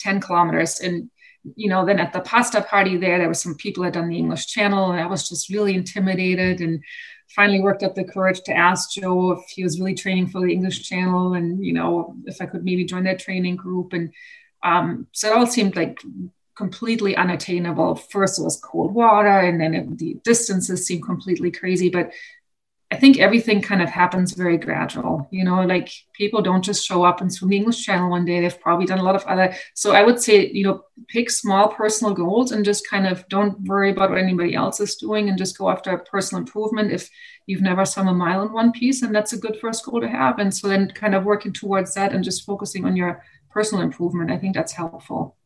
10 0.00 0.20
kilometers. 0.20 0.80
And 0.80 1.10
you 1.56 1.68
know, 1.68 1.84
then 1.84 2.00
at 2.00 2.12
the 2.12 2.20
pasta 2.20 2.62
party 2.62 2.96
there, 2.96 3.18
there 3.18 3.28
were 3.28 3.34
some 3.34 3.54
people 3.54 3.84
had 3.84 3.92
done 3.92 4.08
the 4.08 4.16
English 4.16 4.46
Channel, 4.46 4.92
and 4.92 5.00
I 5.00 5.06
was 5.06 5.28
just 5.28 5.50
really 5.50 5.74
intimidated. 5.74 6.60
And 6.60 6.82
finally 7.34 7.60
worked 7.60 7.82
up 7.82 7.94
the 7.94 8.04
courage 8.04 8.40
to 8.42 8.56
ask 8.56 8.92
Joe 8.92 9.32
if 9.32 9.44
he 9.48 9.62
was 9.62 9.78
really 9.78 9.94
training 9.94 10.28
for 10.28 10.40
the 10.40 10.52
English 10.52 10.88
Channel, 10.88 11.34
and 11.34 11.64
you 11.64 11.72
know, 11.72 12.16
if 12.24 12.40
I 12.40 12.46
could 12.46 12.64
maybe 12.64 12.84
join 12.84 13.04
that 13.04 13.18
training 13.18 13.56
group. 13.56 13.92
And 13.92 14.12
um, 14.62 15.06
so 15.12 15.28
it 15.28 15.36
all 15.36 15.46
seemed 15.46 15.76
like 15.76 16.00
completely 16.56 17.16
unattainable. 17.16 17.96
First, 17.96 18.38
it 18.38 18.44
was 18.44 18.60
cold 18.60 18.94
water, 18.94 19.40
and 19.40 19.60
then 19.60 19.74
it, 19.74 19.98
the 19.98 20.16
distances 20.24 20.86
seemed 20.86 21.04
completely 21.04 21.50
crazy. 21.50 21.90
But 21.90 22.12
I 22.94 22.96
think 22.96 23.18
everything 23.18 23.60
kind 23.60 23.82
of 23.82 23.88
happens 23.88 24.34
very 24.34 24.56
gradual. 24.56 25.26
You 25.32 25.42
know, 25.42 25.62
like 25.62 25.90
people 26.12 26.42
don't 26.42 26.62
just 26.62 26.86
show 26.86 27.02
up 27.02 27.20
and 27.20 27.32
swim 27.32 27.50
the 27.50 27.56
English 27.56 27.84
Channel 27.84 28.08
one 28.08 28.24
day. 28.24 28.40
They've 28.40 28.60
probably 28.60 28.86
done 28.86 29.00
a 29.00 29.02
lot 29.02 29.16
of 29.16 29.24
other. 29.24 29.52
So 29.74 29.92
I 29.92 30.04
would 30.04 30.20
say, 30.20 30.48
you 30.48 30.62
know, 30.62 30.84
pick 31.08 31.28
small 31.28 31.68
personal 31.68 32.14
goals 32.14 32.52
and 32.52 32.64
just 32.64 32.88
kind 32.88 33.08
of 33.08 33.28
don't 33.28 33.60
worry 33.62 33.90
about 33.90 34.10
what 34.10 34.20
anybody 34.20 34.54
else 34.54 34.78
is 34.78 34.94
doing 34.94 35.28
and 35.28 35.36
just 35.36 35.58
go 35.58 35.68
after 35.70 35.98
personal 35.98 36.42
improvement. 36.42 36.92
If 36.92 37.10
you've 37.46 37.62
never 37.62 37.84
swum 37.84 38.06
a 38.06 38.14
mile 38.14 38.42
in 38.42 38.52
one 38.52 38.70
piece, 38.70 39.02
and 39.02 39.12
that's 39.12 39.32
a 39.32 39.38
good 39.38 39.58
first 39.60 39.84
goal 39.84 40.00
to 40.00 40.08
have. 40.08 40.38
And 40.38 40.54
so 40.54 40.68
then 40.68 40.92
kind 40.92 41.16
of 41.16 41.24
working 41.24 41.52
towards 41.52 41.94
that 41.94 42.12
and 42.12 42.22
just 42.22 42.46
focusing 42.46 42.84
on 42.84 42.94
your 42.94 43.24
personal 43.50 43.82
improvement. 43.82 44.30
I 44.30 44.38
think 44.38 44.54
that's 44.54 44.72
helpful. 44.72 45.36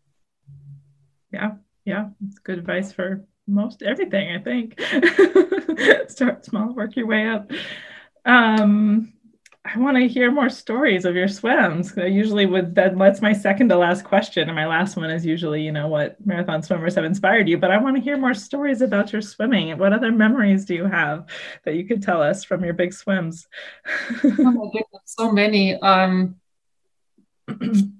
Yeah, 1.32 1.52
yeah, 1.86 2.10
it's 2.26 2.40
good 2.40 2.58
advice 2.58 2.92
for 2.92 3.24
most 3.48 3.82
everything, 3.82 4.30
I 4.30 4.38
think. 4.38 4.80
Start 6.10 6.44
small, 6.44 6.74
work 6.74 6.96
your 6.96 7.06
way 7.06 7.26
up. 7.26 7.50
Um, 8.24 9.12
I 9.64 9.78
want 9.78 9.96
to 9.96 10.08
hear 10.08 10.30
more 10.30 10.48
stories 10.48 11.04
of 11.04 11.14
your 11.14 11.28
swims. 11.28 11.96
I 11.98 12.06
usually 12.06 12.46
would 12.46 12.74
that 12.76 12.96
that's 12.96 13.20
my 13.20 13.32
second 13.32 13.68
to 13.68 13.76
last 13.76 14.04
question. 14.04 14.48
And 14.48 14.56
my 14.56 14.66
last 14.66 14.96
one 14.96 15.10
is 15.10 15.26
usually, 15.26 15.62
you 15.62 15.72
know, 15.72 15.88
what 15.88 16.16
marathon 16.24 16.62
swimmers 16.62 16.94
have 16.94 17.04
inspired 17.04 17.48
you. 17.48 17.58
But 17.58 17.70
I 17.70 17.78
want 17.78 17.96
to 17.96 18.02
hear 18.02 18.16
more 18.16 18.34
stories 18.34 18.80
about 18.80 19.12
your 19.12 19.20
swimming. 19.20 19.76
What 19.76 19.92
other 19.92 20.10
memories 20.10 20.64
do 20.64 20.74
you 20.74 20.86
have 20.86 21.26
that 21.64 21.74
you 21.74 21.86
could 21.86 22.02
tell 22.02 22.22
us 22.22 22.44
from 22.44 22.64
your 22.64 22.72
big 22.72 22.94
swims? 22.94 23.46
oh 24.24 24.32
my 24.38 24.70
goodness, 24.72 25.02
so 25.04 25.32
many. 25.32 25.74
Um 25.80 26.36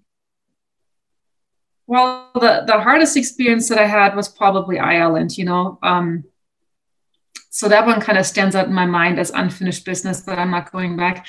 Well, 1.89 2.31
the, 2.35 2.65
the 2.67 2.79
hardest 2.79 3.17
experience 3.17 3.71
that 3.71 3.79
I 3.79 3.87
had 3.87 4.15
was 4.15 4.29
probably 4.29 4.79
Ireland, 4.79 5.39
you 5.39 5.47
know. 5.47 5.79
Um, 5.83 6.25
so 7.49 7.67
that 7.71 7.87
one 7.87 7.99
kind 7.99 8.19
of 8.19 8.27
stands 8.27 8.55
out 8.55 8.67
in 8.67 8.75
my 8.75 8.85
mind 8.85 9.19
as 9.19 9.31
unfinished 9.31 9.87
business 9.87 10.21
that 10.23 10.39
I'm 10.39 10.51
not 10.51 10.71
going 10.71 10.99
back. 10.99 11.27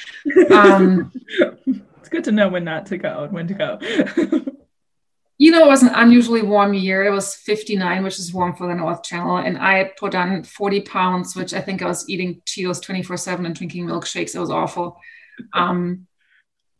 Um, 0.51 1.13
it's 1.65 2.09
good 2.09 2.25
to 2.25 2.33
know 2.33 2.49
when 2.49 2.65
not 2.65 2.87
to 2.87 2.97
go 2.97 3.23
and 3.23 3.31
when 3.31 3.47
to 3.47 3.53
go. 3.53 3.79
you 5.37 5.51
know, 5.51 5.63
it 5.63 5.69
was 5.69 5.81
an 5.81 5.95
unusually 5.95 6.41
warm 6.41 6.73
year. 6.73 7.05
It 7.05 7.11
was 7.11 7.35
59, 7.35 8.03
which 8.03 8.19
is 8.19 8.33
warm 8.33 8.53
for 8.53 8.67
the 8.67 8.75
North 8.75 9.01
Channel. 9.01 9.37
And 9.37 9.57
I 9.57 9.77
had 9.77 9.95
put 9.95 10.13
on 10.13 10.43
40 10.43 10.81
pounds, 10.81 11.37
which 11.37 11.53
I 11.53 11.61
think 11.61 11.81
I 11.81 11.85
was 11.85 12.09
eating 12.09 12.41
Cheetos 12.45 12.81
24 12.81 13.15
7 13.15 13.45
and 13.45 13.55
drinking 13.55 13.85
milkshakes. 13.85 14.35
It 14.35 14.39
was 14.39 14.51
awful. 14.51 14.99
Um, 15.53 16.05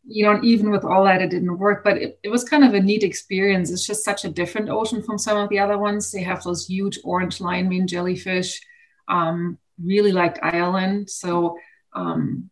you 0.06 0.24
know, 0.24 0.40
even 0.42 0.70
with 0.70 0.84
all 0.84 1.04
that, 1.04 1.22
it 1.22 1.30
didn't 1.30 1.58
work. 1.58 1.84
But 1.84 1.98
it, 1.98 2.18
it 2.22 2.28
was 2.28 2.44
kind 2.44 2.64
of 2.64 2.74
a 2.74 2.80
neat 2.80 3.02
experience. 3.02 3.70
It's 3.70 3.86
just 3.86 4.04
such 4.04 4.24
a 4.24 4.30
different 4.30 4.68
ocean 4.68 5.02
from 5.02 5.18
some 5.18 5.36
of 5.36 5.48
the 5.48 5.58
other 5.58 5.78
ones. 5.78 6.10
They 6.10 6.22
have 6.22 6.42
those 6.42 6.66
huge 6.66 6.98
orange 7.04 7.40
lion's 7.40 7.68
mane 7.68 7.86
jellyfish. 7.86 8.60
Um, 9.08 9.58
really 9.82 10.12
liked 10.12 10.38
Ireland. 10.42 11.10
So 11.10 11.58
um, 11.92 12.50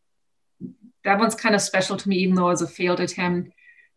that 1.05 1.19
one's 1.19 1.35
kind 1.35 1.55
of 1.55 1.61
special 1.61 1.97
to 1.97 2.09
me, 2.09 2.17
even 2.17 2.35
though 2.35 2.49
it 2.49 2.53
was 2.53 2.63
a 2.63 2.67
failed 2.67 3.01
attempt. 3.01 3.53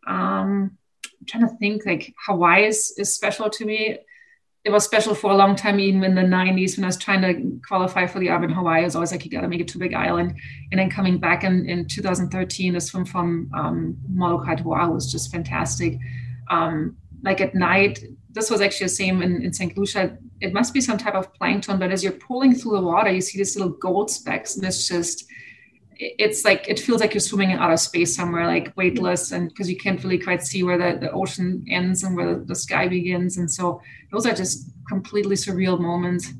Um, 0.08 0.78
I'm 1.04 1.26
trying 1.28 1.48
to 1.48 1.56
think 1.58 1.86
like 1.86 2.14
Hawaii 2.26 2.66
is, 2.66 2.94
is 2.98 3.14
special 3.14 3.50
to 3.50 3.66
me 3.66 3.98
it 4.64 4.70
was 4.70 4.84
special 4.86 5.16
for 5.16 5.32
a 5.32 5.36
long 5.36 5.56
time, 5.56 5.80
even 5.80 6.04
in 6.04 6.14
the 6.14 6.22
90s 6.22 6.78
when 6.78 6.84
I 6.84 6.88
was 6.88 6.98
trying 6.98 7.22
to 7.22 7.60
qualify 7.68 8.06
for 8.06 8.20
the 8.20 8.28
in 8.28 8.50
Hawaii. 8.52 8.82
I 8.82 8.84
was 8.84 8.96
always 8.96 9.12
like, 9.12 9.26
you 9.26 9.32
got 9.32 9.42
to 9.42 9.48
make 9.48 9.60
it 9.60 9.68
to 9.70 9.80
Big 9.80 9.96
Island. 9.96 10.36
And 10.72 10.80
then 10.80 10.90
coming 10.90 11.18
back 11.18 11.44
in, 11.44 11.68
in 11.68 11.88
2013, 11.88 12.74
the 12.74 12.82
swim 12.82 13.06
from 13.06 13.50
um, 13.56 13.98
Molokai 14.08 14.58
Oahu 14.64 14.92
was 14.92 15.12
just 15.12 15.32
fantastic. 15.32 15.98
Um, 16.52 16.96
like 17.24 17.42
at 17.42 17.56
night, 17.56 18.04
this 18.30 18.52
was 18.52 18.62
actually 18.62 18.86
the 18.86 18.90
same 18.90 19.24
in, 19.24 19.42
in 19.42 19.52
St. 19.52 19.76
Lucia. 19.76 20.18
It 20.42 20.54
must 20.54 20.76
be 20.76 20.82
some 20.82 20.98
type 20.98 21.16
of 21.16 21.34
plankton, 21.34 21.80
but 21.80 21.92
as 21.92 22.04
you're 22.04 22.14
pulling 22.14 22.54
through 22.54 22.74
the 22.74 22.82
water, 22.82 23.12
you 23.12 23.22
see 23.22 23.40
these 23.40 23.56
little 23.56 23.74
gold 23.74 24.12
specks, 24.12 24.56
and 24.56 24.66
it's 24.66 24.88
just 24.88 25.26
it's 26.02 26.44
like 26.44 26.68
it 26.68 26.80
feels 26.80 27.00
like 27.00 27.14
you're 27.14 27.22
swimming 27.22 27.52
in 27.52 27.60
outer 27.60 27.78
space 27.78 28.16
somewhere 28.16 28.48
like 28.48 28.76
weightless 28.76 29.32
and 29.32 29.50
because 29.50 29.70
you 29.70 29.78
can't 29.78 30.04
really 30.04 30.18
quite 30.18 30.42
see 30.42 30.64
where 30.64 30.78
the, 30.78 31.00
the 31.00 31.12
ocean 31.12 31.64
ends 31.70 32.02
and 32.02 32.16
where 32.16 32.34
the, 32.34 32.46
the, 32.46 32.56
sky 32.56 32.88
begins 32.88 33.38
and 33.38 33.50
so 33.50 33.80
those 34.12 34.26
are 34.26 34.34
just 34.34 34.72
completely 34.90 35.36
surreal 35.36 35.80
moments 35.80 36.34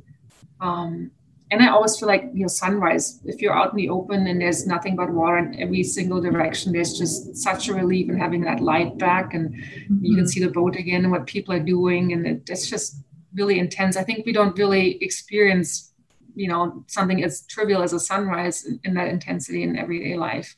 um, 0.62 1.12
and 1.52 1.62
i 1.62 1.68
always 1.68 1.96
feel 2.00 2.08
like 2.08 2.24
you 2.34 2.42
know 2.42 2.48
sunrise 2.48 3.22
if 3.26 3.40
you're 3.40 3.56
out 3.56 3.70
in 3.70 3.78
the 3.78 3.90
open 3.90 4.26
and 4.26 4.42
there's 4.42 4.66
nothing 4.66 4.96
but 4.96 5.12
water 5.12 5.38
in 5.38 5.60
every 5.62 5.84
single 5.84 6.20
direction 6.20 6.72
there's 6.72 6.98
just 6.98 7.38
such 7.38 7.70
a 7.70 7.74
relief 7.74 8.10
in 8.10 8.18
having 8.18 8.42
that 8.42 8.62
light 8.62 8.98
back 8.98 9.36
and 9.36 9.54
mm-hmm. 9.54 10.04
you 10.04 10.16
can 10.16 10.24
mm-hmm. 10.24 10.28
see 10.28 10.40
the 10.40 10.50
boat 10.50 10.76
again 10.76 11.04
and 11.04 11.12
what 11.12 11.28
people 11.28 11.54
are 11.54 11.60
doing 11.60 12.14
and 12.14 12.26
it, 12.26 12.50
it's 12.50 12.68
just 12.68 12.96
really 13.36 13.60
intense 13.60 13.96
i 13.96 14.04
think 14.04 14.26
we 14.26 14.34
don't 14.34 14.58
really 14.58 14.98
experience 15.04 15.91
you 16.36 16.48
know 16.48 16.84
something 16.88 17.24
as 17.24 17.46
trivial 17.48 17.84
as 17.84 17.94
a 17.94 18.00
sunrise 18.00 18.66
in, 18.66 18.80
in 18.84 18.94
that 18.96 19.08
intensity 19.08 19.64
in 19.64 19.78
everyday 19.78 20.18
life. 20.18 20.56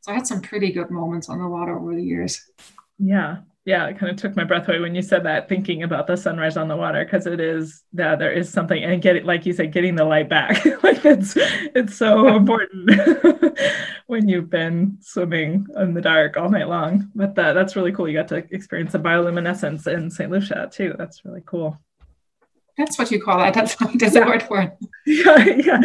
So 0.00 0.12
i 0.12 0.14
had 0.14 0.26
some 0.26 0.40
pretty 0.40 0.72
good 0.72 0.90
moments 0.90 1.28
on 1.28 1.38
the 1.38 1.48
water 1.48 1.78
over 1.78 1.94
the 1.94 2.02
years. 2.02 2.42
Yeah. 2.98 3.38
Yeah 3.66 3.86
it 3.86 3.98
kind 3.98 4.10
of 4.10 4.16
took 4.16 4.34
my 4.34 4.44
breath 4.44 4.66
away 4.68 4.80
when 4.80 4.94
you 4.94 5.02
said 5.02 5.24
that 5.24 5.48
thinking 5.48 5.82
about 5.82 6.06
the 6.06 6.16
sunrise 6.16 6.56
on 6.56 6.68
the 6.68 6.76
water 6.76 7.04
because 7.04 7.26
it 7.26 7.40
is 7.40 7.82
that 7.92 8.18
there 8.18 8.32
is 8.32 8.50
something 8.50 8.82
and 8.82 9.02
get 9.02 9.16
it 9.16 9.26
like 9.26 9.44
you 9.44 9.52
said 9.52 9.72
getting 9.72 9.94
the 9.94 10.04
light 10.04 10.28
back. 10.28 10.64
Like 10.82 11.04
it's 11.04 11.34
it's 11.36 11.96
so 11.96 12.34
important 12.36 12.90
when 14.06 14.28
you've 14.28 14.50
been 14.50 14.96
swimming 15.00 15.66
in 15.76 15.94
the 15.94 16.00
dark 16.00 16.36
all 16.36 16.48
night 16.48 16.68
long. 16.68 17.10
But 17.14 17.34
that, 17.34 17.52
that's 17.52 17.76
really 17.76 17.92
cool. 17.92 18.08
You 18.08 18.14
got 18.14 18.28
to 18.28 18.36
experience 18.36 18.92
the 18.92 18.98
bioluminescence 18.98 19.86
in 19.86 20.10
st 20.10 20.30
lucia 20.30 20.70
too. 20.72 20.94
That's 20.96 21.24
really 21.24 21.42
cool 21.44 21.78
that's 22.76 22.98
what 22.98 23.10
you 23.10 23.22
call 23.22 23.42
it. 23.44 23.54
That's 23.54 23.76
there's 23.94 24.14
yeah. 24.14 24.24
a 24.24 24.26
word 24.26 24.42
for 24.42 24.60
it. 24.60 24.76
Yeah, 25.06 25.44
yeah, 25.44 25.80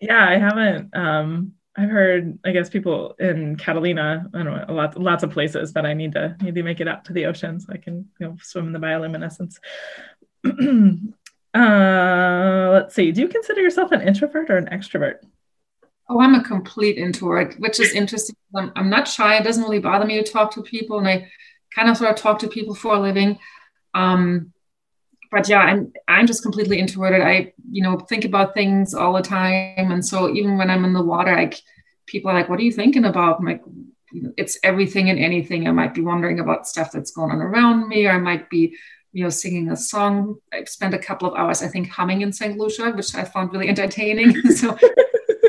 yeah. 0.00 0.28
I 0.28 0.38
haven't. 0.38 0.96
Um, 0.96 1.52
I've 1.76 1.90
heard. 1.90 2.38
I 2.44 2.52
guess 2.52 2.70
people 2.70 3.14
in 3.18 3.56
Catalina. 3.56 4.30
I 4.32 4.38
don't 4.38 4.46
know. 4.46 4.64
A 4.68 4.72
lot, 4.72 4.98
lots 4.98 5.22
of 5.24 5.30
places, 5.30 5.72
that 5.72 5.84
I 5.84 5.94
need 5.94 6.12
to 6.12 6.36
need 6.40 6.54
to 6.54 6.62
make 6.62 6.80
it 6.80 6.88
out 6.88 7.04
to 7.06 7.12
the 7.12 7.26
ocean 7.26 7.60
so 7.60 7.72
I 7.72 7.76
can 7.76 8.08
you 8.20 8.26
know 8.26 8.36
swim 8.40 8.68
in 8.68 8.72
the 8.72 8.78
bioluminescence. 8.78 9.58
uh, 11.54 12.72
let's 12.72 12.94
see. 12.94 13.10
Do 13.12 13.20
you 13.20 13.28
consider 13.28 13.60
yourself 13.60 13.92
an 13.92 14.00
introvert 14.02 14.48
or 14.48 14.56
an 14.56 14.66
extrovert? 14.66 15.16
Oh, 16.08 16.20
I'm 16.20 16.34
a 16.34 16.44
complete 16.44 16.98
introvert, 16.98 17.56
which 17.58 17.80
is 17.80 17.92
interesting. 17.92 18.36
I'm, 18.54 18.72
I'm 18.76 18.90
not 18.90 19.08
shy. 19.08 19.36
It 19.36 19.44
doesn't 19.44 19.62
really 19.62 19.80
bother 19.80 20.06
me 20.06 20.22
to 20.22 20.30
talk 20.30 20.52
to 20.52 20.62
people, 20.62 20.98
and 20.98 21.08
I 21.08 21.30
kind 21.74 21.90
of 21.90 21.96
sort 21.96 22.10
of 22.10 22.16
talk 22.16 22.38
to 22.40 22.48
people 22.48 22.74
for 22.74 22.94
a 22.94 23.00
living. 23.00 23.38
Um, 23.94 24.51
but 25.32 25.48
yeah, 25.48 25.60
I'm 25.60 25.92
I'm 26.06 26.26
just 26.26 26.42
completely 26.42 26.78
introverted. 26.78 27.22
I 27.22 27.54
you 27.70 27.82
know 27.82 27.98
think 27.98 28.24
about 28.24 28.54
things 28.54 28.94
all 28.94 29.14
the 29.14 29.22
time, 29.22 29.90
and 29.90 30.04
so 30.04 30.32
even 30.32 30.58
when 30.58 30.70
I'm 30.70 30.84
in 30.84 30.92
the 30.92 31.02
water, 31.02 31.34
like 31.34 31.60
people 32.06 32.30
are 32.30 32.34
like, 32.34 32.50
"What 32.50 32.60
are 32.60 32.64
you 32.64 32.70
thinking 32.70 33.06
about?" 33.06 33.40
I'm 33.40 33.46
like, 33.46 33.62
it's 34.36 34.58
everything 34.62 35.08
and 35.08 35.18
anything. 35.18 35.66
I 35.66 35.72
might 35.72 35.94
be 35.94 36.02
wondering 36.02 36.38
about 36.38 36.68
stuff 36.68 36.92
that's 36.92 37.12
going 37.12 37.30
on 37.32 37.40
around 37.40 37.88
me, 37.88 38.06
or 38.06 38.12
I 38.12 38.18
might 38.18 38.50
be 38.50 38.76
you 39.12 39.24
know 39.24 39.30
singing 39.30 39.70
a 39.70 39.76
song. 39.76 40.36
I've 40.52 40.68
spent 40.68 40.92
a 40.92 40.98
couple 40.98 41.28
of 41.28 41.38
hours, 41.38 41.62
I 41.62 41.68
think, 41.68 41.88
humming 41.88 42.20
in 42.20 42.32
St. 42.32 42.58
Lucia, 42.58 42.90
which 42.90 43.14
I 43.14 43.24
found 43.24 43.54
really 43.54 43.68
entertaining. 43.68 44.34
so 44.54 44.76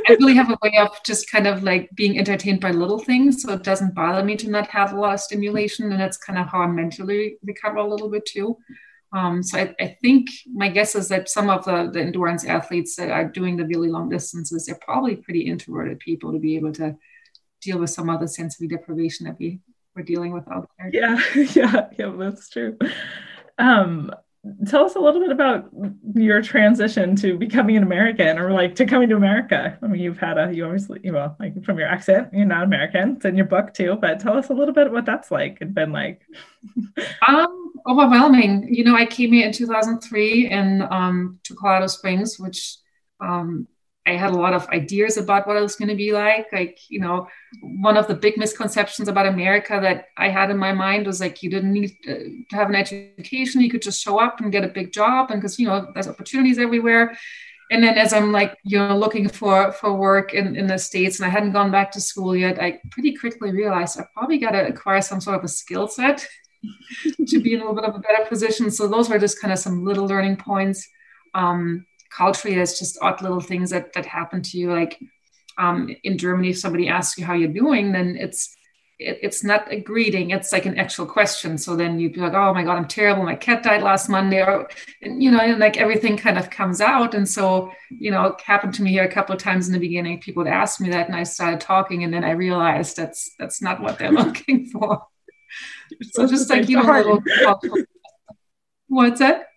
I 0.08 0.14
really 0.14 0.36
have 0.36 0.50
a 0.50 0.58
way 0.62 0.78
of 0.78 0.92
just 1.04 1.30
kind 1.30 1.46
of 1.46 1.62
like 1.62 1.90
being 1.94 2.18
entertained 2.18 2.62
by 2.62 2.72
little 2.72 3.00
things. 3.00 3.42
So 3.42 3.52
it 3.52 3.64
doesn't 3.64 3.96
bother 3.96 4.24
me 4.24 4.38
to 4.38 4.50
not 4.50 4.68
have 4.68 4.94
a 4.94 5.00
lot 5.00 5.16
of 5.16 5.20
stimulation. 5.20 5.92
And 5.92 6.00
that's 6.00 6.18
kind 6.18 6.40
of 6.40 6.48
how 6.48 6.62
I 6.62 6.68
mentally 6.68 7.38
recover 7.44 7.78
a 7.78 7.88
little 7.88 8.10
bit 8.10 8.26
too. 8.26 8.58
Um, 9.14 9.44
so 9.44 9.60
I, 9.60 9.76
I, 9.80 9.98
think 10.02 10.30
my 10.52 10.70
guess 10.70 10.96
is 10.96 11.08
that 11.10 11.30
some 11.30 11.48
of 11.48 11.66
the, 11.66 11.90
the 11.92 12.02
endurance 12.02 12.46
athletes 12.46 12.96
that 12.96 13.12
are 13.12 13.26
doing 13.26 13.56
the 13.56 13.66
really 13.66 13.90
long 13.90 14.10
distances, 14.10 14.66
they're 14.66 14.80
probably 14.82 15.16
pretty 15.16 15.42
introverted 15.42 16.00
people 16.00 16.32
to 16.32 16.40
be 16.40 16.56
able 16.56 16.72
to 16.74 16.96
deal 17.62 17.78
with 17.78 17.92
some 17.92 18.10
of 18.10 18.20
the 18.20 18.28
sensory 18.28 18.68
deprivation 18.68 19.28
that 19.28 19.38
we 19.40 19.60
we're 19.96 20.04
dealing 20.04 20.34
with 20.34 20.48
out 20.52 20.70
there. 20.80 20.90
Yeah, 20.92 21.22
yeah, 21.54 21.90
yeah, 21.98 22.12
that's 22.18 22.50
true. 22.50 22.78
Um, 23.60 24.12
tell 24.68 24.86
us 24.86 24.96
a 24.96 25.00
little 25.00 25.22
bit 25.22 25.32
about 25.32 25.70
your 26.16 26.42
transition 26.42 27.16
to 27.16 27.38
becoming 27.38 27.78
an 27.78 27.84
American 27.84 28.38
or 28.38 28.52
like 28.52 28.76
to 28.76 28.86
coming 28.86 29.10
to 29.10 29.16
America. 29.16 29.78
I 29.82 29.88
mean, 29.88 30.02
you've 30.02 30.18
had 30.18 30.38
a, 30.38 30.54
you 30.54 30.66
obviously, 30.66 31.00
you 31.04 31.14
know, 31.14 31.36
like 31.40 31.64
from 31.64 31.80
your 31.80 31.88
accent, 31.88 32.30
you're 32.34 32.46
not 32.46 32.64
American. 32.64 33.16
It's 33.16 33.26
in 33.26 33.38
your 33.38 33.46
book 33.46 33.74
too, 33.74 33.98
but 34.02 34.20
tell 34.20 34.38
us 34.38 34.50
a 34.50 34.54
little 34.54 34.74
bit 34.74 34.92
what 34.92 35.06
that's 35.06 35.32
like 35.32 35.60
and 35.62 35.74
been 35.74 35.94
like. 35.94 36.22
um, 37.28 37.72
overwhelming. 37.88 38.74
You 38.74 38.84
know, 38.84 38.96
I 38.96 39.06
came 39.06 39.32
here 39.32 39.48
in 39.48 39.54
2003 39.54 40.50
in 40.50 40.82
um, 40.90 41.40
to 41.44 41.56
Colorado 41.56 41.88
Springs, 41.88 42.38
which 42.38 42.78
um, 43.22 43.68
I 44.06 44.12
had 44.12 44.32
a 44.32 44.38
lot 44.38 44.54
of 44.54 44.68
ideas 44.70 45.16
about 45.18 45.48
what 45.48 45.56
it 45.56 45.62
was 45.62 45.78
going 45.78 45.88
to 45.88 45.96
be 45.96 46.12
like. 46.12 46.48
Like, 46.52 46.80
you 46.90 47.00
know, 47.00 47.28
one 47.62 47.96
of 47.96 48.08
the 48.08 48.16
big 48.16 48.38
misconceptions 48.38 49.08
about 49.08 49.28
America 49.28 49.80
that 49.82 50.08
I 50.18 50.28
had 50.28 50.52
in 50.52 50.58
my 50.58 50.74
mind 50.74 51.08
was 51.08 51.22
like, 51.22 51.42
you 51.42 51.50
didn't 51.50 51.72
need 51.72 51.96
to 52.04 52.44
have 52.52 52.68
an 52.68 52.76
education. 52.76 53.62
You 53.62 53.70
could 53.70 53.82
just 53.82 54.02
show 54.02 54.20
up 54.20 54.42
and 54.42 54.52
get 54.52 54.66
a 54.66 54.68
big 54.68 54.92
job. 54.92 55.32
And 55.32 55.40
because, 55.40 55.58
you 55.58 55.68
know, 55.68 55.90
there's 55.94 56.10
opportunities 56.10 56.60
everywhere. 56.60 57.18
And 57.72 57.82
then 57.82 57.98
as 57.98 58.12
I'm 58.12 58.34
like, 58.34 58.58
you 58.64 58.78
know, 58.78 58.98
looking 58.98 59.30
for, 59.30 59.72
for 59.72 59.94
work 59.94 60.34
in, 60.34 60.58
in 60.58 60.68
the 60.68 60.78
States 60.78 61.20
and 61.20 61.26
I 61.26 61.30
hadn't 61.30 61.54
gone 61.54 61.72
back 61.72 61.92
to 61.94 62.02
school 62.02 62.36
yet, 62.36 62.62
I 62.62 62.82
pretty 62.92 63.16
quickly 63.16 63.52
realized 63.52 63.98
I 63.98 64.04
probably 64.14 64.38
got 64.38 64.52
to 64.52 64.68
acquire 64.68 65.02
some 65.02 65.22
sort 65.22 65.38
of 65.38 65.46
a 65.46 65.48
skill 65.48 65.88
set 65.88 66.28
to 67.28 67.40
be 67.40 67.54
in 67.54 67.62
a 67.62 67.64
little 67.64 67.76
bit 67.76 67.86
of 67.86 67.96
a 67.96 68.00
better 68.00 68.26
position. 68.26 68.70
So 68.70 68.88
those 68.88 69.10
were 69.10 69.18
just 69.18 69.42
kind 69.42 69.54
of 69.54 69.60
some 69.60 69.86
little 69.86 70.06
learning 70.08 70.38
points. 70.38 70.90
Um, 71.34 71.86
culturally, 72.16 72.56
there's 72.56 72.80
just 72.80 72.98
odd 73.02 73.22
little 73.22 73.42
things 73.42 73.70
that 73.72 73.94
that 73.94 74.06
happen 74.06 74.42
to 74.42 74.58
you. 74.58 74.72
Like 74.72 75.00
um, 75.58 75.96
in 76.04 76.18
Germany, 76.18 76.50
if 76.50 76.60
somebody 76.60 76.88
asks 76.88 77.18
you 77.18 77.26
how 77.26 77.34
you're 77.34 77.50
doing, 77.50 77.92
then 77.92 78.18
it's 78.20 78.56
it, 79.00 79.20
it's 79.22 79.44
not 79.44 79.72
a 79.72 79.80
greeting; 79.80 80.32
it's 80.32 80.52
like 80.52 80.66
an 80.66 80.78
actual 80.78 81.06
question. 81.06 81.58
So 81.58 81.76
then 81.76 82.00
you'd 82.00 82.14
be 82.14 82.22
like, 82.22 82.34
"Oh 82.34 82.54
my 82.54 82.64
god, 82.64 82.78
I'm 82.78 82.88
terrible. 82.88 83.24
My 83.24 83.36
cat 83.36 83.64
died 83.64 83.84
last 83.84 84.10
Monday," 84.10 84.42
or 84.42 84.70
you 85.02 85.32
know, 85.32 85.40
and 85.40 85.60
like 85.60 85.78
everything 85.78 86.18
kind 86.18 86.38
of 86.38 86.50
comes 86.50 86.82
out. 86.82 87.14
And 87.14 87.28
so 87.28 87.72
you 87.90 88.12
know, 88.12 88.26
it 88.26 88.42
happened 88.42 88.74
to 88.76 88.84
me 88.84 88.92
here 88.92 89.04
a 89.04 89.12
couple 89.12 89.36
of 89.36 89.42
times 89.42 89.68
in 89.68 89.74
the 89.74 89.80
beginning. 89.80 90.20
People 90.20 90.44
would 90.44 90.52
ask 90.52 90.80
me 90.82 90.90
that, 90.90 91.08
and 91.08 91.16
I 91.16 91.24
started 91.24 91.62
talking, 91.62 92.04
and 92.04 92.14
then 92.14 92.24
I 92.24 92.32
realized 92.32 92.98
that's 92.98 93.32
that's 93.40 93.62
not 93.62 93.82
what 93.82 93.98
they're 94.00 94.12
looking 94.24 94.68
for 94.68 95.04
so 96.02 96.28
just 96.28 96.50
like 96.50 96.70
you 96.70 96.82
know, 96.82 96.92
little, 96.92 97.22
what's 98.88 99.20
that? 99.20 99.48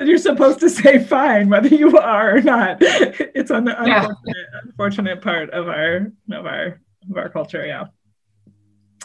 You're 0.00 0.18
supposed 0.18 0.60
to 0.60 0.70
say 0.70 1.02
fine, 1.02 1.48
whether 1.48 1.68
you 1.68 1.98
are 1.98 2.36
or 2.36 2.40
not. 2.40 2.78
It's 2.80 3.50
on 3.50 3.64
the 3.64 3.72
yeah. 3.84 4.06
unfortunate, 4.06 4.46
unfortunate 4.64 5.22
part 5.22 5.50
of 5.50 5.68
our 5.68 6.12
of 6.32 6.46
our 6.46 6.80
of 7.10 7.16
our 7.16 7.28
culture. 7.28 7.66
Yeah, 7.66 7.86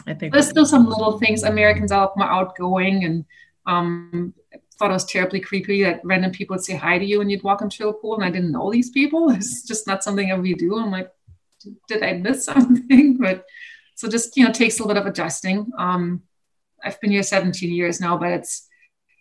I 0.06 0.14
think 0.14 0.32
there's 0.32 0.48
still 0.48 0.66
some 0.66 0.88
little 0.88 1.18
things. 1.18 1.42
Americans 1.42 1.92
are 1.92 2.12
more 2.16 2.26
outgoing, 2.26 3.04
and 3.04 3.24
um, 3.66 4.34
thought 4.78 4.90
it 4.90 4.94
was 4.94 5.04
terribly 5.04 5.40
creepy 5.40 5.84
that 5.84 6.00
random 6.04 6.32
people 6.32 6.54
would 6.54 6.64
say 6.64 6.74
hi 6.74 6.98
to 6.98 7.04
you 7.04 7.20
and 7.20 7.30
you'd 7.30 7.44
walk 7.44 7.62
into 7.62 7.88
a 7.88 7.92
pool, 7.92 8.16
and 8.16 8.24
I 8.24 8.30
didn't 8.30 8.52
know 8.52 8.70
these 8.70 8.90
people. 8.90 9.30
It's 9.36 9.66
just 9.66 9.86
not 9.86 10.02
something 10.02 10.28
that 10.28 10.40
we 10.40 10.54
do. 10.54 10.78
I'm 10.78 10.90
like, 10.90 11.10
did 11.88 12.02
I 12.02 12.14
miss 12.14 12.44
something? 12.50 13.18
But 13.18 13.44
so 13.94 14.08
just 14.08 14.36
you 14.36 14.44
know 14.44 14.52
takes 14.52 14.78
a 14.78 14.82
little 14.82 14.94
bit 14.94 15.00
of 15.02 15.06
adjusting. 15.06 15.70
Um, 15.78 16.22
I've 16.84 17.00
been 17.00 17.12
here 17.12 17.22
17 17.22 17.72
years 17.72 18.00
now, 18.00 18.16
but 18.16 18.32
it's 18.32 18.68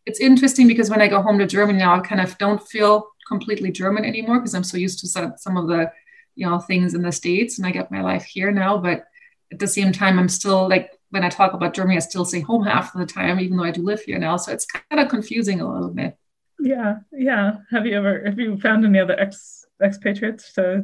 it's 0.05 0.19
interesting 0.19 0.67
because 0.67 0.89
when 0.89 1.01
I 1.01 1.07
go 1.07 1.21
home 1.21 1.39
to 1.39 1.45
Germany 1.45 1.79
now, 1.79 1.95
I 1.95 1.99
kind 1.99 2.21
of 2.21 2.37
don't 2.37 2.61
feel 2.67 3.07
completely 3.27 3.71
German 3.71 4.05
anymore 4.05 4.39
because 4.39 4.55
I'm 4.55 4.63
so 4.63 4.77
used 4.77 4.99
to 4.99 5.07
some, 5.07 5.33
some 5.37 5.57
of 5.57 5.67
the 5.67 5.91
you 6.35 6.47
know 6.47 6.59
things 6.59 6.93
in 6.93 7.01
the 7.01 7.11
states, 7.11 7.57
and 7.57 7.67
I 7.67 7.71
get 7.71 7.91
my 7.91 8.01
life 8.01 8.23
here 8.23 8.51
now. 8.51 8.77
But 8.77 9.05
at 9.51 9.59
the 9.59 9.67
same 9.67 9.91
time, 9.91 10.17
I'm 10.17 10.29
still 10.29 10.67
like 10.67 10.91
when 11.09 11.23
I 11.23 11.29
talk 11.29 11.53
about 11.53 11.73
Germany, 11.73 11.97
I 11.97 11.99
still 11.99 12.25
say 12.25 12.39
home 12.39 12.65
half 12.65 12.95
of 12.95 12.99
the 12.99 13.05
time, 13.05 13.39
even 13.39 13.57
though 13.57 13.65
I 13.65 13.71
do 13.71 13.83
live 13.83 14.01
here 14.01 14.17
now. 14.17 14.37
So 14.37 14.51
it's 14.51 14.65
kind 14.65 15.01
of 15.01 15.09
confusing 15.09 15.61
a 15.61 15.71
little 15.71 15.89
bit. 15.89 16.17
Yeah, 16.59 16.99
yeah. 17.11 17.57
Have 17.71 17.85
you 17.85 17.97
ever 17.97 18.23
have 18.25 18.39
you 18.39 18.57
found 18.57 18.85
any 18.85 18.99
other 18.99 19.19
ex 19.19 19.65
expatriates 19.83 20.53
to 20.53 20.83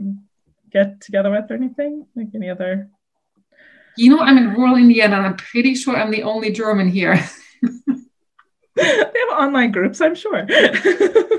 get 0.71 1.01
together 1.01 1.31
with 1.31 1.49
or 1.49 1.55
anything? 1.55 2.05
Like 2.15 2.27
any 2.35 2.49
other 2.49 2.89
You 3.95 4.15
know, 4.15 4.19
I'm 4.19 4.37
in 4.37 4.53
rural 4.53 4.75
Indiana, 4.75 5.17
and 5.17 5.25
I'm 5.27 5.37
pretty 5.37 5.75
sure 5.75 5.95
I'm 5.95 6.11
the 6.11 6.23
only 6.23 6.51
German 6.51 6.89
here. 6.89 7.19
they 9.13 9.19
have 9.29 9.39
online 9.39 9.71
groups, 9.71 10.01
I'm 10.01 10.15
sure. 10.15 10.45
that 10.45 11.33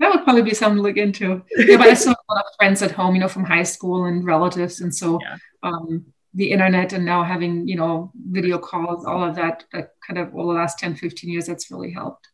would 0.00 0.24
probably 0.24 0.42
be 0.42 0.54
something 0.54 0.76
to 0.76 0.82
look 0.82 0.96
into. 0.96 1.42
Yeah, 1.56 1.76
but 1.76 1.88
I 1.88 1.94
still 1.94 2.10
have 2.12 2.18
a 2.28 2.34
lot 2.34 2.44
of 2.44 2.56
friends 2.56 2.82
at 2.82 2.90
home, 2.90 3.14
you 3.14 3.20
know, 3.20 3.28
from 3.28 3.44
high 3.44 3.62
school 3.62 4.04
and 4.04 4.24
relatives, 4.24 4.80
and 4.80 4.94
so 4.94 5.18
yeah. 5.22 5.36
um, 5.62 6.06
the 6.34 6.50
internet 6.50 6.92
and 6.92 7.04
now 7.04 7.22
having 7.22 7.68
you 7.68 7.76
know 7.76 8.12
video 8.30 8.58
calls, 8.58 9.04
all 9.04 9.22
of 9.24 9.36
that, 9.36 9.64
that 9.72 9.90
kind 10.06 10.18
of 10.18 10.34
all 10.34 10.48
the 10.48 10.54
last 10.54 10.78
10, 10.78 10.96
15 10.96 11.30
years, 11.30 11.46
that's 11.46 11.70
really 11.70 11.92
helped. 11.92 12.28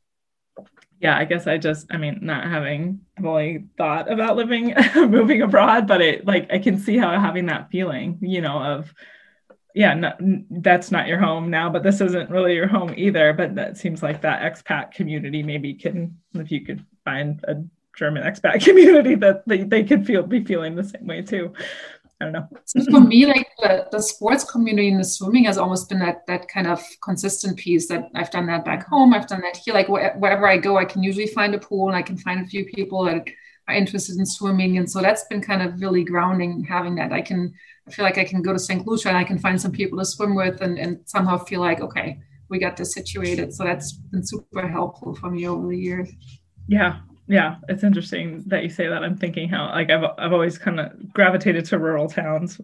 Yeah, 1.01 1.17
I 1.17 1.25
guess 1.25 1.47
I 1.47 1.57
just, 1.57 1.87
I 1.91 1.97
mean, 1.97 2.19
not 2.21 2.45
having 2.45 3.01
fully 3.19 3.65
thought 3.79 4.13
about 4.13 4.37
living, 4.37 4.75
moving 4.95 5.41
abroad, 5.41 5.87
but 5.87 6.03
it 6.03 6.27
like 6.27 6.53
I 6.53 6.59
can 6.59 6.79
see 6.79 6.99
how 6.99 7.19
having 7.19 7.47
that 7.47 7.71
feeling, 7.71 8.19
you 8.21 8.43
know, 8.43 8.63
of 8.63 8.93
yeah, 9.75 9.95
not, 9.95 10.19
that's 10.51 10.91
not 10.91 11.07
your 11.07 11.19
home 11.19 11.51
now, 11.51 11.71
but 11.71 11.83
this 11.83 12.01
isn't 12.01 12.31
really 12.31 12.55
your 12.55 12.67
home 12.67 12.95
either. 12.97 13.33
But 13.33 13.55
that 13.55 13.77
seems 13.77 14.03
like 14.03 14.23
that 14.23 14.43
expat 14.43 14.93
community 14.93 15.43
maybe 15.43 15.75
can, 15.75 16.19
if 16.35 16.51
you 16.51 16.65
could 16.65 16.85
find 17.05 17.43
a 17.49 17.63
German 17.97 18.23
expat 18.23 18.65
community 18.65 19.15
that 19.17 19.47
they, 19.47 19.63
they 19.63 19.85
could 19.85 20.07
feel 20.07 20.23
be 20.23 20.45
feeling 20.45 20.75
the 20.75 20.85
same 20.85 21.07
way 21.07 21.23
too. 21.23 21.53
I 22.21 22.25
don't 22.25 22.33
know. 22.35 22.49
So 22.67 22.85
for 22.85 23.01
me, 23.01 23.25
like 23.25 23.49
the, 23.63 23.87
the 23.91 24.03
sports 24.03 24.45
community 24.45 24.91
and 24.91 25.01
the 25.01 25.05
swimming 25.05 25.45
has 25.45 25.57
almost 25.57 25.89
been 25.89 26.01
that 26.01 26.27
that 26.27 26.49
kind 26.49 26.67
of 26.67 26.83
consistent 27.03 27.57
piece 27.57 27.89
that 27.89 28.11
I've 28.15 28.31
done 28.31 28.47
that 28.47 28.65
back 28.65 28.87
home. 28.87 29.15
I've 29.15 29.27
done 29.27 29.41
that 29.41 29.57
here. 29.57 29.73
Like 29.73 29.87
wh- 29.87 30.21
wherever 30.21 30.47
I 30.47 30.59
go, 30.59 30.77
I 30.77 30.85
can 30.85 31.03
usually 31.03 31.29
find 31.29 31.55
a 31.55 31.59
pool 31.59 31.89
and 31.89 31.97
I 31.97 32.03
can 32.03 32.19
find 32.19 32.45
a 32.45 32.47
few 32.47 32.67
people 32.67 33.05
that 33.05 33.27
are 33.69 33.75
interested 33.75 34.19
in 34.19 34.27
swimming. 34.27 34.77
And 34.77 34.91
so 34.91 35.01
that's 35.01 35.25
been 35.25 35.41
kind 35.41 35.63
of 35.63 35.81
really 35.81 36.05
grounding 36.05 36.63
having 36.63 36.95
that. 36.97 37.11
I 37.11 37.23
can 37.23 37.55
I 37.91 37.93
feel 37.93 38.05
like 38.05 38.19
I 38.19 38.25
can 38.25 38.41
go 38.41 38.53
to 38.53 38.59
St. 38.59 38.87
Lucia 38.87 39.09
and 39.09 39.17
I 39.17 39.25
can 39.25 39.39
find 39.39 39.61
some 39.61 39.73
people 39.73 39.99
to 39.99 40.05
swim 40.05 40.37
with 40.37 40.61
and, 40.61 40.79
and 40.79 41.01
somehow 41.07 41.39
feel 41.39 41.61
like, 41.61 41.81
okay, 41.81 42.21
we 42.49 42.61
got 42.61 42.77
this 42.77 42.95
situated. 42.95 43.53
So 43.53 43.65
that's 43.65 43.93
been 43.93 44.25
super 44.25 44.69
helpful 44.69 45.15
for 45.17 45.29
me 45.29 45.49
over 45.49 45.67
the 45.67 45.77
years. 45.77 46.09
Yeah, 46.69 47.01
yeah 47.27 47.57
it's 47.69 47.85
interesting 47.85 48.43
that 48.47 48.65
you 48.65 48.69
say 48.69 48.89
that 48.89 49.05
i'm 49.05 49.17
thinking 49.17 49.49
how 49.49 49.67
like 49.67 49.89
i've, 49.89 50.05
I've 50.19 50.33
always 50.33 50.59
kind 50.59 50.81
of 50.81 51.13
gravitated 51.13 51.65
to 51.67 51.79
rural 51.79 52.09
towns 52.09 52.61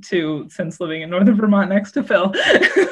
too 0.00 0.48
since 0.48 0.80
living 0.80 1.02
in 1.02 1.10
northern 1.10 1.36
vermont 1.40 1.68
next 1.68 1.92
to 1.92 2.02
phil 2.02 2.32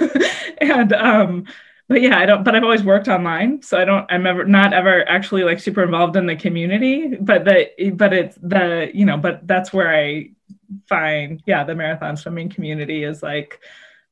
and 0.60 0.92
um 0.92 1.46
but 1.88 2.02
yeah 2.02 2.18
i 2.18 2.26
don't 2.26 2.44
but 2.44 2.54
i've 2.54 2.62
always 2.62 2.82
worked 2.82 3.08
online 3.08 3.62
so 3.62 3.78
i 3.78 3.86
don't 3.86 4.04
i'm 4.10 4.26
ever 4.26 4.44
not 4.44 4.74
ever 4.74 5.08
actually 5.08 5.44
like 5.44 5.60
super 5.60 5.82
involved 5.82 6.14
in 6.14 6.26
the 6.26 6.36
community 6.36 7.16
but 7.20 7.46
the 7.46 7.90
but 7.94 8.12
it's 8.12 8.36
the 8.42 8.90
you 8.92 9.06
know 9.06 9.16
but 9.16 9.46
that's 9.46 9.72
where 9.72 9.88
i 9.88 10.28
find 10.88 11.42
yeah 11.46 11.64
the 11.64 11.74
marathon 11.74 12.16
swimming 12.16 12.48
community 12.48 13.04
is 13.04 13.22
like 13.22 13.60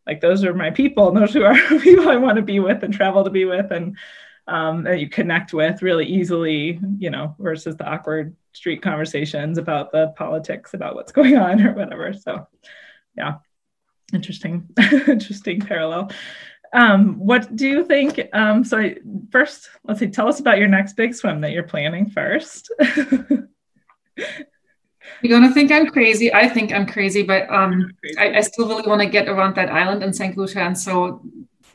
like 0.06 0.20
those 0.20 0.44
are 0.44 0.54
my 0.54 0.70
people 0.70 1.08
and 1.08 1.16
those 1.16 1.32
who 1.32 1.44
are 1.44 1.54
people 1.80 2.08
i 2.08 2.16
want 2.16 2.36
to 2.36 2.42
be 2.42 2.60
with 2.60 2.82
and 2.82 2.94
travel 2.94 3.24
to 3.24 3.30
be 3.30 3.44
with 3.44 3.70
and 3.70 3.96
um, 4.46 4.84
that 4.84 5.00
you 5.00 5.08
connect 5.08 5.54
with 5.54 5.82
really 5.82 6.04
easily, 6.04 6.78
you 6.98 7.10
know, 7.10 7.34
versus 7.38 7.76
the 7.76 7.86
awkward 7.86 8.36
street 8.52 8.82
conversations 8.82 9.58
about 9.58 9.90
the 9.90 10.08
politics 10.16 10.74
about 10.74 10.94
what's 10.94 11.12
going 11.18 11.36
on 11.36 11.62
or 11.62 11.72
whatever. 11.72 12.12
So, 12.12 12.46
yeah, 13.16 13.36
interesting, 14.12 14.68
interesting 14.78 15.60
parallel. 15.60 16.10
Um, 16.72 17.18
what 17.18 17.54
do 17.54 17.68
you 17.68 17.84
think? 17.84 18.20
Um, 18.32 18.64
so, 18.64 18.78
I, 18.78 18.96
first, 19.30 19.70
let's 19.84 20.00
see, 20.00 20.08
tell 20.08 20.28
us 20.28 20.40
about 20.40 20.58
your 20.58 20.68
next 20.68 20.94
big 20.94 21.14
swim 21.14 21.40
that 21.40 21.52
you're 21.52 21.62
planning 21.62 22.10
first. 22.10 22.70
You're 25.22 25.38
gonna 25.38 25.52
think 25.52 25.70
I'm 25.70 25.86
crazy. 25.86 26.32
I 26.32 26.48
think 26.48 26.72
I'm 26.72 26.86
crazy, 26.86 27.22
but 27.22 27.48
um, 27.50 27.92
crazy. 28.00 28.18
I, 28.18 28.38
I, 28.38 28.40
still 28.40 28.68
really 28.68 28.88
want 28.88 29.00
to 29.00 29.08
get 29.08 29.28
around 29.28 29.54
that 29.56 29.70
island 29.70 30.02
in 30.02 30.12
St. 30.12 30.36
Lucia, 30.36 30.60
and 30.60 30.78
so 30.78 31.22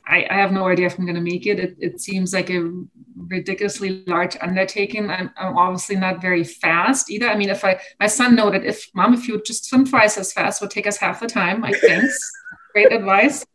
I, 0.08 0.26
I, 0.30 0.34
have 0.36 0.52
no 0.52 0.68
idea 0.68 0.88
if 0.88 0.98
I'm 0.98 1.06
going 1.06 1.16
to 1.16 1.22
make 1.22 1.46
it. 1.46 1.60
it. 1.60 1.76
it. 1.80 2.02
seems 2.02 2.34
like 2.34 2.50
a 2.50 2.72
ridiculously 3.16 4.04
large 4.08 4.36
undertaking. 4.42 5.10
I'm, 5.10 5.30
I'm, 5.38 5.58
obviously 5.58 5.96
not 5.96 6.22
very 6.22 6.44
fast 6.44 7.12
either. 7.12 7.30
I 7.30 7.36
mean, 7.36 7.50
if 7.50 7.64
I, 7.64 7.80
my 8.00 8.08
son 8.08 8.36
noted, 8.36 8.66
if 8.66 8.90
mom, 8.96 9.14
if 9.14 9.28
you 9.28 9.42
just 9.44 9.66
swim 9.66 9.86
twice 9.86 10.18
as 10.18 10.34
fast, 10.34 10.62
would 10.62 10.72
take 10.72 10.88
us 10.88 10.98
half 10.98 11.20
the 11.20 11.28
time. 11.28 11.64
I 11.64 11.74
think. 11.74 12.04
Great 12.74 12.92
advice. 12.92 13.46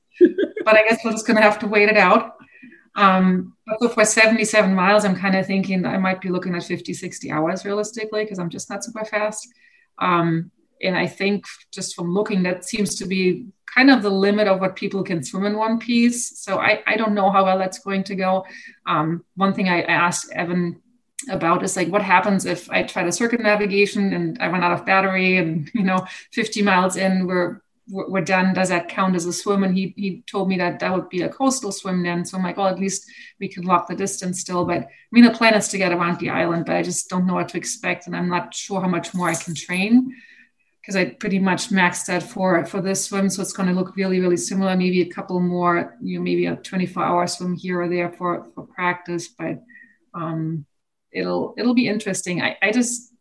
But 0.65 0.77
I 0.77 0.87
guess 0.89 1.01
we're 1.05 1.13
just 1.13 1.27
going 1.27 1.37
to 1.37 1.43
have 1.43 1.59
to 1.61 1.67
wait 1.67 1.89
it 1.89 1.97
out. 1.97 2.37
Um, 2.97 3.55
but 3.67 3.81
so 3.81 3.89
for 3.89 4.05
77 4.05 4.75
miles, 4.75 5.05
I'm 5.05 5.17
kind 5.17 5.37
of 5.37 5.47
thinking 5.47 5.85
I 5.85 5.99
might 5.99 6.21
be 6.21 6.29
looking 6.29 6.55
at 6.55 6.63
50, 6.63 6.95
60 6.95 7.31
hours 7.33 7.65
realistically 7.65 8.25
because 8.25 8.39
I'm 8.39 8.51
just 8.51 8.71
not 8.71 8.85
super 8.85 9.05
fast. 9.05 9.49
Um, 9.99 10.51
and 10.83 10.97
I 10.97 11.07
think 11.07 11.45
just 11.73 11.95
from 11.95 12.13
looking, 12.13 12.43
that 12.43 12.65
seems 12.65 12.97
to 12.97 13.07
be 13.07 13.47
kind 13.75 13.91
of 13.91 14.03
the 14.03 14.11
limit 14.11 14.47
of 14.47 14.61
what 14.61 14.77
people 14.77 15.03
can 15.03 15.23
swim 15.23 15.47
in 15.47 15.57
one 15.57 15.79
piece. 15.79 16.39
So 16.39 16.59
I, 16.59 16.83
I 16.87 16.97
don't 16.97 17.15
know 17.15 17.31
how 17.31 17.45
well 17.45 17.59
that's 17.59 17.79
going 17.79 18.05
to 18.05 18.15
go. 18.15 18.45
Um, 18.87 19.25
one 19.37 19.53
thing 19.53 19.69
I, 19.69 19.83
I 19.83 19.93
asked 19.93 20.31
Evan 20.33 20.81
about 21.31 21.63
is 21.63 21.77
like 21.77 21.89
what 21.89 22.03
happens 22.03 22.45
if 22.45 22.71
I 22.71 22.83
try 22.83 23.05
the 23.05 23.13
circumnavigation 23.13 24.13
and 24.13 24.39
I 24.41 24.49
run 24.49 24.63
out 24.63 24.73
of 24.73 24.85
battery 24.85 25.39
and 25.39 25.71
you 25.75 25.83
know 25.83 26.07
50 26.33 26.63
miles 26.63 26.97
in 26.97 27.27
we're 27.27 27.61
we're 27.89 28.23
done. 28.23 28.55
Does 28.55 28.71
that 28.71 28.89
count 28.89 29.15
as 29.15 29.27
a 29.27 29.33
swim? 29.33 29.63
And 29.63 29.77
he 29.77 29.93
he 29.97 30.23
told 30.27 30.49
me 30.49 30.57
that 30.59 30.81
that 30.81 30.95
would 30.95 31.09
be 31.09 31.23
a 31.23 31.29
coastal 31.29 31.73
swim 31.73 32.03
then. 32.03 32.25
So 32.25 32.37
I'm 32.37 32.45
like, 32.45 32.57
well, 32.57 32.69
at 32.69 32.79
least 32.79 33.11
we 33.41 33.49
can 33.49 33.65
lock 33.65 33.89
the 33.89 33.95
distance 33.95 34.41
still. 34.41 34.65
But 34.65 34.83
I 34.83 34.89
mean, 35.13 35.25
the 35.25 35.31
plan 35.31 35.55
is 35.55 35.69
to 35.69 35.79
get 35.79 35.93
around 35.93 36.19
the 36.19 36.31
island, 36.31 36.67
but 36.67 36.77
I 36.77 36.83
just 36.83 37.09
don't 37.11 37.27
know 37.27 37.35
what 37.35 37.49
to 37.51 37.59
expect, 37.59 38.07
and 38.07 38.17
I'm 38.17 38.29
not 38.29 38.55
sure 38.55 38.81
how 38.81 38.89
much 38.89 39.15
more 39.15 39.29
I 39.29 39.35
can 39.35 39.55
train 39.55 40.15
because 40.81 40.97
I 40.97 41.07
pretty 41.07 41.39
much 41.39 41.71
maxed 41.71 42.07
that 42.07 42.23
for 42.23 42.65
for 42.67 42.83
this 42.83 43.07
swim. 43.07 43.31
So 43.31 43.41
it's 43.41 43.55
going 43.55 43.69
to 43.69 43.75
look 43.75 43.97
really, 43.97 44.21
really 44.21 44.37
similar. 44.37 44.77
Maybe 44.77 45.01
a 45.01 45.09
couple 45.09 45.41
more, 45.41 45.97
you 46.03 46.19
know, 46.19 46.23
maybe 46.23 46.47
a 46.47 46.57
24 46.57 47.03
hour 47.03 47.27
swim 47.27 47.55
here 47.55 47.81
or 47.81 47.89
there 47.89 48.11
for 48.11 48.49
for 48.55 48.67
practice, 48.67 49.29
but 49.29 49.63
um, 50.15 50.67
it'll 51.11 51.55
it'll 51.57 51.75
be 51.75 51.89
interesting. 51.89 52.43
I, 52.43 52.57
I 52.63 52.71
just 52.71 53.14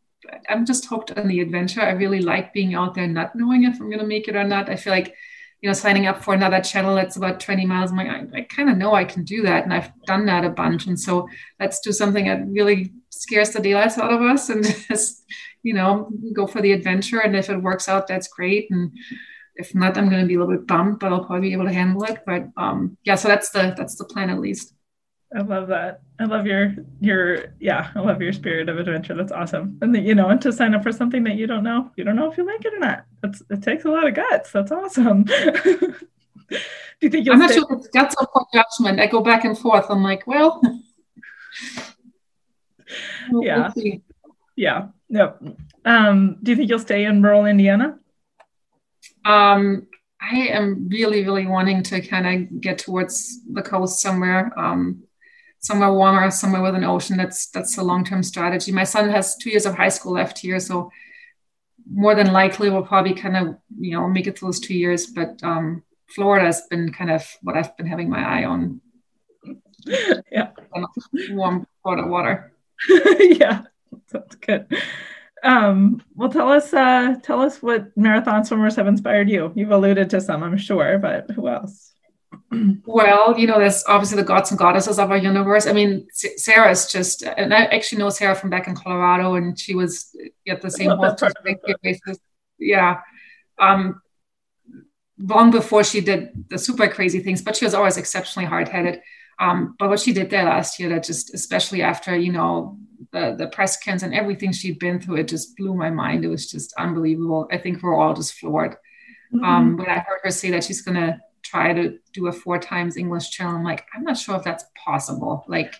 I'm 0.50 0.66
just 0.66 0.86
hooked 0.86 1.12
on 1.12 1.28
the 1.28 1.40
adventure. 1.40 1.82
I 1.82 1.92
really 1.92 2.22
like 2.22 2.54
being 2.54 2.76
out 2.76 2.96
there, 2.96 3.08
not 3.08 3.36
knowing 3.36 3.64
if 3.64 3.80
I'm 3.80 3.90
going 3.90 4.00
to 4.00 4.06
make 4.06 4.28
it 4.28 4.36
or 4.36 4.44
not. 4.44 4.70
I 4.70 4.76
feel 4.76 4.94
like 4.94 5.16
you 5.62 5.70
know 5.70 5.74
signing 5.74 6.08
up 6.08 6.24
for 6.24 6.34
another 6.34 6.62
channel 6.62 6.96
that's 6.96 7.16
about 7.16 7.40
20 7.40 7.66
miles. 7.66 7.92
I'm 7.92 7.98
like, 7.98 8.08
I, 8.08 8.40
I 8.40 8.42
kind 8.42 8.70
of 8.70 8.78
know 8.78 8.94
I 8.94 9.06
can 9.06 9.24
do 9.24 9.44
that, 9.44 9.64
and 9.64 9.74
I've 9.74 9.92
done 10.06 10.26
that 10.26 10.46
a 10.46 10.50
bunch. 10.50 10.88
And 10.88 11.00
so 11.00 11.28
let's 11.60 11.80
do 11.80 11.92
something 11.92 12.26
that 12.26 12.48
really 12.48 12.94
scares 13.10 13.52
the 13.52 13.62
daylights 13.62 13.98
out 13.98 14.12
of 14.12 14.22
us 14.22 14.50
and 14.50 14.64
just 14.88 15.24
you 15.64 15.74
know, 15.74 16.10
go 16.34 16.46
for 16.46 16.62
the 16.62 16.74
adventure. 16.74 17.20
And 17.20 17.36
if 17.36 17.50
it 17.50 17.58
works 17.58 17.90
out, 17.90 18.08
that's 18.08 18.28
great. 18.28 18.70
And 18.70 18.92
if 19.56 19.74
not, 19.74 19.98
I'm 19.98 20.10
going 20.10 20.22
to 20.22 20.28
be 20.28 20.36
a 20.36 20.40
little 20.40 20.56
bit 20.56 20.68
bummed, 20.68 21.00
but 21.00 21.12
I'll 21.12 21.24
probably 21.24 21.50
be 21.50 21.54
able 21.54 21.66
to 21.66 21.74
handle 21.74 22.04
it. 22.04 22.20
But 22.26 22.50
um, 22.58 22.98
yeah, 23.04 23.16
so 23.16 23.30
that's 23.30 23.50
the 23.50 23.74
that's 23.76 23.96
the 23.96 24.06
plan 24.06 24.30
at 24.30 24.40
least. 24.40 24.74
I 25.36 25.42
love 25.42 25.68
that. 25.70 26.02
I 26.20 26.26
love 26.26 26.46
your 26.46 26.76
your 27.00 27.54
yeah. 27.60 27.90
I 27.96 28.00
love 28.00 28.22
your 28.22 28.34
spirit 28.34 28.70
of 28.70 28.78
adventure. 28.78 29.16
That's 29.16 29.32
awesome. 29.32 29.78
And 29.82 29.94
the, 29.94 30.00
you 30.00 30.16
know, 30.16 30.30
and 30.30 30.42
to 30.42 30.54
sign 30.54 30.76
up 30.76 30.84
for 30.84 30.92
something 30.92 31.24
that 31.24 31.36
you 31.36 31.48
don't 31.48 31.64
know, 31.64 31.92
you 31.96 32.04
don't 32.04 32.16
know 32.16 32.32
if 32.32 32.38
you 32.38 32.46
like 32.46 32.64
it 32.64 32.74
or 32.74 32.80
not. 32.80 33.06
That's 33.22 33.42
it 33.50 33.64
takes 33.64 33.86
a 33.86 33.90
lot 33.90 34.08
of 34.08 34.14
guts. 34.14 34.52
That's 34.52 34.72
awesome. 34.72 35.24
Do 36.50 36.58
you 37.02 37.10
think 37.10 37.26
you'll? 37.26 37.34
I'm 37.34 37.40
not 37.40 37.52
sure 37.52 37.66
it's 37.72 37.88
guts 37.88 38.16
or 38.20 38.28
judgment. 38.54 39.00
I 39.00 39.08
go 39.08 39.22
back 39.22 39.44
and 39.44 39.58
forth. 39.58 39.88
I'm 39.90 40.04
like, 40.04 40.28
well, 40.28 40.62
yeah, 43.32 43.72
we'll 43.76 44.02
yeah. 44.56 44.88
Yep. 45.10 45.44
Um, 45.86 46.38
do 46.42 46.52
you 46.52 46.58
think 46.58 46.70
you'll 46.70 46.80
stay 46.80 47.06
in 47.06 47.22
rural 47.22 47.46
Indiana? 47.46 48.00
Um, 49.26 49.88
I 50.20 50.48
am 50.48 50.90
really, 50.90 51.24
really 51.24 51.46
wanting 51.46 51.84
to 51.84 52.02
kind 52.02 52.28
of 52.28 52.62
get 52.62 52.78
towards 52.80 53.42
the 53.52 53.62
coast 53.62 54.02
somewhere, 54.02 54.52
um, 54.58 55.04
somewhere 55.64 55.92
warmer, 55.92 56.30
somewhere 56.30 56.62
with 56.62 56.76
an 56.76 56.84
ocean. 56.84 57.18
That's 57.18 57.48
that's 57.48 57.78
a 57.78 57.84
long 57.84 58.04
term 58.04 58.22
strategy. 58.22 58.72
My 58.72 58.84
son 58.84 59.10
has 59.10 59.36
two 59.36 59.50
years 59.50 59.66
of 59.66 59.76
high 59.76 59.90
school 59.90 60.14
left 60.14 60.38
here, 60.38 60.60
so 60.60 60.92
more 61.92 62.16
than 62.16 62.32
likely 62.32 62.70
we'll 62.70 62.86
probably 62.86 63.14
kind 63.14 63.36
of 63.36 63.58
you 63.80 63.92
know 63.92 64.08
make 64.08 64.28
it 64.28 64.38
through 64.38 64.50
those 64.50 64.60
two 64.60 64.76
years. 64.76 65.08
But 65.08 65.42
um, 65.44 65.84
Florida 66.08 66.46
has 66.46 66.62
been 66.70 66.92
kind 66.94 67.12
of 67.12 67.26
what 67.42 67.58
I've 67.58 67.76
been 67.78 67.88
having 67.88 68.10
my 68.10 68.24
eye 68.24 68.46
on. 68.46 68.82
Yeah, 70.32 70.52
warm 71.32 71.68
Florida 71.82 72.08
water. 72.08 72.54
yeah. 73.20 73.64
that's 74.10 74.36
good. 74.36 74.66
Um, 75.44 76.02
well, 76.16 76.30
tell 76.30 76.50
us, 76.50 76.74
uh, 76.74 77.16
tell 77.22 77.42
us 77.42 77.62
what 77.62 77.96
marathon 77.98 78.46
swimmers 78.46 78.78
have 78.78 78.88
inspired 78.88 79.30
you. 79.30 79.52
You've 79.56 79.72
alluded 79.72 80.10
to 80.12 80.22
some, 80.22 80.42
I'm 80.42 80.58
sure, 80.58 80.98
but 81.00 81.30
who 81.32 81.50
else? 81.50 81.93
Well, 82.86 83.38
you 83.38 83.48
know, 83.48 83.60
there's 83.60 83.84
obviously 83.88 84.18
the 84.18 84.24
gods 84.24 84.52
and 84.52 84.60
goddesses 84.60 85.00
of 85.00 85.12
our 85.12 85.18
universe. 85.18 85.68
I 85.68 85.74
mean, 85.74 86.08
Sarah 86.12 86.72
is 86.72 86.92
just, 86.92 87.24
and 87.24 87.54
I 87.54 87.66
actually 87.66 88.00
know 88.00 88.10
Sarah 88.10 88.36
from 88.36 88.50
back 88.50 88.68
in 88.68 88.76
Colorado, 88.76 89.36
and 89.36 89.58
she 89.60 89.76
was 89.76 90.16
at 90.48 90.62
the 90.62 90.72
same 90.72 90.92
basis. 91.84 92.18
Yeah. 92.58 93.02
Um, 93.60 94.02
long 95.18 95.52
before 95.52 95.84
she 95.84 96.02
did 96.02 96.50
the 96.50 96.58
super 96.58 96.88
crazy 96.88 97.20
things, 97.20 97.42
but 97.42 97.56
she 97.56 97.66
was 97.66 97.74
always 97.74 97.98
exceptionally 97.98 98.48
hard 98.48 98.68
headed. 98.68 99.02
Um, 99.40 99.76
but 99.80 99.90
what 99.90 100.00
she 100.00 100.14
did 100.14 100.30
there 100.30 100.46
last 100.46 100.80
year, 100.80 100.90
that 100.90 101.04
just, 101.04 101.34
especially 101.34 101.82
after, 101.82 102.16
you 102.16 102.32
know, 102.32 102.78
the, 103.12 103.36
the 103.38 103.48
breast 103.48 103.84
cancer 103.84 104.06
and 104.06 104.16
everything 104.16 104.52
she'd 104.52 104.80
been 104.80 105.00
through, 105.00 105.18
it 105.18 105.28
just 105.28 105.58
blew 105.58 105.74
my 105.74 105.90
mind. 105.90 106.24
It 106.24 106.30
was 106.30 106.50
just 106.50 106.74
unbelievable. 106.78 107.48
I 107.52 107.58
think 107.58 107.82
we're 107.82 108.00
all 108.00 108.14
just 108.14 108.34
floored. 108.34 108.78
Mm-hmm. 109.34 109.44
Um, 109.44 109.76
but 109.76 109.88
I 109.88 110.00
heard 110.00 110.20
her 110.24 110.32
say 110.32 110.52
that 110.52 110.64
she's 110.64 110.82
going 110.82 110.96
to 110.96 111.20
try 111.44 111.74
to 111.74 112.00
do 112.14 112.28
a 112.28 112.32
four 112.32 112.60
times 112.60 112.98
English 112.98 113.30
channel. 113.30 113.56
I'm 113.56 113.64
like, 113.64 113.86
I'm 113.94 114.04
not 114.04 114.18
sure 114.18 114.36
if 114.36 114.44
that's 114.44 114.66
possible. 114.76 115.46
Like 115.48 115.76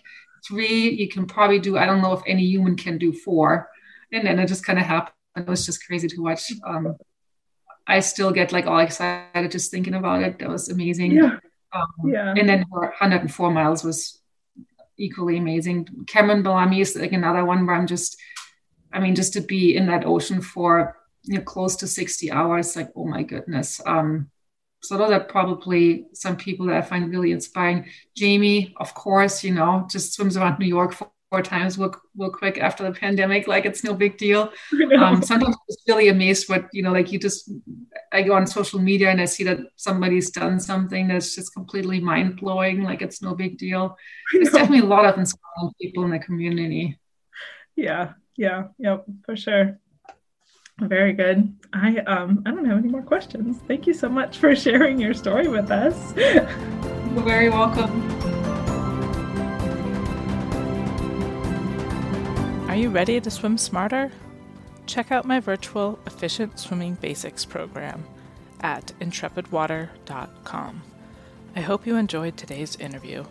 three, 0.46 0.90
you 0.90 1.08
can 1.08 1.26
probably 1.26 1.58
do, 1.58 1.76
I 1.76 1.86
don't 1.86 2.02
know 2.02 2.12
if 2.12 2.22
any 2.26 2.44
human 2.44 2.76
can 2.76 2.98
do 2.98 3.12
four. 3.12 3.68
And 4.12 4.26
then 4.26 4.38
it 4.38 4.46
just 4.46 4.64
kind 4.64 4.78
of 4.78 4.84
happened. 4.84 5.14
It 5.36 5.46
was 5.46 5.66
just 5.66 5.84
crazy 5.86 6.06
to 6.08 6.22
watch. 6.22 6.52
Um, 6.64 6.96
I 7.86 8.00
still 8.00 8.30
get 8.30 8.52
like 8.52 8.66
all 8.66 8.78
excited 8.78 9.50
just 9.50 9.70
thinking 9.70 9.94
about 9.94 10.22
it. 10.22 10.38
That 10.38 10.48
was 10.48 10.68
amazing. 10.68 11.12
Yeah. 11.12 11.38
Um, 11.72 11.86
yeah. 12.06 12.34
And 12.36 12.48
then 12.48 12.64
104 12.70 13.50
miles 13.50 13.82
was 13.82 14.20
equally 14.96 15.38
amazing. 15.38 15.88
Cameron 16.06 16.42
Bellamy 16.42 16.80
is 16.80 16.94
like 16.94 17.12
another 17.12 17.44
one 17.44 17.66
where 17.66 17.74
I'm 17.74 17.86
just, 17.86 18.16
I 18.92 19.00
mean, 19.00 19.14
just 19.14 19.32
to 19.32 19.40
be 19.40 19.76
in 19.76 19.86
that 19.86 20.06
ocean 20.06 20.40
for 20.40 20.96
you 21.24 21.38
know 21.38 21.44
close 21.44 21.76
to 21.76 21.86
60 21.86 22.30
hours, 22.30 22.76
like 22.76 22.90
oh 22.96 23.06
my 23.06 23.22
goodness. 23.22 23.80
Um, 23.84 24.30
so 24.84 24.96
those 24.96 25.10
are 25.10 25.20
probably 25.20 26.06
some 26.12 26.36
people 26.36 26.66
that 26.66 26.76
I 26.76 26.82
find 26.82 27.10
really 27.10 27.32
inspiring. 27.32 27.86
Jamie, 28.16 28.74
of 28.78 28.94
course, 28.94 29.42
you 29.42 29.52
know, 29.52 29.86
just 29.90 30.14
swims 30.14 30.36
around 30.36 30.58
New 30.58 30.66
York 30.66 30.92
four, 30.92 31.10
four 31.30 31.42
times 31.42 31.76
real, 31.78 31.94
real 32.16 32.30
quick 32.30 32.58
after 32.58 32.84
the 32.84 32.92
pandemic, 32.92 33.48
like 33.48 33.64
it's 33.64 33.82
no 33.82 33.94
big 33.94 34.16
deal. 34.18 34.52
Um, 34.94 35.22
sometimes 35.22 35.56
I'm 35.56 35.66
just 35.68 35.88
really 35.88 36.08
amazed 36.08 36.48
what 36.48 36.68
you 36.72 36.82
know, 36.82 36.92
like 36.92 37.10
you 37.10 37.18
just 37.18 37.50
I 38.12 38.22
go 38.22 38.34
on 38.34 38.46
social 38.46 38.78
media 38.78 39.10
and 39.10 39.20
I 39.20 39.24
see 39.24 39.44
that 39.44 39.58
somebody's 39.76 40.30
done 40.30 40.60
something 40.60 41.08
that's 41.08 41.34
just 41.34 41.52
completely 41.52 42.00
mind 42.00 42.36
blowing, 42.36 42.82
like 42.82 43.02
it's 43.02 43.20
no 43.20 43.34
big 43.34 43.58
deal. 43.58 43.96
There's 44.32 44.50
definitely 44.50 44.86
a 44.86 44.92
lot 44.96 45.06
of 45.06 45.18
inspiring 45.18 45.72
people 45.80 46.04
in 46.04 46.10
the 46.10 46.20
community. 46.20 46.98
Yeah, 47.74 48.12
yeah, 48.36 48.68
yep, 48.78 49.04
for 49.24 49.36
sure. 49.36 49.78
Very 50.80 51.12
good. 51.12 51.54
I 51.72 51.98
um 51.98 52.42
I 52.44 52.50
don't 52.50 52.64
have 52.64 52.78
any 52.78 52.88
more 52.88 53.02
questions. 53.02 53.58
Thank 53.68 53.86
you 53.86 53.94
so 53.94 54.08
much 54.08 54.38
for 54.38 54.56
sharing 54.64 55.00
your 55.00 55.14
story 55.14 55.48
with 55.48 55.70
us. 55.70 56.14
You're 56.16 57.22
very 57.22 57.48
welcome. 57.48 58.10
Are 62.68 62.76
you 62.76 62.90
ready 62.90 63.20
to 63.20 63.30
swim 63.30 63.56
smarter? 63.56 64.10
Check 64.86 65.12
out 65.12 65.24
my 65.24 65.38
virtual 65.38 65.98
Efficient 66.06 66.58
Swimming 66.58 66.94
Basics 66.94 67.44
program 67.44 68.04
at 68.60 68.92
intrepidwater.com. 69.00 70.82
I 71.54 71.60
hope 71.60 71.86
you 71.86 71.96
enjoyed 71.96 72.36
today's 72.36 72.74
interview. 72.76 73.24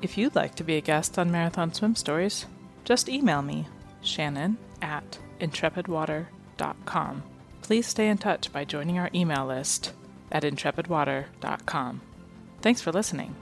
If 0.00 0.16
you'd 0.16 0.34
like 0.34 0.54
to 0.54 0.64
be 0.64 0.76
a 0.76 0.80
guest 0.80 1.18
on 1.18 1.30
Marathon 1.30 1.74
Swim 1.74 1.94
Stories, 1.94 2.46
just 2.84 3.10
email 3.10 3.42
me, 3.42 3.66
Shannon 4.00 4.56
at 4.80 5.18
intrepidwater.com 5.40 6.35
intrepidwater.com. 6.56 7.22
Please 7.62 7.86
stay 7.86 8.08
in 8.08 8.18
touch 8.18 8.52
by 8.52 8.64
joining 8.64 8.98
our 8.98 9.10
email 9.14 9.46
list 9.46 9.92
at 10.30 10.42
intrepidwater.com. 10.42 12.00
Thanks 12.62 12.80
for 12.80 12.92
listening. 12.92 13.34